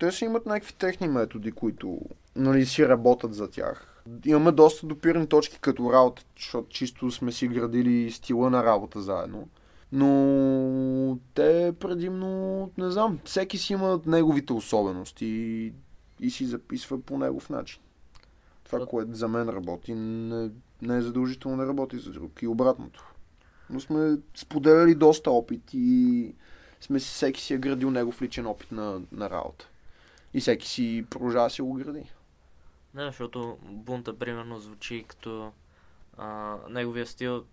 Те 0.00 0.12
си 0.12 0.24
имат 0.24 0.46
някакви 0.46 0.72
техни 0.74 1.08
методи, 1.08 1.52
които 1.52 2.00
нали, 2.36 2.66
си 2.66 2.88
работят 2.88 3.34
за 3.34 3.50
тях. 3.50 3.93
Имаме 4.24 4.52
доста 4.52 4.86
допирни 4.86 5.26
точки 5.26 5.58
като 5.60 5.92
работа, 5.92 6.24
защото 6.36 6.68
чисто 6.68 7.10
сме 7.10 7.32
си 7.32 7.48
градили 7.48 8.10
стила 8.12 8.50
на 8.50 8.64
работа 8.64 9.00
заедно. 9.00 9.48
Но 9.92 11.18
те 11.34 11.72
предимно, 11.80 12.70
не 12.78 12.90
знам, 12.90 13.18
всеки 13.24 13.58
си 13.58 13.72
има 13.72 14.00
неговите 14.06 14.52
особености 14.52 15.26
и, 15.26 15.72
и 16.20 16.30
си 16.30 16.46
записва 16.46 17.02
по 17.02 17.18
негов 17.18 17.50
начин. 17.50 17.80
Това, 18.64 18.86
което 18.86 19.14
за 19.14 19.28
мен 19.28 19.48
работи, 19.48 19.94
не, 19.94 20.50
не 20.82 20.96
е 20.96 21.02
задължително 21.02 21.56
да 21.56 21.66
работи 21.66 21.98
за 21.98 22.10
друг. 22.10 22.42
И 22.42 22.46
обратното. 22.46 23.14
Но 23.70 23.80
сме 23.80 24.16
споделяли 24.34 24.94
доста 24.94 25.30
опит 25.30 25.62
и 25.72 26.34
сме 26.80 26.98
всеки 26.98 27.40
си 27.42 27.54
е 27.54 27.58
градил 27.58 27.90
негов 27.90 28.22
личен 28.22 28.46
опит 28.46 28.72
на, 28.72 29.02
на 29.12 29.30
работа. 29.30 29.68
И 30.34 30.40
всеки 30.40 30.68
си 30.68 31.04
продължава 31.10 31.50
си 31.50 31.62
го 31.62 31.72
гради. 31.72 32.12
Не, 32.94 33.04
защото 33.04 33.58
бунта 33.62 34.18
примерно 34.18 34.58
звучи 34.58 35.04
като 35.08 35.52
а, 36.18 36.56
неговия 36.70 37.06
стил 37.06 37.44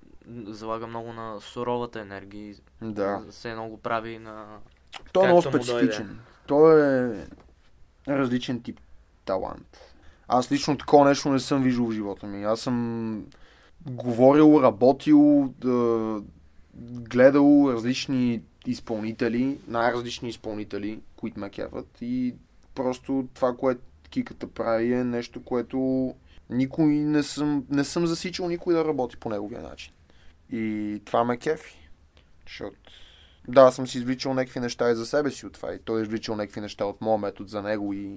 залага 0.46 0.88
много 0.88 1.14
на 1.14 1.42
суровата 1.42 2.00
енергия 2.00 2.56
Да. 2.82 3.24
се 3.30 3.52
едно 3.52 3.70
го 3.70 3.78
прави 3.78 4.20
на... 4.20 4.58
Той 5.14 5.24
е 5.24 5.28
много 5.28 5.42
специфичен. 5.42 6.20
Той 6.48 6.82
е 7.18 7.28
различен 8.08 8.62
тип 8.62 8.80
талант. 9.26 9.78
Аз 10.28 10.52
лично 10.52 10.78
такова 10.78 11.06
нещо 11.06 11.30
не 11.30 11.40
съм 11.40 11.64
виждал 11.64 11.86
в 11.86 11.92
живота 11.92 12.28
ми. 12.28 12.44
Аз 12.44 12.60
съм 12.60 13.26
говорил, 13.86 14.60
работил, 14.64 15.54
да, 15.58 16.22
гледал 16.84 17.70
различни 17.74 18.42
изпълнители, 18.66 19.58
най-различни 19.68 20.30
изпълнители, 20.30 21.02
които 21.16 21.40
ме 21.40 21.50
кефат 21.50 21.88
и 22.02 22.36
просто 22.76 23.28
това, 23.34 23.56
което 23.58 23.82
Киката 24.12 24.48
прави 24.48 24.94
е 24.94 25.04
нещо, 25.04 25.44
което 25.44 26.14
никой 26.50 26.86
не 26.86 27.24
съм, 27.24 27.66
не 27.70 27.84
съм 27.84 28.08
засичал 28.08 28.48
никой 28.48 28.74
да 28.74 28.86
работи 28.86 29.18
по 29.18 29.30
неговия 29.30 29.62
начин. 29.62 29.94
И 30.52 31.02
това 31.06 31.24
ме 31.24 31.38
кефи. 31.38 31.90
Защото 32.48 32.78
да, 33.48 33.62
аз 33.62 33.76
съм 33.76 33.88
си 33.88 33.98
извличал 33.98 34.34
някакви 34.34 34.60
неща 34.60 34.92
и 34.92 34.96
за 34.96 35.06
себе 35.06 35.32
си 35.32 35.46
от 35.46 35.54
това. 35.54 35.74
И 35.74 35.80
той 35.80 36.00
е 36.00 36.04
извличал 36.04 36.36
някакви 36.36 36.62
неща 36.62 36.86
от 36.86 37.02
моя 37.02 37.18
метод 37.18 37.50
за 37.50 37.62
него. 37.62 37.94
И 37.94 38.08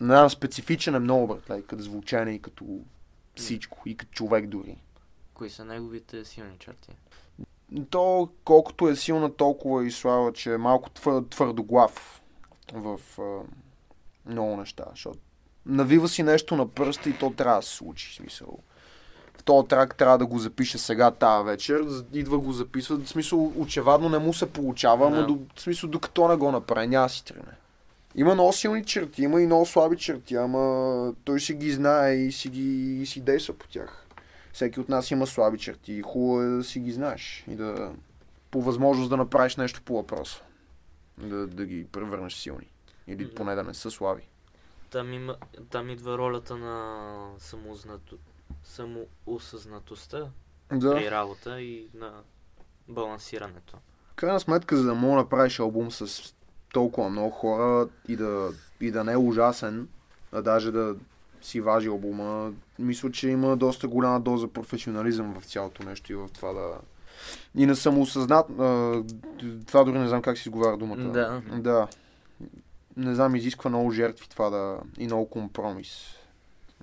не 0.00 0.14
знам, 0.14 0.30
специфичен 0.30 0.94
е 0.94 0.98
много, 0.98 1.26
братле, 1.26 1.58
и 1.58 1.66
като 1.66 1.82
звучение, 1.82 2.34
и 2.34 2.42
като 2.42 2.80
всичко, 3.36 3.82
и 3.86 3.96
като 3.96 4.12
човек 4.12 4.46
дори. 4.46 4.76
Кои 5.34 5.50
са 5.50 5.64
неговите 5.64 6.24
силни 6.24 6.58
черти? 6.58 6.92
То, 7.90 8.30
колкото 8.44 8.88
е 8.88 8.96
силна, 8.96 9.34
толкова 9.34 9.86
и 9.86 9.90
слава, 9.90 10.32
че 10.32 10.52
е 10.54 10.58
малко 10.58 10.90
твър, 10.90 11.24
твърдоглав 11.30 12.22
в 12.72 13.00
много 14.26 14.56
неща. 14.56 14.84
Защото 14.90 15.18
навива 15.66 16.08
си 16.08 16.22
нещо 16.22 16.56
на 16.56 16.68
пръста 16.68 17.10
и 17.10 17.18
то 17.18 17.30
трябва 17.30 17.60
да 17.60 17.66
се 17.66 17.76
случи. 17.76 18.14
Смисъл. 18.14 18.58
В 19.38 19.44
този 19.44 19.68
трак 19.68 19.96
трябва 19.96 20.18
да 20.18 20.26
го 20.26 20.38
запише 20.38 20.78
сега, 20.78 21.10
тази 21.10 21.46
вечер. 21.46 21.80
Идва 22.12 22.38
го 22.38 22.52
записва. 22.52 22.96
В 22.96 23.08
смисъл, 23.08 23.52
очевадно 23.56 24.08
не 24.08 24.18
му 24.18 24.34
се 24.34 24.46
получава, 24.46 25.10
но 25.10 25.26
до, 25.26 25.38
в 25.54 25.60
смисъл, 25.60 25.90
докато 25.90 26.28
не 26.28 26.36
го 26.36 26.52
направи, 26.52 26.86
няма 26.86 27.08
си 27.08 27.24
тръгне. 27.24 27.52
Има 28.14 28.34
много 28.34 28.52
силни 28.52 28.84
черти, 28.84 29.22
има 29.22 29.42
и 29.42 29.46
много 29.46 29.66
слаби 29.66 29.96
черти, 29.96 30.34
ама 30.34 31.14
той 31.24 31.40
си 31.40 31.54
ги 31.54 31.72
знае 31.72 32.14
и 32.14 32.32
си, 32.32 32.48
ги, 32.48 33.02
и 33.02 33.06
си 33.06 33.20
действа 33.20 33.54
по 33.54 33.68
тях. 33.68 34.06
Всеки 34.52 34.80
от 34.80 34.88
нас 34.88 35.10
има 35.10 35.26
слаби 35.26 35.58
черти 35.58 36.02
хубаво 36.02 36.42
е 36.42 36.46
да 36.46 36.64
си 36.64 36.80
ги 36.80 36.92
знаеш 36.92 37.44
и 37.48 37.56
да 37.56 37.92
по 38.50 38.62
възможност 38.62 39.10
да 39.10 39.16
направиш 39.16 39.56
нещо 39.56 39.82
по 39.84 39.96
въпроса. 39.96 40.42
Да, 41.18 41.46
да 41.46 41.66
ги 41.66 41.84
превърнеш 41.84 42.34
силни. 42.34 42.66
Или 43.08 43.34
поне 43.34 43.54
да 43.54 43.62
не 43.62 43.74
са 43.74 43.90
слаби. 43.90 44.22
Там, 44.90 45.12
има, 45.12 45.36
там 45.70 45.90
идва 45.90 46.18
ролята 46.18 46.56
на 46.56 47.30
самознато, 47.38 48.16
самоосъзнатостта 48.64 50.26
Да. 50.72 50.94
при 50.94 51.10
работа 51.10 51.60
и 51.60 51.88
на 51.94 52.12
балансирането. 52.88 53.76
В 54.12 54.14
крайна 54.14 54.40
сметка, 54.40 54.76
за 54.76 54.84
да 54.84 54.94
мога 54.94 55.16
да 55.16 55.22
направиш 55.22 55.60
албум 55.60 55.90
с 55.90 56.34
толкова 56.72 57.08
много 57.08 57.30
хора 57.30 57.88
и 58.08 58.16
да, 58.16 58.50
и 58.80 58.90
да 58.90 59.04
не 59.04 59.12
е 59.12 59.16
ужасен, 59.16 59.88
а 60.32 60.42
даже 60.42 60.72
да 60.72 60.96
си 61.42 61.60
важи 61.60 61.88
албума. 61.88 62.52
Мисля, 62.78 63.10
че 63.10 63.28
има 63.28 63.56
доста 63.56 63.88
голяма 63.88 64.20
доза 64.20 64.48
професионализъм 64.48 65.40
в 65.40 65.44
цялото 65.44 65.82
нещо 65.82 66.12
и 66.12 66.16
в 66.16 66.28
това 66.34 66.52
да... 66.52 66.78
И 67.54 67.66
на 67.66 67.76
самоосъзнат... 67.76 68.46
Това 69.66 69.84
дори 69.84 69.98
не 69.98 70.08
знам 70.08 70.22
как 70.22 70.38
се 70.38 70.48
изговаря 70.48 70.76
думата. 70.76 71.12
Да. 71.12 71.42
Да. 71.58 71.88
Не 72.96 73.14
знам, 73.14 73.36
изисква 73.36 73.70
много 73.70 73.90
жертви 73.90 74.28
това 74.28 74.50
да... 74.50 74.80
и 74.98 75.06
много 75.06 75.30
компромис. 75.30 76.14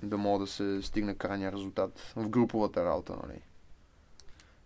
Да 0.02 0.16
мога 0.16 0.38
да 0.38 0.50
се 0.50 0.82
стигне 0.82 1.14
крайния 1.14 1.52
резултат 1.52 2.12
в 2.16 2.28
груповата 2.28 2.84
работа, 2.84 3.16
нали? 3.26 3.40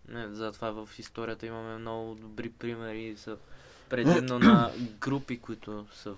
Не, 0.07 0.27
затова 0.35 0.71
в 0.71 0.99
историята 0.99 1.45
имаме 1.45 1.77
много 1.77 2.15
добри 2.15 2.49
примери 2.49 3.15
за 3.15 3.37
предимно 3.89 4.39
на 4.39 4.71
групи, 5.01 5.39
които 5.39 5.85
са 5.93 6.15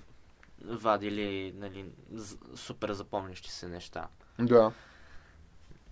вадили 0.65 1.53
нали, 1.57 1.85
супер 2.55 2.93
запомнящи 2.93 3.51
се 3.51 3.67
неща. 3.67 4.07
Да. 4.39 4.71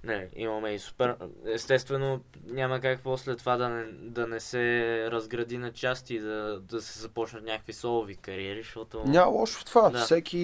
Не, 0.03 0.29
имаме 0.35 0.69
и 0.69 0.79
супер... 0.79 1.15
Естествено, 1.45 2.21
няма 2.47 2.79
как 2.79 2.99
после 3.03 3.35
това 3.35 3.57
да 3.57 3.69
не, 3.69 3.83
да 3.91 4.27
не 4.27 4.39
се 4.39 5.07
разгради 5.11 5.57
на 5.57 5.71
части 5.71 6.15
и 6.15 6.19
да, 6.19 6.59
да 6.59 6.81
се 6.81 6.99
започнат 6.99 7.43
някакви 7.43 7.73
солови 7.73 8.15
кариери, 8.15 8.61
защото... 8.63 9.03
Няма 9.05 9.31
лошо 9.31 9.59
в 9.59 9.65
това. 9.65 9.89
Да. 9.89 9.99
Всеки, 9.99 10.39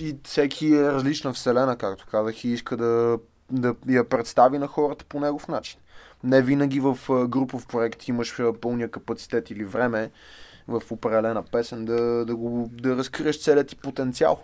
и, 0.00 0.16
всеки 0.24 0.66
е 0.74 0.92
различна 0.92 1.32
вселена, 1.32 1.78
както 1.78 2.06
казах, 2.10 2.44
и 2.44 2.48
иска 2.48 2.76
да, 2.76 3.18
да 3.50 3.74
я 3.88 4.08
представи 4.08 4.58
на 4.58 4.66
хората 4.66 5.04
по 5.04 5.20
негов 5.20 5.48
начин. 5.48 5.80
Не 6.24 6.42
винаги 6.42 6.80
в 6.80 6.98
групов 7.28 7.66
проект 7.66 8.08
имаш 8.08 8.40
пълния 8.60 8.90
капацитет 8.90 9.50
или 9.50 9.64
време 9.64 10.10
в 10.68 10.82
определена 10.90 11.42
песен 11.42 11.84
да, 11.84 12.24
да, 12.24 12.36
го, 12.36 12.68
да 12.72 12.96
разкриеш 12.96 13.40
целият 13.40 13.68
ти 13.68 13.76
потенциал. 13.76 14.42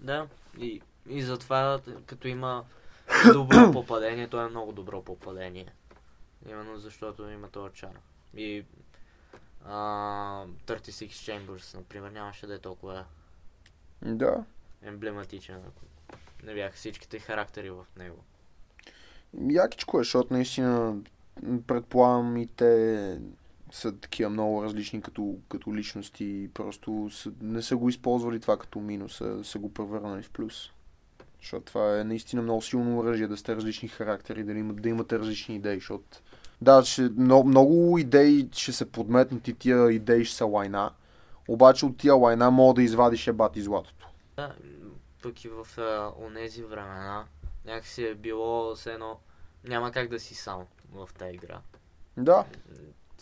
Да, 0.00 0.26
и, 0.58 0.80
и 1.08 1.22
затова, 1.22 1.78
като 2.06 2.28
има 2.28 2.64
добро 3.32 3.70
попадение, 3.72 4.28
то 4.28 4.40
е 4.46 4.48
много 4.48 4.72
добро 4.72 5.02
попадение. 5.02 5.72
Именно 6.48 6.78
защото 6.78 7.28
има 7.28 7.48
този 7.48 7.74
чар. 7.74 7.98
И 8.36 8.64
а, 9.64 9.74
36 10.66 11.08
Chambers, 11.08 11.76
например, 11.76 12.10
нямаше 12.10 12.46
да 12.46 12.54
е 12.54 12.58
толкова 12.58 13.04
Да. 14.02 14.44
емблематичен, 14.82 15.56
ако 15.56 15.82
не 16.42 16.54
бяха 16.54 16.76
всичките 16.76 17.18
характери 17.18 17.70
в 17.70 17.86
него. 17.96 18.24
Якичко 19.50 20.00
е, 20.00 20.00
защото 20.00 20.34
наистина 20.34 20.96
предполагам 21.66 22.36
и 22.36 22.46
те 22.46 23.20
са 23.72 23.96
такива 23.96 24.30
много 24.30 24.64
различни 24.64 25.02
като, 25.02 25.36
като 25.48 25.74
личности 25.74 26.24
и 26.24 26.50
просто 26.54 27.08
са, 27.12 27.32
не 27.40 27.62
са 27.62 27.76
го 27.76 27.88
използвали 27.88 28.40
това 28.40 28.56
като 28.58 28.80
минус, 28.80 29.20
а 29.20 29.44
са 29.44 29.58
го 29.58 29.74
превърнали 29.74 30.22
в 30.22 30.30
плюс. 30.30 30.70
Защото 31.42 31.64
това 31.64 32.00
е 32.00 32.04
наистина 32.04 32.42
много 32.42 32.62
силно 32.62 32.98
оръжие 32.98 33.26
да 33.26 33.36
сте 33.36 33.56
различни 33.56 33.88
характери, 33.88 34.44
да, 34.44 34.52
имат, 34.52 34.82
да 34.82 34.88
имате 34.88 35.18
различни 35.18 35.54
идеи, 35.56 35.74
защото 35.74 36.18
да, 36.60 36.84
ще, 36.84 37.02
много, 37.02 37.48
много 37.48 37.98
идеи 37.98 38.48
ще 38.52 38.72
се 38.72 38.92
подметнат 38.92 39.48
и 39.48 39.54
тия 39.54 39.92
идеи 39.92 40.24
ще 40.24 40.36
са 40.36 40.46
лайна, 40.46 40.92
обаче 41.48 41.86
от 41.86 41.96
тия 41.96 42.14
лайна 42.14 42.50
мога 42.50 42.74
да 42.74 42.82
извадиш 42.82 43.26
ебат 43.26 43.56
и 43.56 43.62
златото. 43.62 44.08
Да, 44.36 44.54
пък 45.22 45.44
и 45.44 45.48
в 45.48 45.66
а, 45.78 46.12
онези 46.26 46.62
времена 46.62 47.24
някакси 47.64 48.04
е 48.04 48.14
било 48.14 48.74
все 48.74 48.92
едно 48.92 49.18
няма 49.64 49.92
как 49.92 50.08
да 50.08 50.20
си 50.20 50.34
сам 50.34 50.66
в 50.92 51.08
тази 51.18 51.34
игра. 51.34 51.60
Да, 52.16 52.44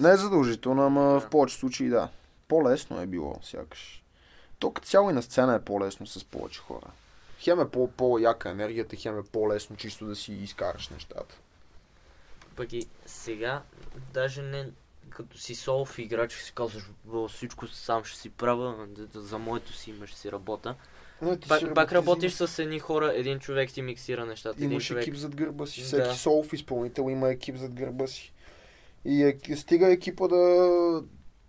Не 0.01 0.11
е 0.11 0.17
задължително, 0.17 0.83
ама 0.83 1.03
Да. 1.03 1.21
в 1.21 1.31
повече 1.31 1.57
случаи 1.57 1.89
да. 1.89 2.09
По-лесно 2.49 3.01
е 3.01 3.07
било, 3.07 3.37
сякаш. 3.43 4.03
Като 4.61 4.73
цяло 4.83 5.11
и 5.11 5.13
на 5.13 5.23
сцена 5.23 5.55
е 5.55 5.65
по-лесно 5.65 6.07
с 6.07 6.25
повече 6.25 6.61
хора. 6.61 6.87
Хем 7.39 7.61
е 7.61 7.69
по- 7.69 7.89
по-яка 7.89 8.51
енергията, 8.51 8.97
хем 8.97 9.19
е 9.19 9.23
по-лесно 9.23 9.77
чисто 9.77 10.07
да 10.07 10.17
си 10.17 10.33
изкараш 10.33 10.89
нещата. 10.89 11.39
Пък 12.57 12.73
и 12.73 12.87
сега, 13.07 13.63
даже 14.13 14.43
не 14.43 14.69
като 15.11 15.39
си 15.39 15.55
солов 15.55 15.99
играч, 15.99 16.33
си 16.35 16.53
казваш, 16.55 16.83
«Бе, 17.05 17.29
всичко 17.29 17.67
сам 17.67 18.05
ще 18.05 18.19
си 18.19 18.31
правя, 18.31 18.87
за 19.15 19.39
моето 19.39 19.73
си 19.73 19.95
ще 20.07 20.19
си 20.19 20.33
работа. 20.33 20.75
Но 21.23 21.37
ти 21.37 21.49
Пак, 21.49 21.59
си 21.59 21.67
пак 21.75 21.93
работиш 21.93 22.33
взимаш- 22.33 22.47
с 22.47 22.59
едни 22.59 22.79
хора, 22.79 23.13
един 23.15 23.39
човек 23.39 23.73
ти 23.73 23.83
миксира 23.83 24.27
нещата, 24.27 24.57
един 24.59 24.71
Имаш 24.71 24.87
човек. 24.87 25.03
екип 25.03 25.15
зад 25.15 25.37
гърба 25.37 25.67
си. 25.67 25.81
Да. 25.81 25.87
Всеки 25.87 26.19
солов 26.19 26.53
изпълнител 26.53 27.11
има 27.11 27.29
екип 27.31 27.57
зад 27.57 27.73
гърба 27.73 28.07
си. 28.07 28.33
И 29.05 29.23
е, 29.25 29.57
стига 29.57 29.93
екипа 29.93 30.29
да, 30.29 31.03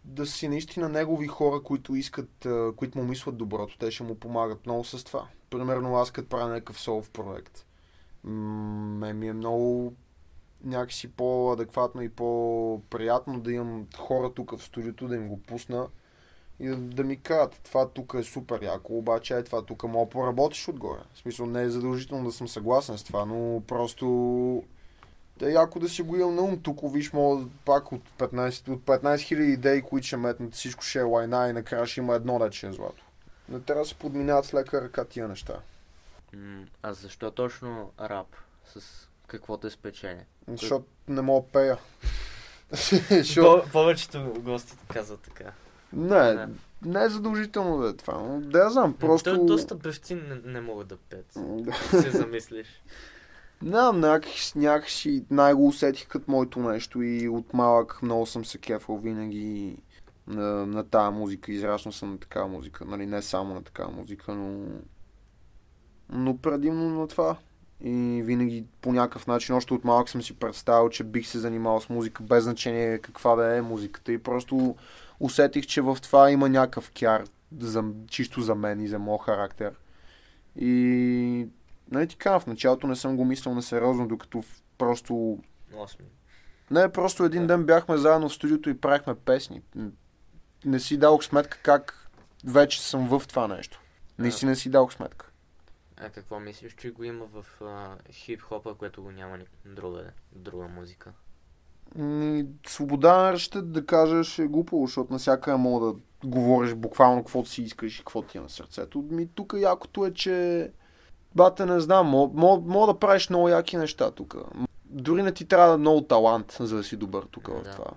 да 0.05 0.25
си 0.25 0.47
наистина 0.47 0.89
негови 0.89 1.27
хора, 1.27 1.63
които 1.63 1.95
искат, 1.95 2.47
които 2.75 2.97
му 2.97 3.03
мислят 3.03 3.37
доброто. 3.37 3.77
Те 3.77 3.91
ще 3.91 4.03
му 4.03 4.15
помагат 4.15 4.65
много 4.65 4.83
с 4.83 5.03
това. 5.03 5.27
Примерно 5.49 5.95
аз 5.95 6.11
като 6.11 6.29
правя 6.29 6.49
някакъв 6.49 6.79
солов 6.79 7.09
проект. 7.09 7.65
м, 8.23 8.31
Мен 8.97 9.19
ми 9.19 9.27
е 9.27 9.33
много 9.33 9.93
някакси 10.63 11.11
по-адекватно 11.11 12.01
и 12.01 12.09
по-приятно 12.09 13.39
да 13.39 13.51
имам 13.51 13.87
хора 13.97 14.33
тук 14.33 14.57
в 14.57 14.63
студиото, 14.63 15.07
да 15.07 15.15
им 15.15 15.27
го 15.27 15.41
пусна 15.41 15.87
и 16.59 16.67
да, 16.67 16.75
да 16.77 17.03
ми 17.03 17.17
кажат, 17.17 17.61
това 17.63 17.89
тук 17.89 18.15
е 18.19 18.23
супер 18.23 18.61
яко, 18.61 18.97
обаче 18.97 19.37
е 19.37 19.43
това 19.43 19.61
тук 19.61 19.83
мога 19.83 20.09
поработиш 20.09 20.67
отгоре. 20.67 20.99
В 21.13 21.17
смисъл 21.17 21.45
не 21.45 21.61
е 21.61 21.69
задължително 21.69 22.25
да 22.25 22.31
съм 22.31 22.47
съгласен 22.47 22.97
с 22.97 23.03
това, 23.03 23.25
но 23.25 23.61
просто 23.67 24.63
е 25.41 25.49
яко 25.49 25.79
да 25.79 25.89
си 25.89 26.01
го 26.01 26.15
имам 26.15 26.35
на 26.35 26.41
ум. 26.41 26.59
Тук 26.61 26.93
виж, 26.93 27.13
мога 27.13 27.45
пак 27.65 27.91
от 27.91 28.01
15, 28.17 28.69
от 28.69 28.81
15 28.81 29.01
000 29.01 29.41
идеи, 29.41 29.81
които 29.81 30.07
ще 30.07 30.17
метнат, 30.17 30.53
всичко 30.53 30.83
ще 30.83 30.99
е 30.99 31.03
лайна 31.03 31.49
и 31.49 31.53
накрая 31.53 31.85
ще 31.85 31.99
има 31.99 32.15
едно 32.15 32.39
да 32.39 32.49
че 32.49 32.67
е 32.67 32.71
злато. 32.71 33.03
Не 33.49 33.59
трябва 33.59 33.83
да 33.83 33.89
се 33.89 33.95
подминават 33.95 34.45
с 34.45 34.53
лека 34.53 34.81
ръка 34.81 35.05
тия 35.05 35.27
неща. 35.27 35.59
А 36.83 36.93
защо 36.93 37.31
точно 37.31 37.91
рап? 38.01 38.27
С 38.65 39.07
какво 39.27 39.57
те 39.57 39.69
спечели? 39.69 40.19
Защото 40.47 40.85
не 41.07 41.21
мога 41.21 41.45
да 41.45 41.51
пея. 41.51 41.77
По- 43.35 43.63
повечето 43.71 44.33
гости 44.39 44.73
казват 44.93 45.19
така. 45.19 45.51
Не, 45.93 46.33
Да. 46.33 46.49
не 46.85 47.03
е 47.03 47.09
задължително 47.09 47.81
да 47.81 47.89
е 47.89 47.93
това. 47.93 48.13
но 48.13 48.41
Да 48.41 48.59
я 48.59 48.69
знам, 48.69 48.93
просто... 48.93 49.35
То, 49.37 49.45
доста 49.45 49.79
певци 49.79 50.15
не, 50.15 50.35
не 50.45 50.61
могат 50.61 50.87
да 50.87 50.97
пеят. 50.97 51.31
Да. 51.37 51.73
се 52.01 52.11
замислиш. 52.11 52.67
Не 53.61 53.91
някакси, 53.91 54.57
някакси 54.57 55.23
най-го 55.31 55.67
усетих 55.67 56.07
като 56.07 56.31
моето 56.31 56.59
нещо 56.59 57.01
и 57.01 57.27
от 57.29 57.53
малък 57.53 58.01
много 58.01 58.25
съм 58.25 58.45
се 58.45 58.57
кефал 58.57 58.97
винаги 58.97 59.77
на, 60.27 60.65
на 60.65 60.83
тази 60.83 61.15
музика. 61.15 61.51
Израснал 61.51 61.91
съм 61.91 62.11
на 62.11 62.17
такава 62.17 62.47
музика. 62.47 62.85
Нали, 62.85 63.05
не 63.05 63.21
само 63.21 63.53
на 63.53 63.63
такава 63.63 63.91
музика, 63.91 64.33
но, 64.35 64.65
но 66.09 66.37
предимно 66.37 66.99
на 66.99 67.07
това. 67.07 67.37
И 67.81 68.21
винаги 68.25 68.65
по 68.81 68.93
някакъв 68.93 69.27
начин, 69.27 69.55
още 69.55 69.73
от 69.73 69.83
малък 69.83 70.09
съм 70.09 70.21
си 70.21 70.39
представил, 70.39 70.89
че 70.89 71.03
бих 71.03 71.27
се 71.27 71.39
занимавал 71.39 71.81
с 71.81 71.89
музика, 71.89 72.23
без 72.23 72.43
значение 72.43 72.97
каква 72.97 73.35
да 73.35 73.57
е 73.57 73.61
музиката. 73.61 74.11
И 74.11 74.17
просто 74.17 74.75
усетих, 75.19 75.65
че 75.65 75.81
в 75.81 75.97
това 76.01 76.31
има 76.31 76.49
някакъв 76.49 76.91
кяр, 76.99 77.23
за, 77.59 77.83
чисто 78.07 78.41
за 78.41 78.55
мен 78.55 78.81
и 78.81 78.87
за 78.87 78.99
моят 78.99 79.21
характер. 79.21 79.73
И 80.55 81.47
Нали 81.91 82.07
ти 82.07 82.15
кажа, 82.15 82.39
в 82.39 82.47
началото 82.47 82.87
не 82.87 82.95
съм 82.95 83.17
го 83.17 83.25
мислил 83.25 83.53
на 83.53 83.61
сериозно, 83.61 84.07
докато 84.07 84.43
просто... 84.77 85.39
Не, 86.71 86.91
просто 86.91 87.23
един 87.23 87.47
ден 87.47 87.63
бяхме 87.63 87.97
заедно 87.97 88.29
в 88.29 88.33
студиото 88.33 88.69
и 88.69 88.77
правихме 88.77 89.15
песни. 89.15 89.61
Не 90.67 90.79
си 90.79 90.97
дадох 90.97 91.23
сметка 91.23 91.59
как 91.63 92.09
вече 92.45 92.81
съм 92.81 93.07
в 93.07 93.27
това 93.27 93.47
нещо. 93.47 93.81
Наистина 94.17 94.55
си 94.55 94.69
дадох 94.69 94.93
сметка. 94.93 95.31
А 95.97 96.09
какво 96.09 96.39
мислиш, 96.39 96.75
че 96.75 96.91
го 96.91 97.03
има 97.03 97.25
в 97.25 97.61
а, 97.61 97.95
хип-хопа, 98.11 98.75
което 98.75 99.03
го 99.03 99.11
няма 99.11 99.37
друга, 99.65 100.03
друга 100.31 100.67
музика? 100.67 101.11
Свобода 102.67 103.33
речта 103.33 103.61
да 103.61 103.85
кажеш 103.85 104.39
е 104.39 104.47
глупаво, 104.47 104.85
защото 104.85 105.13
насякъде 105.13 105.57
мога 105.57 105.85
да 105.87 105.95
говориш 106.23 106.73
буквално 106.73 107.23
каквото 107.23 107.49
си 107.49 107.61
искаш 107.61 107.95
и 107.95 107.99
какво 107.99 108.21
ти 108.21 108.37
е 108.37 108.41
на 108.41 108.49
сърцето. 108.49 109.05
Ми 109.11 109.27
тук 109.27 109.53
якото 109.57 110.05
е, 110.05 110.13
че 110.13 110.69
бате 111.35 111.65
не 111.65 111.79
знам, 111.79 112.07
мога, 112.07 112.39
мога, 112.39 112.71
мога 112.71 112.93
да 112.93 112.99
правиш 112.99 113.29
много 113.29 113.49
яки 113.49 113.77
неща 113.77 114.11
тук. 114.11 114.35
Дори 114.85 115.23
не 115.23 115.31
ти 115.31 115.45
трябва 115.45 115.77
много 115.77 116.01
талант, 116.01 116.57
за 116.59 116.75
да 116.75 116.83
си 116.83 116.97
добър 116.97 117.27
тук 117.31 117.47
в 117.47 117.63
Да. 117.63 117.71
това. 117.71 117.91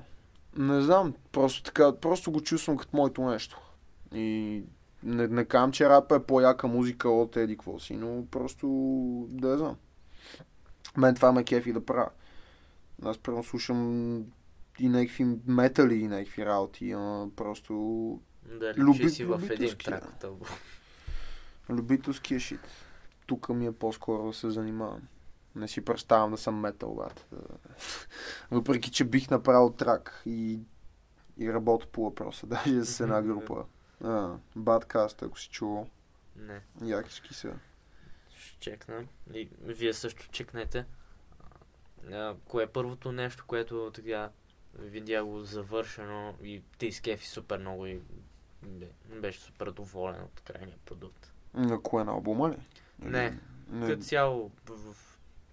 Не 0.56 0.82
знам, 0.82 1.14
просто 1.32 1.62
така, 1.62 1.96
просто 1.96 2.32
го 2.32 2.40
чувствам 2.40 2.76
като 2.76 2.96
моето 2.96 3.22
нещо. 3.22 3.60
И 4.14 4.62
не, 5.02 5.28
не 5.28 5.44
казвам, 5.44 5.72
че 5.72 5.88
рапа 5.88 6.16
е 6.16 6.22
по-яка 6.22 6.66
музика 6.66 7.08
от 7.08 7.36
еди 7.36 7.56
какво 7.56 7.78
си, 7.78 7.96
но 7.96 8.26
просто 8.30 8.66
да 9.30 9.58
знам. 9.58 9.76
Мен 10.96 11.14
това 11.14 11.32
ме 11.32 11.44
кефи 11.44 11.72
да 11.72 11.86
правя. 11.86 12.10
Аз 13.04 13.18
прямо 13.18 13.44
слушам 13.44 14.16
и 14.78 14.88
някакви 14.88 15.36
метали 15.46 15.94
и 15.94 16.08
някакви 16.08 16.46
работи, 16.46 16.90
ама 16.90 17.30
просто 17.36 17.74
Да 18.60 18.74
Люби- 18.74 19.10
си 19.10 19.24
в 19.24 19.42
един 19.50 19.76
трак 19.84 20.04
от 20.22 20.48
любителския 21.70 22.40
шит. 22.40 22.60
Тук 23.26 23.48
ми 23.48 23.66
е 23.66 23.72
по-скоро 23.72 24.26
да 24.26 24.32
се 24.32 24.50
занимавам. 24.50 25.00
Не 25.54 25.68
си 25.68 25.84
представям 25.84 26.30
да 26.30 26.36
съм 26.36 26.60
метал, 26.60 26.94
брат. 26.94 27.26
Въпреки, 28.50 28.90
че 28.90 29.04
бих 29.04 29.30
направил 29.30 29.70
трак 29.70 30.22
и, 30.26 30.60
и 31.38 31.52
работя 31.52 31.86
по 31.86 32.04
въпроса, 32.04 32.46
даже 32.46 32.84
с 32.84 33.00
една 33.00 33.22
група. 33.22 33.64
Badcast, 34.58 35.26
ако 35.26 35.40
си 35.40 35.48
чувал. 35.48 35.88
Не. 36.36 36.60
Якички 36.82 37.34
са. 37.34 37.54
Ще 38.38 38.58
чекна. 38.60 39.04
И 39.34 39.48
вие 39.60 39.92
също 39.92 40.28
чекнете. 40.30 40.84
А, 42.12 42.34
кое 42.48 42.64
е 42.64 42.66
първото 42.66 43.12
нещо, 43.12 43.44
което 43.46 43.90
така 43.94 44.30
видя 44.78 45.24
го 45.24 45.40
завършено 45.40 46.34
и 46.42 46.62
те 46.78 46.86
изкефи 46.86 47.28
супер 47.28 47.58
много 47.58 47.86
и 47.86 48.00
бе- 48.62 49.20
беше 49.20 49.40
супер 49.40 49.70
доволен 49.70 50.22
от 50.22 50.40
крайния 50.40 50.76
продукт. 50.84 51.32
На 51.54 51.82
кое 51.82 52.04
на 52.04 52.12
албума 52.12 52.50
ли? 52.50 52.56
Не, 52.98 53.38
не. 53.68 53.86
Като 53.86 54.02
цяло, 54.02 54.50
в... 54.66 54.94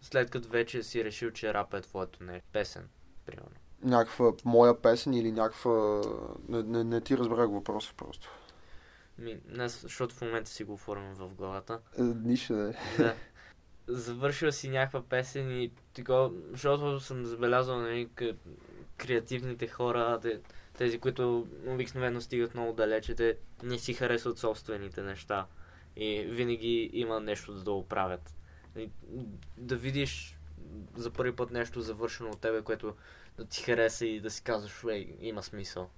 след 0.02 0.30
като 0.30 0.50
вече 0.50 0.84
си 0.84 1.04
решил, 1.04 1.32
че 1.32 1.54
рап 1.54 1.74
е 1.74 1.82
твоето 1.82 2.24
не 2.24 2.41
песен, 2.54 2.89
примерно. 3.26 3.56
Някаква 3.84 4.34
моя 4.45 4.82
песен 4.82 5.14
или 5.14 5.32
някаква... 5.32 6.02
Не, 6.50 6.64
не, 6.64 6.84
не 6.84 7.02
ти 7.02 7.18
разбрах 7.18 7.50
въпроса 7.50 7.93
просто. 7.98 8.30
Ми, 9.18 9.38
аз, 9.60 9.82
защото 9.82 10.16
в 10.16 10.22
момента 10.22 10.50
си 10.50 10.64
го 10.64 10.74
оформям 10.74 11.14
в 11.16 11.34
главата. 11.34 11.80
Е, 12.00 12.02
Нищо 12.02 12.54
да 12.54 12.70
е. 12.70 12.74
Да. 12.98 13.16
Завършил 13.88 14.52
си 14.52 14.70
някаква 14.70 15.02
песен 15.02 15.62
и 15.62 15.72
такова, 15.93 16.32
защото 16.52 17.00
съм 17.00 17.26
забелязал, 17.26 17.82
нали, 17.82 18.10
креативните 18.98 19.68
хора, 19.68 20.20
те, 20.22 20.39
тези, 20.78 21.00
които 21.00 21.48
обикновено 21.68 22.22
стигат 22.22 22.54
много 22.54 22.74
далече, 22.74 23.16
те 23.16 23.38
не 23.64 23.80
си 23.80 23.93
харесват 23.93 24.38
собствените 24.38 25.02
неща. 25.02 25.45
И 25.95 26.22
винаги 26.30 26.89
има 26.93 27.20
нещо 27.20 27.54
да 27.54 27.72
оправят. 27.72 28.34
Да 29.57 29.75
видиш 29.75 30.38
за 30.95 31.11
първи 31.11 31.36
път 31.36 31.51
нещо 31.51 31.82
завършено 31.82 32.30
от 32.30 32.41
тебе, 32.41 32.61
което 32.61 32.93
да 33.38 33.45
ти 33.45 33.63
хареса 33.63 34.05
и 34.05 34.19
да 34.19 34.30
си 34.30 34.43
казваш, 34.43 34.84
ей, 34.91 35.15
има 35.21 35.43
смисъл. 35.43 35.89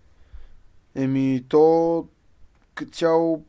Еми, 0.96 1.46
то 1.50 2.08
цяло, 2.92 3.44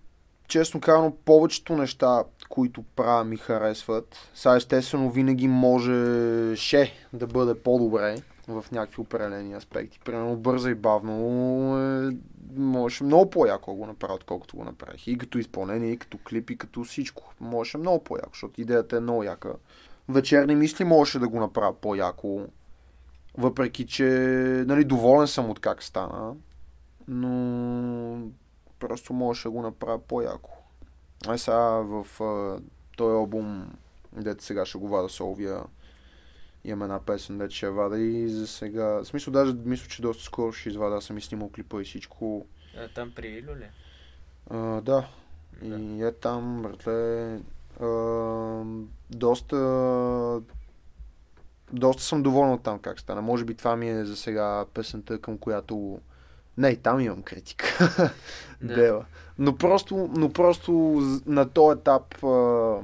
честно 0.49 0.81
казано, 0.81 1.17
повечето 1.25 1.77
неща, 1.77 2.25
които 2.49 2.83
правя 2.83 3.25
ми 3.25 3.37
харесват. 3.37 4.31
Сега 4.35 4.57
естествено 4.57 5.11
винаги 5.11 5.49
можеше 5.49 6.93
да 7.13 7.27
бъде 7.27 7.63
по-добре 7.63 8.17
в 8.49 8.65
някакви 8.73 9.01
определени 9.01 9.55
аспекти. 9.55 10.01
Примерно 10.05 10.37
бързо 10.37 10.69
и 10.69 10.75
бавно 10.75 11.79
е, 11.79 12.17
можеше 12.57 13.05
много 13.05 13.31
по-яко 13.31 13.71
да 13.71 13.77
го 13.77 13.87
направя, 13.87 14.15
отколкото 14.15 14.57
го 14.57 14.65
направих. 14.65 15.07
И 15.07 15.19
като 15.19 15.39
изпълнение, 15.39 15.91
и 15.91 15.97
като 15.97 16.19
клип, 16.29 16.51
и 16.51 16.57
като 16.57 16.85
всичко. 16.85 17.35
Можеше 17.41 17.79
много 17.79 18.05
по-яко, 18.05 18.31
защото 18.33 18.61
идеята 18.61 18.97
е 18.97 19.01
много 19.01 19.23
яка. 19.23 19.55
Вечерни 20.09 20.55
мисли 20.55 20.85
можеше 20.85 21.19
да 21.19 21.29
го 21.29 21.41
направя 21.41 21.75
по-яко. 21.75 22.47
Въпреки, 23.39 23.87
че 23.87 24.05
нали, 24.67 24.85
доволен 24.85 25.27
съм 25.27 25.51
от 25.51 25.61
как 25.61 25.83
стана 25.83 26.35
но 27.11 28.31
просто 28.79 29.13
можеше 29.13 29.49
да 29.49 29.53
го 29.53 29.63
направя 29.63 29.99
по-яко. 29.99 30.51
А 31.27 31.39
сега 31.39 31.59
в 31.59 32.07
този 32.97 33.15
албум, 33.15 33.73
дете 34.13 34.45
сега 34.45 34.67
ще 34.67 34.79
го 34.79 34.89
вада 34.89 35.09
Солвия, 35.09 35.63
имам 36.65 36.83
една 36.83 37.01
песен, 37.01 37.39
дете 37.39 37.55
ще 37.55 37.67
я 37.67 37.73
вада 37.73 37.99
и 37.99 38.29
за 38.29 38.47
сега, 38.47 38.85
в 38.85 39.05
смисъл 39.05 39.33
даже 39.33 39.55
мисля, 39.65 39.89
че 39.89 40.03
доста 40.03 40.23
скоро 40.25 40.53
ще 40.53 40.69
извада, 40.69 40.97
аз 40.97 41.05
съм 41.05 41.19
и 41.19 41.21
снимал 41.21 41.51
клипа 41.55 41.81
и 41.81 41.85
всичко. 41.85 42.47
А, 42.77 42.89
там 42.89 43.13
при 43.17 43.27
Илю 43.29 43.57
ли? 43.57 43.67
А, 44.51 44.81
да, 44.81 45.09
Да. 45.63 45.79
и 45.79 46.03
е 46.03 46.13
там, 46.13 46.63
братле, 46.63 47.41
а, 47.81 48.65
доста 49.11 49.57
доста 51.73 52.03
съм 52.03 52.23
доволен 52.23 52.53
от 52.53 52.63
там 52.63 52.79
как 52.79 53.01
стана. 53.01 53.23
Може 53.23 53.45
би 53.45 53.55
това 53.55 53.77
ми 53.77 53.91
е 53.91 54.05
за 54.05 54.17
сега 54.17 54.65
песента, 54.75 55.21
към 55.21 55.39
която... 55.39 56.01
Не, 56.59 56.69
и 56.69 56.77
там 56.77 57.01
имам 57.01 57.23
критика. 57.23 57.67
Да. 58.63 58.75
Бела. 58.75 59.05
Но 59.39 59.57
просто, 59.57 60.11
но 60.17 60.33
просто 60.33 60.73
на 61.27 61.49
този 61.49 61.79
етап 61.81 62.25
а, 62.25 62.77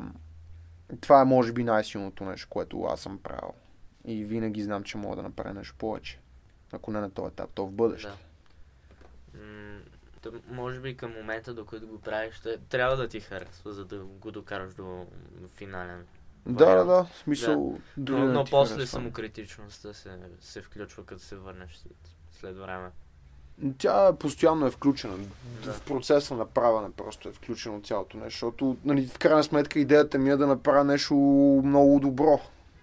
това 1.00 1.20
е 1.20 1.24
може 1.24 1.52
би 1.52 1.64
най-силното 1.64 2.24
нещо, 2.24 2.46
което 2.50 2.82
аз 2.82 3.00
съм 3.00 3.18
правил. 3.18 3.52
И 4.06 4.24
винаги 4.24 4.62
знам, 4.62 4.82
че 4.82 4.98
мога 4.98 5.16
да 5.16 5.22
направя 5.22 5.54
нещо 5.54 5.74
повече. 5.78 6.18
Ако 6.72 6.90
не 6.90 7.00
на 7.00 7.10
този 7.10 7.28
етап, 7.28 7.50
то 7.54 7.66
в 7.66 7.72
бъдеще. 7.72 8.08
Да. 8.08 8.16
М, 9.40 9.80
може 10.50 10.80
би 10.80 10.96
към 10.96 11.12
момента, 11.12 11.54
докато 11.54 11.86
го 11.86 12.00
правиш, 12.00 12.34
ще, 12.34 12.58
трябва 12.58 12.96
да 12.96 13.08
ти 13.08 13.20
харесва, 13.20 13.72
за 13.72 13.84
да 13.84 13.98
го 13.98 14.30
докараш 14.30 14.74
до 14.74 15.06
финален. 15.54 16.06
Да, 16.46 16.74
да, 16.74 16.84
да. 16.84 17.04
В 17.04 17.18
смисъл, 17.18 17.78
Но, 17.96 18.04
да 18.04 18.12
но 18.12 18.44
ти 18.44 18.50
после 18.50 18.74
харесва. 18.74 18.98
самокритичността 18.98 19.94
се, 19.94 20.18
се 20.40 20.62
включва, 20.62 21.04
като 21.04 21.22
се 21.22 21.36
върнеш 21.36 21.76
след, 21.76 21.96
след 22.40 22.56
време. 22.56 22.90
Тя 23.78 24.12
постоянно 24.12 24.66
е 24.66 24.70
включена. 24.70 25.16
Да. 25.64 25.72
В 25.72 25.80
процеса 25.80 26.34
на 26.34 26.46
правене 26.46 26.92
просто 26.92 27.28
е 27.28 27.32
включено 27.32 27.80
цялото 27.80 28.16
нещо. 28.16 28.30
Защото, 28.30 28.76
нали, 28.84 29.06
в 29.06 29.18
крайна 29.18 29.44
сметка, 29.44 29.78
идеята 29.78 30.18
ми 30.18 30.30
е 30.30 30.36
да 30.36 30.46
направя 30.46 30.84
нещо 30.84 31.14
много 31.64 32.00
добро. 32.00 32.40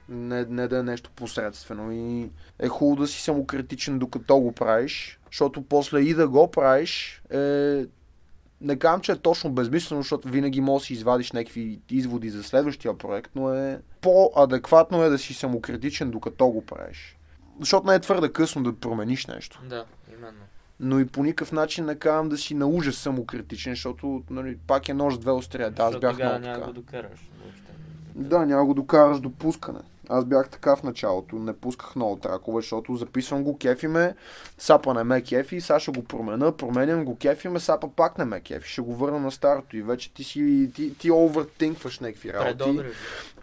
Не, 0.10 0.45
не 0.45 0.68
да 0.68 0.78
е 0.80 0.84
нещо 0.84 1.12
посредствено. 1.16 1.91
И 1.91 2.30
е 2.60 2.68
хубаво 2.68 3.01
да 3.01 3.08
си 3.08 3.22
самокритичен 3.22 3.99
докато 3.99 4.39
го 4.39 4.51
правиш. 4.51 5.20
Защото 5.32 5.62
после 5.62 5.99
и 5.99 6.14
да 6.14 6.28
го 6.28 6.51
правиш 6.51 7.22
е... 7.30 7.86
Не 8.62 8.76
казвам, 8.80 9.01
че 9.01 9.12
е 9.12 9.16
точно 9.16 9.51
безмислено, 9.51 10.01
защото 10.01 10.28
винаги 10.28 10.62
можеш 10.62 10.84
да 10.84 10.88
си 10.88 10.93
извадиш 10.93 11.32
някакви 11.32 11.80
изводи 11.89 12.30
за 12.30 12.43
следващия 12.43 12.97
проект, 12.97 13.32
но 13.36 13.54
е 13.54 13.80
по-адекватно 14.01 15.04
е 15.04 15.10
да 15.10 15.18
си 15.18 15.34
самокритичен 15.34 16.12
докато 16.12 16.47
го 16.47 16.66
правиш. 16.66 17.18
Защото 17.60 17.88
не 17.88 17.95
е 17.95 17.99
твърде 17.99 18.32
късно 18.32 18.64
да 18.64 18.76
промениш 18.76 19.26
нещо 19.26 19.62
Да, 19.70 19.86
именно. 20.18 20.41
но 20.80 20.99
и 20.99 21.06
по 21.08 21.24
никакъв 21.24 21.51
начин 21.51 21.86
не 21.86 21.95
казвам 21.95 22.30
да 22.30 22.38
си 22.38 22.54
на 22.54 22.68
ужас 22.68 22.95
самокритичен, 22.95 23.74
защото 23.74 24.24
нали, 24.30 24.58
пак 24.68 24.89
е 24.89 24.93
нож 24.93 25.18
две 25.18 25.32
острия. 25.32 25.72
Да, 25.72 25.84
аз 25.84 25.99
бях 25.99 26.18
много 26.18 26.39
няма 26.39 26.54
така. 26.54 26.68
го 26.68 26.74
докараш. 26.74 27.30
Да, 28.16 28.45
няма 28.45 28.66
го 28.66 28.74
докараш 28.74 29.20
до 29.20 29.30
пускане. 29.30 29.80
Аз 30.14 30.26
бях 30.26 30.49
така 30.49 30.76
в 30.76 30.84
началото, 30.84 31.36
не 31.36 31.53
пусках 31.53 31.95
много 31.95 32.16
тракове, 32.16 32.61
защото 32.61 32.95
записвам 32.95 33.43
го, 33.43 33.57
кефи 33.57 33.88
ме, 33.88 34.16
сапа 34.57 34.93
не 34.93 35.03
ме 35.03 35.22
кефи, 35.22 35.61
сега 35.61 35.80
ще 35.80 35.91
го 35.91 36.03
променя, 36.03 36.51
променям 36.51 37.05
го, 37.05 37.18
кефи 37.18 37.49
ме, 37.49 37.59
сапа 37.59 37.89
пак 37.95 38.18
не 38.18 38.26
ме 38.26 38.41
кефи, 38.41 38.70
ще 38.70 38.82
го 38.82 38.95
върна 38.95 39.20
на 39.20 39.32
старото 39.32 39.78
и 39.78 39.82
вече 39.82 40.14
ти 40.14 40.24
си, 40.24 40.72
ти, 40.76 40.97
ти 40.97 41.11
овертинкваш 41.11 41.99
някакви 41.99 42.34
работи. 42.34 42.84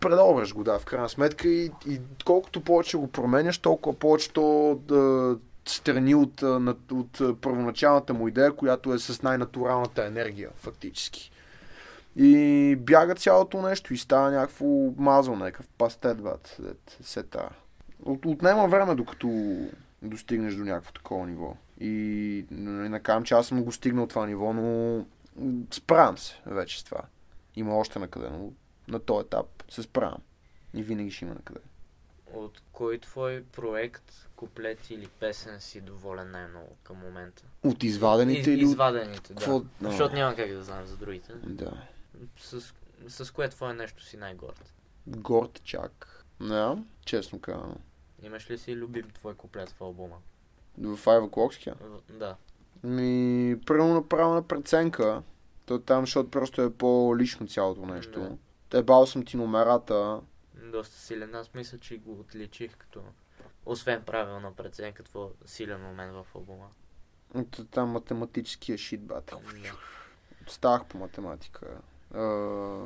Предобреш. 0.01 0.53
го. 0.53 0.65
да, 0.65 0.79
в 0.79 0.85
крайна 0.85 1.09
сметка 1.09 1.49
и, 1.49 1.71
и 1.89 2.01
колкото 2.25 2.61
повече 2.61 2.97
го 2.97 3.07
променяш, 3.07 3.59
толкова 3.59 3.99
повече 3.99 4.33
то 4.33 4.79
да 4.89 5.37
страни 5.67 6.15
от, 6.15 6.43
от, 6.93 7.21
а, 7.21 7.35
първоначалната 7.41 8.15
му 8.15 8.29
идея, 8.29 8.53
която 8.53 8.95
е 8.95 8.99
с 8.99 9.23
най-натуралната 9.23 10.07
енергия, 10.07 10.51
фактически. 10.57 11.31
И 12.17 12.77
бяга 12.79 13.15
цялото 13.15 13.63
нещо 13.63 13.95
и 13.95 13.99
става 13.99 14.31
някакво 14.31 14.67
мазал, 14.97 15.37
някакъв 15.37 15.69
пастет, 15.69 16.23
бат, 16.23 16.57
дет, 16.59 16.99
се 17.03 17.23
тая. 17.23 17.51
От, 18.05 18.27
отнема 18.27 18.69
време, 18.69 18.95
докато 18.95 19.57
достигнеш 20.03 20.55
до 20.55 20.65
някакво 20.65 20.93
такова 20.93 21.27
ниво. 21.27 21.57
И 21.81 22.45
нали, 22.51 22.89
не 22.89 23.01
казвам, 23.01 23.25
че 23.25 23.35
аз 23.35 23.47
съм 23.47 23.65
го 23.65 23.73
стигнал 23.73 24.07
това 24.07 24.27
ниво, 24.27 24.53
но 24.53 25.05
справям 25.71 26.19
се 26.19 26.41
вече 26.47 26.81
с 26.81 26.85
това. 26.85 27.01
Има 27.57 27.79
още 27.79 27.99
на 27.99 28.09
къде, 28.09 28.29
но 28.31 28.53
на 28.89 28.99
този 28.99 29.27
етап 29.27 29.47
се 29.71 29.83
справям. 29.83 30.19
И 30.75 30.83
винаги 30.83 31.11
ще 31.11 31.25
има 31.25 31.35
на 31.35 31.41
къде. 31.41 31.61
От 32.35 32.63
кой 32.73 32.99
твой 32.99 33.45
проект, 33.53 34.29
куплет 34.37 34.91
или 34.91 35.07
песен 35.07 35.61
си 35.61 35.81
доволен 35.81 36.31
най-много 36.31 36.77
към 36.83 36.97
момента? 36.97 37.43
От 37.63 37.83
извадените 37.83 38.51
И- 38.51 38.55
или... 38.55 38.63
Извадените, 38.63 39.35
да. 39.35 39.41
Какво-. 39.41 39.63
Защото 39.83 40.15
няма 40.15 40.37
как 40.37 40.49
да 40.51 40.63
знаем 40.63 40.87
за 40.87 40.97
другите. 40.97 41.33
Да. 41.45 41.73
С, 42.39 42.75
с 43.09 43.31
кое 43.31 43.49
твое 43.49 43.73
нещо 43.73 44.05
си 44.05 44.17
най-горд? 44.17 44.75
Горд 45.07 45.61
чак. 45.65 46.25
Да, 46.41 46.79
честно 47.05 47.41
казано. 47.41 47.77
Имаш 48.23 48.51
ли 48.51 48.59
си 48.59 48.77
любим 48.77 49.11
твой 49.11 49.35
куплет 49.35 49.71
в 49.71 49.81
албума? 49.81 50.17
В 50.79 50.97
Five 50.97 51.29
O'Clock'ския. 51.29 51.75
В- 51.77 52.13
Да. 52.13 52.37
Ми, 52.83 53.57
първо 53.67 53.89
направена 53.89 54.43
преценка. 54.43 55.23
То 55.67 55.79
там, 55.79 56.03
защото 56.03 56.31
просто 56.31 56.63
е 56.63 56.73
по-лично 56.73 57.47
цялото 57.47 57.87
нещо. 57.87 58.39
Ебал 58.73 59.07
съм 59.07 59.25
ти 59.25 59.37
номерата. 59.37 60.21
Доста 60.63 60.97
силен. 60.97 61.35
Аз 61.35 61.55
мисля, 61.55 61.79
че 61.79 61.97
го 61.97 62.13
отличих 62.13 62.77
като... 62.77 63.03
Освен 63.67 64.03
правилна 64.03 64.53
преценка, 64.53 65.03
твой 65.03 65.29
силен 65.47 65.81
момент 65.81 66.13
в 66.15 66.27
албума. 66.35 66.69
Там 67.71 67.89
математическия 67.89 68.79
шит, 68.79 69.03
бат. 69.03 69.25
Да. 69.27 69.73
Ставах 70.49 70.85
по 70.87 70.99
математика. 70.99 71.67
А, 72.15 72.79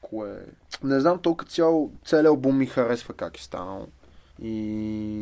кое? 0.00 0.46
Не 0.82 1.00
знам, 1.00 1.18
толкова 1.18 1.50
цял, 1.50 1.90
целият 2.04 2.26
албум 2.26 2.58
ми 2.58 2.66
харесва 2.66 3.14
как 3.14 3.38
е 3.38 3.42
станал. 3.42 3.86
И 4.42 4.54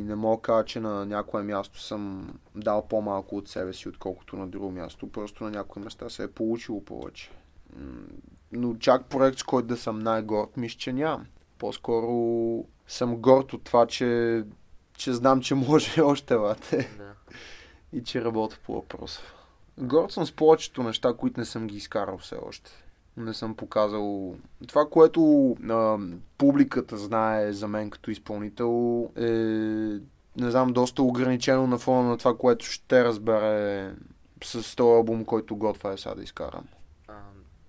не 0.07 0.15
мога 0.15 0.37
да 0.37 0.43
кажа, 0.43 0.65
че 0.65 0.81
на 0.81 1.07
някое 1.07 1.43
място 1.43 1.81
съм 1.81 2.35
дал 2.55 2.89
по-малко 2.89 3.37
от 3.37 3.49
себе 3.49 3.73
си, 3.73 3.89
отколкото 3.89 4.37
на 4.37 4.47
друго 4.47 4.71
място. 4.71 5.13
Просто 5.13 5.45
на 5.45 5.51
някои 5.51 5.83
места 5.83 6.09
се 6.09 6.25
е 6.25 6.29
получило 6.29 6.85
повече. 6.85 7.31
Но 8.53 8.75
чак 8.75 9.07
проект, 9.07 9.39
с 9.39 9.43
който 9.43 9.69
да 9.69 9.77
съм 9.77 9.99
най-горд, 9.99 10.57
мисля, 10.57 10.79
че 10.79 10.93
нямам. 10.93 11.27
По-скоро 11.59 12.65
съм 12.89 13.17
горд 13.17 13.53
от 13.53 13.65
това, 13.65 13.87
че, 13.87 14.43
че 14.97 15.13
знам, 15.13 15.41
че 15.41 15.55
може 15.55 16.03
още, 16.03 16.37
бате 16.37 16.91
да. 16.99 17.13
и 17.93 18.03
че 18.03 18.25
работя 18.25 18.59
по 18.67 18.75
въпроса. 18.75 19.21
Горд 19.79 20.13
съм 20.13 20.27
с 20.27 20.33
повечето 20.33 20.83
неща, 20.83 21.15
които 21.15 21.41
не 21.41 21.47
съм 21.47 21.67
ги 21.67 21.77
изкарал 21.77 22.19
все 22.19 22.37
още. 22.43 22.71
Не 23.17 23.35
съм 23.35 23.55
показал. 23.55 24.37
Това, 24.69 24.89
което 24.91 25.51
а, 25.71 25.99
публиката 26.39 26.97
знае 26.97 27.53
за 27.53 27.69
мен 27.69 27.91
като 27.91 28.11
изпълнител 28.11 29.09
е, 29.17 29.27
не 30.37 30.51
знам, 30.51 30.73
доста 30.73 31.03
ограничено 31.03 31.67
на 31.67 31.79
фона 31.79 32.09
на 32.09 32.19
това, 32.19 32.37
което 32.37 32.67
ще 32.67 33.05
разбере 33.05 33.91
с 34.45 34.77
този 34.77 34.97
албум, 34.97 35.25
който 35.25 35.57
готва 35.57 35.93
е 35.93 35.97
сега 35.97 36.15
да 36.15 36.23
изкарам. 36.23 36.65
А, 37.09 37.15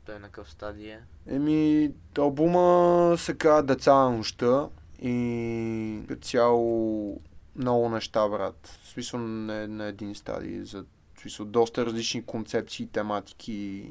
той 0.05 0.19
на 0.19 0.25
какъв 0.25 0.51
стадий 0.51 0.91
е? 0.91 0.99
Еми, 1.27 1.91
албума 2.17 3.15
се 3.17 3.37
казва 3.37 3.63
Деца 3.63 3.93
на 3.93 4.09
нощта 4.09 4.69
и 5.01 6.01
като 6.07 6.27
цяло 6.27 7.21
много 7.55 7.89
неща, 7.89 8.29
брат. 8.29 8.79
В 8.83 8.87
смисъл 8.87 9.19
не 9.19 9.67
на 9.67 9.85
един 9.85 10.15
стадий, 10.15 10.63
за 10.63 10.85
в 11.15 11.19
смисъл 11.21 11.45
доста 11.45 11.85
различни 11.85 12.25
концепции, 12.25 12.87
тематики 12.87 13.85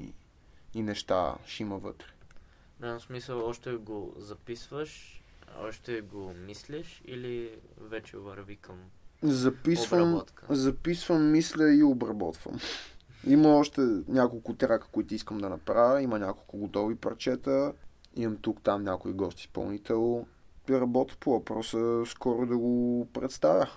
и 0.76 0.82
неща 0.82 1.34
ще 1.46 1.62
има 1.62 1.78
вътре. 1.78 2.06
Да, 2.80 2.98
в 2.98 3.02
смисъл, 3.02 3.46
още 3.46 3.72
го 3.72 4.14
записваш, 4.18 5.22
още 5.58 6.00
го 6.00 6.32
мислиш 6.32 7.02
или 7.04 7.50
вече 7.80 8.16
върви 8.16 8.56
към 8.56 8.76
Записвам, 9.22 10.02
обработка? 10.02 10.46
записвам, 10.50 11.30
мисля 11.30 11.74
и 11.74 11.82
обработвам. 11.82 12.60
Има 13.26 13.48
още 13.48 13.80
няколко 14.08 14.54
трака, 14.54 14.86
които 14.92 15.14
искам 15.14 15.38
да 15.38 15.48
направя. 15.48 16.02
Има 16.02 16.18
няколко 16.18 16.58
готови 16.58 16.96
парчета. 16.96 17.72
Имам 18.16 18.36
тук 18.36 18.62
там 18.62 18.82
някой 18.82 19.12
гост 19.12 19.40
изпълнител. 19.40 20.26
Работя 20.70 21.16
по 21.20 21.30
въпроса 21.32 22.02
скоро 22.06 22.46
да 22.46 22.58
го 22.58 23.08
представя. 23.12 23.70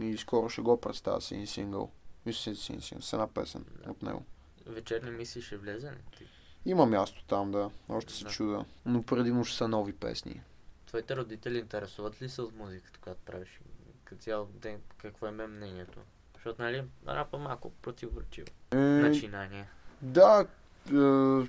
И 0.00 0.16
скоро 0.16 0.48
ще 0.48 0.60
го 0.60 0.80
представя 0.80 1.20
с 1.20 1.30
един 1.30 1.46
сингъл. 1.46 1.90
Мисля 2.26 2.54
с 2.54 2.68
един 2.68 2.80
сингъл, 2.82 3.02
с 3.02 3.12
една 3.12 3.26
песен 3.26 3.64
от 3.88 4.02
него. 4.02 4.24
Вечерни 4.66 5.10
мисли 5.10 5.42
ще 5.42 5.56
влезе 5.56 5.90
ли? 5.90 6.26
Има 6.66 6.86
място 6.86 7.24
там, 7.24 7.52
да. 7.52 7.70
Още 7.88 8.12
се 8.12 8.24
Да. 8.24 8.30
чуда. 8.30 8.64
Но 8.86 9.02
предимно 9.02 9.44
ще 9.44 9.56
са 9.56 9.68
нови 9.68 9.92
песни. 9.92 10.40
Твоите 10.86 11.16
родители 11.16 11.58
интересуват 11.58 12.22
ли 12.22 12.28
се 12.28 12.42
от 12.42 12.56
музиката, 12.56 12.98
която 13.00 13.20
правиш? 13.26 13.60
Като 14.04 14.22
цяло 14.22 14.46
ден, 14.46 14.76
какво 14.98 15.26
е 15.26 15.30
мен 15.30 15.50
мнението? 15.50 15.98
Защото, 16.34 16.62
нали, 16.62 16.82
рапа 17.08 17.38
малко 17.38 17.70
противоречиво. 17.72 18.46
Е, 18.70 18.76
Начинание. 18.76 19.66
Да, 20.02 20.46
е, 20.88 21.48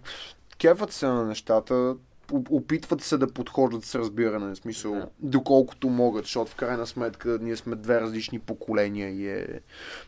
кефат 0.58 0.92
се 0.92 1.08
на 1.08 1.26
нещата, 1.26 1.96
опитват 2.50 3.02
се 3.02 3.18
да 3.18 3.34
подходят 3.34 3.86
с 3.86 3.96
разбиране, 3.96 4.46
в 4.46 4.58
смисъл, 4.58 4.94
Да. 4.94 5.08
доколкото 5.20 5.90
могат, 5.90 6.26
защото 6.26 6.52
в 6.52 6.56
крайна 6.56 6.88
сметка 6.88 7.38
ние 7.42 7.56
сме 7.56 7.76
две 7.76 8.02
различни 8.02 8.40
поколения 8.40 9.10
и 9.10 9.30
е 9.30 9.62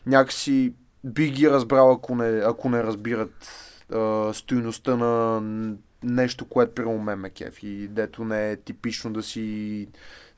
някакси 0.06 0.72
би 1.04 1.30
ги 1.30 1.50
разбрал, 1.50 1.92
ако 1.92 2.14
не, 2.14 2.38
ако 2.38 2.68
не 2.68 2.82
разбират 2.82 3.50
стойността 4.32 4.96
на 4.96 5.40
нещо, 6.02 6.44
което 6.44 6.74
при 6.74 6.84
мен 6.84 7.18
ме 7.18 7.30
кефи, 7.30 7.88
дето 7.90 8.24
не 8.24 8.50
е 8.50 8.56
типично 8.56 9.12
да 9.12 9.22
си 9.22 9.88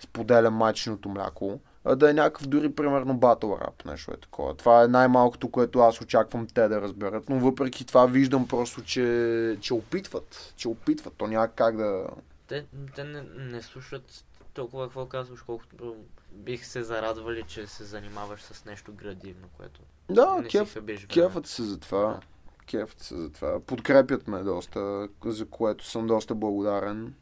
споделя 0.01 0.51
майчиното 0.51 1.09
мляко, 1.09 1.61
а 1.85 1.97
да 1.97 2.11
е 2.11 2.13
някакъв 2.13 2.47
дори 2.47 2.73
примерно 2.73 3.17
батл 3.17 3.53
рап, 3.53 3.85
нещо 3.85 4.13
е 4.13 4.17
такова. 4.17 4.55
Това 4.55 4.83
е 4.83 4.89
най-малкото, 4.89 5.51
което 5.51 5.79
аз 5.79 6.01
очаквам 6.01 6.47
те 6.47 6.69
да 6.69 6.81
разберат, 6.81 7.29
но 7.29 7.39
въпреки 7.39 7.87
това 7.87 8.07
виждам 8.07 8.49
просто, 8.49 8.83
че, 8.83 9.59
че 9.61 9.75
опитват, 9.75 10.53
че 10.57 10.69
опитват, 10.69 11.15
то 11.17 11.27
няма 11.27 11.49
как 11.49 11.77
да... 11.77 12.07
Те, 12.47 12.65
те 12.95 13.05
не, 13.05 13.23
не 13.37 13.63
слушат 13.63 14.25
толкова 14.55 14.87
какво 14.87 15.07
казваш, 15.07 15.43
колкото 15.43 15.97
бих 16.33 16.67
се 16.67 16.83
зарадвали, 16.83 17.43
че 17.43 17.67
се 17.67 17.85
занимаваш 17.85 18.41
с 18.43 18.65
нещо 18.65 18.93
градивно, 18.93 19.49
което 19.57 19.81
Да, 20.11 20.35
не 20.35 20.49
кеф, 20.49 20.73
си 20.99 21.07
кефът 21.07 21.47
се 21.47 21.63
за 21.63 21.79
това. 21.81 21.99
Да. 21.99 22.21
Кефът 22.67 23.01
се 23.01 23.17
за 23.17 23.31
това. 23.31 23.61
Подкрепят 23.61 24.29
ме 24.29 24.39
доста, 24.39 25.09
за 25.25 25.47
което 25.47 25.87
съм 25.87 26.07
доста 26.07 26.35
благодарен. 26.35 27.15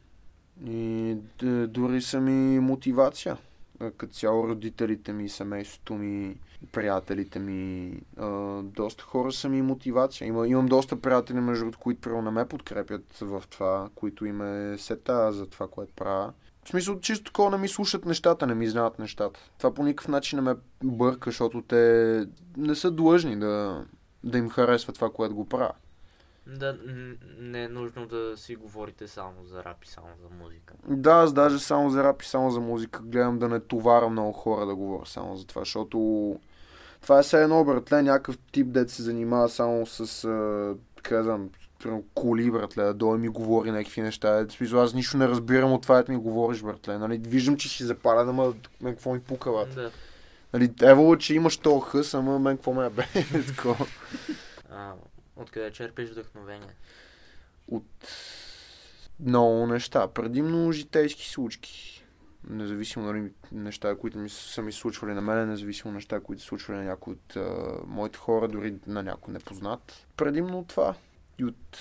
И 0.65 1.15
д- 1.39 1.67
дори 1.67 2.01
са 2.01 2.21
ми 2.21 2.59
мотивация. 2.59 3.37
А, 3.79 3.91
Като 3.91 4.13
цяло 4.13 4.47
родителите 4.47 5.13
ми, 5.13 5.29
семейството 5.29 5.93
ми, 5.93 6.35
приятелите 6.71 7.39
ми, 7.39 7.93
а, 8.17 8.27
доста 8.63 9.03
хора 9.03 9.31
са 9.31 9.49
ми 9.49 9.61
мотивация. 9.61 10.27
Има, 10.27 10.47
имам 10.47 10.65
доста 10.65 11.01
приятели, 11.01 11.39
между 11.39 11.71
които 11.79 12.01
първо 12.01 12.21
не 12.21 12.31
ме 12.31 12.47
подкрепят 12.47 13.17
в 13.21 13.43
това, 13.49 13.89
които 13.95 14.25
им 14.25 14.41
е 14.41 14.77
сета 14.77 15.31
за 15.33 15.45
това, 15.45 15.67
което 15.67 15.93
правя. 15.93 16.33
В 16.65 16.69
смисъл, 16.69 16.99
чисто 16.99 17.23
такова 17.23 17.51
не 17.51 17.57
ми 17.57 17.67
слушат 17.67 18.05
нещата, 18.05 18.47
не 18.47 18.55
ми 18.55 18.67
знаят 18.67 18.99
нещата. 18.99 19.39
Това 19.57 19.73
по 19.73 19.83
никакъв 19.83 20.07
начин 20.07 20.37
не 20.37 20.41
ме 20.43 20.55
бърка, 20.83 21.29
защото 21.29 21.61
те 21.61 22.25
не 22.57 22.75
са 22.75 22.91
длъжни 22.91 23.39
да, 23.39 23.85
да 24.25 24.37
им 24.37 24.49
харесва 24.49 24.93
това, 24.93 25.09
което 25.09 25.35
го 25.35 25.49
правя. 25.49 25.73
Да, 26.47 26.77
не 27.39 27.63
е 27.63 27.67
нужно 27.67 28.05
да 28.05 28.37
си 28.37 28.55
говорите 28.55 29.07
само 29.07 29.45
за 29.45 29.63
рап 29.63 29.83
и 29.83 29.87
само 29.87 30.07
за 30.21 30.43
музика. 30.43 30.73
Да, 30.87 31.11
аз 31.11 31.33
даже 31.33 31.59
само 31.59 31.89
за 31.89 32.03
рап 32.03 32.21
и 32.21 32.25
само 32.25 32.51
за 32.51 32.59
музика 32.59 33.01
гледам 33.03 33.39
да 33.39 33.49
не 33.49 33.59
товаря 33.59 34.09
много 34.09 34.31
хора 34.31 34.65
да 34.65 34.75
говоря 34.75 35.05
само 35.05 35.37
за 35.37 35.47
това, 35.47 35.61
защото 35.61 35.99
това 37.01 37.19
е 37.19 37.23
все 37.23 37.43
едно, 37.43 37.63
братле, 37.63 38.01
някакъв 38.01 38.37
тип, 38.51 38.67
дет 38.67 38.89
се 38.89 39.03
занимава 39.03 39.49
само 39.49 39.85
с, 39.85 40.23
а, 40.23 40.75
как 41.03 41.17
да 41.17 41.23
знам, 41.23 41.49
коли, 42.13 42.51
братле, 42.51 42.83
да 42.83 42.93
дойде 42.93 43.21
ми 43.21 43.27
говори 43.27 43.71
някакви 43.71 44.01
неща. 44.01 44.39
Е, 44.39 44.49
смисъл, 44.49 44.81
аз 44.81 44.93
нищо 44.93 45.17
не 45.17 45.27
разбирам 45.27 45.73
от 45.73 45.81
това, 45.81 46.03
да 46.03 46.11
ми 46.11 46.17
говориш, 46.17 46.61
братле. 46.61 46.97
Нали? 46.97 47.17
Виждам, 47.17 47.57
че 47.57 47.69
си 47.69 47.83
запален, 47.83 48.29
ама 48.29 48.53
какво 48.85 49.13
ми 49.13 49.19
пука, 49.19 49.51
бе? 49.51 49.81
Да. 49.81 49.91
Нали, 50.55 50.73
евало, 50.81 51.17
че 51.17 51.35
имаш 51.35 51.57
този 51.57 51.81
хъс, 51.85 52.13
ама 52.13 52.39
мен 52.39 52.57
какво 52.57 52.73
ме 52.73 52.89
бе? 52.89 53.05
Откъде 55.35 55.71
черпиш 55.71 56.09
вдъхновение? 56.09 56.75
от 57.67 58.07
много 59.19 59.67
неща. 59.67 60.07
Предимно 60.07 60.71
житейски 60.71 61.29
случки. 61.29 62.03
Независимо 62.49 63.05
нали, 63.05 63.31
неща, 63.51 63.95
които 63.95 64.17
ми 64.17 64.29
са 64.29 64.61
ми 64.61 64.71
случвали 64.71 65.13
на 65.13 65.21
мен, 65.21 65.49
независимо 65.49 65.93
неща, 65.93 66.19
които 66.19 66.41
са 66.41 66.47
случвали 66.47 66.77
на 66.77 66.83
някои 66.83 67.13
от 67.13 67.35
а, 67.35 67.77
моите 67.87 68.17
хора, 68.17 68.47
дори 68.47 68.75
на 68.87 69.03
някой 69.03 69.33
непознат. 69.33 70.07
Предимно 70.17 70.59
от 70.59 70.67
това 70.67 70.95
и 71.39 71.45
от 71.45 71.77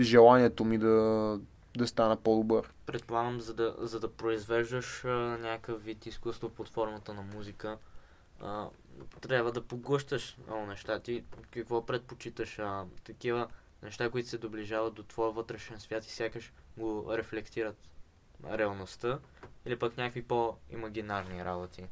желанието 0.00 0.64
ми 0.64 0.78
да, 0.78 1.38
да 1.76 1.86
стана 1.86 2.16
по-добър. 2.16 2.72
Предполагам, 2.86 3.40
за 3.40 3.54
да, 3.54 3.74
за 3.78 4.00
да 4.00 4.12
произвеждаш 4.12 5.04
а, 5.04 5.08
някакъв 5.38 5.84
вид 5.84 6.06
изкуство 6.06 6.48
под 6.48 6.68
формата 6.68 7.14
на 7.14 7.22
музика, 7.22 7.78
а, 8.40 8.66
трябва 9.20 9.52
да 9.52 9.62
поглъщаш 9.62 10.36
много 10.46 10.66
неща. 10.66 10.98
Ти 10.98 11.24
какво 11.50 11.86
предпочиташ? 11.86 12.58
А, 12.58 12.84
такива 13.04 13.48
неща, 13.82 14.10
които 14.10 14.28
се 14.28 14.38
доближават 14.38 14.94
до 14.94 15.02
твоя 15.02 15.30
вътрешен 15.30 15.80
свят 15.80 16.06
и 16.06 16.10
сякаш 16.10 16.52
го 16.78 17.06
рефлектират 17.16 17.76
реалността 18.44 19.18
или 19.66 19.78
пък 19.78 19.96
някакви 19.96 20.22
по-имагинарни 20.22 21.44
работи. 21.44 21.84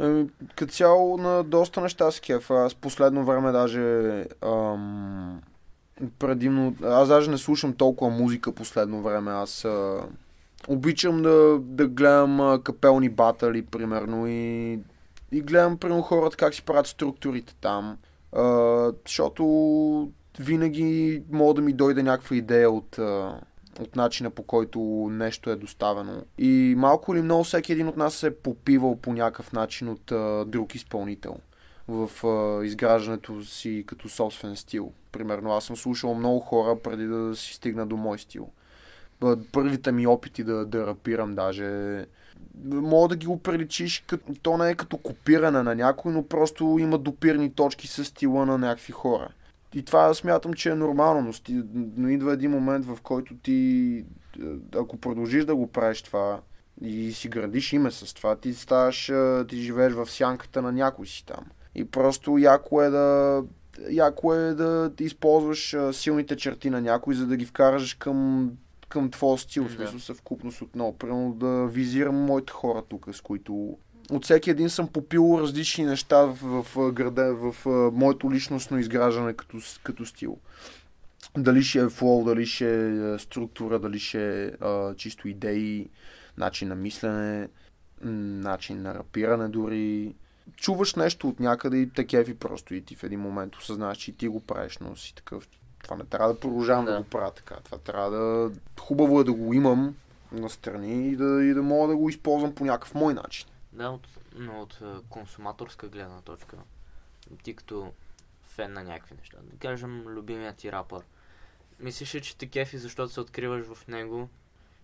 Еми, 0.00 0.30
като 0.56 0.72
цяло 0.72 1.16
на 1.16 1.44
доста 1.44 1.80
неща 1.80 2.10
с 2.10 2.20
кефа. 2.20 2.54
Аз 2.54 2.74
последно 2.74 3.24
време 3.24 3.52
даже 3.52 4.26
ам, 4.42 5.42
предимно... 6.18 6.74
Аз 6.82 7.08
даже 7.08 7.30
не 7.30 7.38
слушам 7.38 7.72
толкова 7.72 8.10
музика 8.10 8.52
последно 8.52 9.02
време. 9.02 9.30
Аз 9.30 9.64
а, 9.64 10.02
обичам 10.68 11.22
да, 11.22 11.58
да 11.60 11.86
гледам 11.88 12.40
а, 12.40 12.62
капелни 12.62 13.08
батали, 13.08 13.62
примерно, 13.62 14.26
и, 14.28 14.78
и 15.32 15.40
гледам, 15.40 15.78
примерно, 15.78 16.02
хората 16.02 16.36
как 16.36 16.54
си 16.54 16.62
правят 16.62 16.86
структурите 16.86 17.54
там. 17.60 17.96
А, 18.32 18.92
защото 19.06 20.12
винаги 20.38 21.22
мога 21.32 21.54
да 21.54 21.62
ми 21.62 21.72
дойде 21.72 22.02
някаква 22.02 22.36
идея 22.36 22.70
от, 22.70 22.98
от 23.80 23.96
начина 23.96 24.30
по 24.30 24.42
който 24.42 24.80
нещо 25.10 25.50
е 25.50 25.56
доставено. 25.56 26.22
И 26.38 26.74
малко 26.78 27.14
или 27.14 27.22
много 27.22 27.44
всеки 27.44 27.72
един 27.72 27.88
от 27.88 27.96
нас 27.96 28.22
е 28.22 28.36
попивал 28.36 28.96
по 28.96 29.12
някакъв 29.12 29.52
начин 29.52 29.88
от 29.88 30.12
а, 30.12 30.44
друг 30.44 30.74
изпълнител 30.74 31.36
в 31.88 32.26
а, 32.26 32.64
изграждането 32.64 33.44
си 33.44 33.84
като 33.86 34.08
собствен 34.08 34.56
стил. 34.56 34.92
Примерно 35.12 35.52
аз 35.52 35.64
съм 35.64 35.76
слушал 35.76 36.14
много 36.14 36.40
хора 36.40 36.78
преди 36.82 37.06
да 37.06 37.36
си 37.36 37.54
стигна 37.54 37.86
до 37.86 37.96
мой 37.96 38.18
стил. 38.18 38.48
Първите 39.52 39.92
ми 39.92 40.06
опити 40.06 40.44
да, 40.44 40.66
да 40.66 40.86
рапирам 40.86 41.34
даже 41.34 42.04
мога 42.64 43.08
да 43.08 43.16
ги 43.16 43.26
оприличиш, 43.26 44.04
като, 44.06 44.34
то 44.42 44.56
не 44.56 44.70
е 44.70 44.74
като 44.74 44.96
копиране 44.96 45.62
на 45.62 45.74
някой, 45.74 46.12
но 46.12 46.28
просто 46.28 46.76
има 46.80 46.98
допирни 46.98 47.52
точки 47.52 47.86
с 47.86 48.04
стила 48.04 48.46
на 48.46 48.58
някакви 48.58 48.92
хора. 48.92 49.28
И 49.74 49.82
това 49.82 50.14
смятам, 50.14 50.54
че 50.54 50.70
е 50.70 50.74
нормално, 50.74 51.22
но, 51.22 51.32
сти... 51.32 51.62
но 51.96 52.08
идва 52.08 52.32
един 52.32 52.50
момент, 52.50 52.86
в 52.86 52.98
който 53.02 53.34
ти, 53.34 54.04
ако 54.74 54.96
продължиш 54.96 55.44
да 55.44 55.56
го 55.56 55.66
правиш 55.66 56.02
това 56.02 56.40
и 56.80 57.12
си 57.12 57.28
градиш 57.28 57.72
име 57.72 57.90
с 57.90 58.14
това, 58.14 58.36
ти 58.36 58.54
ставаш, 58.54 59.12
ти 59.48 59.56
живееш 59.56 59.92
в 59.92 60.06
сянката 60.06 60.62
на 60.62 60.72
някой 60.72 61.06
си 61.06 61.26
там. 61.26 61.44
И 61.78 61.84
просто 61.84 62.38
яко 62.38 62.82
е 62.82 62.90
да, 62.90 63.42
яко 63.90 64.34
е 64.34 64.54
да 64.54 64.92
използваш 65.00 65.76
силните 65.92 66.36
черти 66.36 66.70
на 66.70 66.80
някой, 66.80 67.14
за 67.14 67.26
да 67.26 67.36
ги 67.36 67.46
вкараш 67.46 67.94
към, 67.94 68.50
към 68.88 69.10
твоя 69.10 69.38
стил, 69.38 69.64
в 69.64 69.68
Да. 69.68 69.74
смисъл 69.74 70.00
съвкупност 70.00 70.62
отново. 70.62 70.98
Примерно 70.98 71.32
да 71.32 71.66
визирам 71.66 72.14
моите 72.14 72.52
хора 72.52 72.82
тук, 72.88 73.08
с 73.12 73.20
които 73.20 73.78
от 74.10 74.24
всеки 74.24 74.50
един 74.50 74.70
съм 74.70 74.88
попил 74.88 75.38
различни 75.40 75.84
неща 75.84 76.22
в, 76.22 76.34
в, 76.42 76.62
в 76.76 76.92
града, 76.92 77.34
в, 77.34 77.52
в 77.64 77.90
моето 77.94 78.32
личностно 78.32 78.78
изграждане 78.78 79.32
като, 79.32 79.58
като 79.82 80.06
стил. 80.06 80.38
Дали 81.36 81.62
ще 81.62 81.78
е 81.80 81.88
флоу, 81.88 82.24
дали 82.24 82.46
ще 82.46 82.86
е 83.14 83.18
структура, 83.18 83.78
дали 83.78 83.98
ще 83.98 84.44
е 84.44 84.46
а, 84.60 84.94
чисто 84.94 85.28
идеи, 85.28 85.88
начин 86.38 86.68
на 86.68 86.74
мислене, 86.74 87.48
начин 88.02 88.82
на 88.82 88.94
рапиране 88.94 89.48
дори. 89.48 90.14
Чуваш 90.56 90.94
нещо 90.94 91.28
от 91.28 91.40
някъде 91.40 91.76
и 91.76 91.90
те 91.90 92.06
кефи 92.06 92.38
просто 92.38 92.74
и 92.74 92.84
ти 92.84 92.96
в 92.96 93.04
един 93.04 93.20
момент 93.20 93.56
осъзнаваш, 93.56 93.98
че 93.98 94.10
и 94.10 94.14
ти 94.14 94.28
го 94.28 94.40
правиш, 94.40 94.78
но 94.78 94.96
си 94.96 95.14
такъв. 95.14 95.48
Това 95.82 95.96
не 95.96 96.04
трябва 96.04 96.34
да 96.34 96.40
продължавам 96.40 96.84
да. 96.84 96.92
Да. 96.92 96.98
го 96.98 97.04
правя 97.04 97.30
така. 97.30 97.56
Това 97.64 97.78
трябва 97.78 98.10
да... 98.10 98.52
Хубаво 98.80 99.20
е 99.20 99.24
да 99.24 99.32
го 99.32 99.54
имам 99.54 99.94
настрани 100.32 101.08
и 101.08 101.16
да, 101.16 101.44
и 101.44 101.54
да 101.54 101.62
мога 101.62 101.88
да 101.88 101.96
го 101.96 102.08
използвам 102.08 102.54
по 102.54 102.64
някакъв 102.64 102.94
мой 102.94 103.14
начин. 103.14 103.48
Да, 103.72 103.90
от, 103.90 104.08
но 104.34 104.60
от 104.60 104.78
а, 104.82 105.00
консуматорска 105.08 105.88
гледна 105.88 106.20
точка, 106.20 106.56
ти 107.42 107.54
като 107.54 107.92
фен 108.42 108.72
на 108.72 108.84
някакви 108.84 109.14
неща, 109.18 109.38
да 109.42 109.56
кажем 109.56 110.04
любимият 110.06 110.56
ти 110.56 110.72
рапър, 110.72 111.02
мислиш 111.80 112.14
ли, 112.14 112.22
че 112.22 112.36
те 112.36 112.46
кефи, 112.46 112.78
защото 112.78 113.12
се 113.12 113.20
откриваш 113.20 113.66
в 113.66 113.88
него 113.88 114.28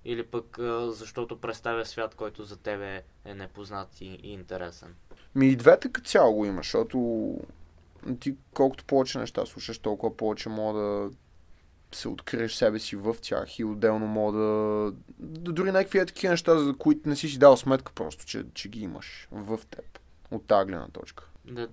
или 0.05 0.27
пък 0.27 0.59
а, 0.59 0.93
защото 0.93 1.41
представя 1.41 1.85
свят, 1.85 2.15
който 2.15 2.45
за 2.45 2.57
тебе 2.57 3.03
е 3.25 3.35
непознат 3.35 4.01
и, 4.01 4.07
и 4.07 4.33
интересен? 4.33 4.95
Ми 5.35 5.47
и 5.47 5.57
двете 5.57 5.93
като 5.93 6.11
цяло 6.11 6.35
го 6.35 6.47
има, 6.47 6.57
защото 6.57 7.39
ти 8.21 8.37
колкото 8.55 8.85
повече 8.85 9.19
неща 9.19 9.47
слушаш, 9.47 9.79
толкова 9.79 10.17
повече 10.17 10.49
мога 10.49 10.81
да 10.81 11.11
се 11.93 12.09
откриеш 12.09 12.55
себе 12.55 12.79
си 12.79 12.97
в 12.97 13.17
тях 13.23 13.59
и 13.59 13.65
отделно 13.65 14.07
мога 14.07 14.39
да... 14.39 14.93
дори 15.53 15.73
някакви 15.73 15.99
е 15.99 16.07
такива 16.07 16.31
неща, 16.31 16.59
за 16.59 16.75
които 16.77 17.09
не 17.09 17.17
си 17.17 17.29
си 17.29 17.39
дал 17.39 17.57
сметка 17.57 17.93
просто, 17.93 18.27
че, 18.27 18.45
че 18.55 18.69
ги 18.69 18.81
имаш 18.81 19.29
в 19.33 19.61
теб. 19.71 19.99
От 20.31 20.47
тази 20.47 20.67
гледна 20.67 20.89
точка. 20.89 21.29
Да, 21.45 21.69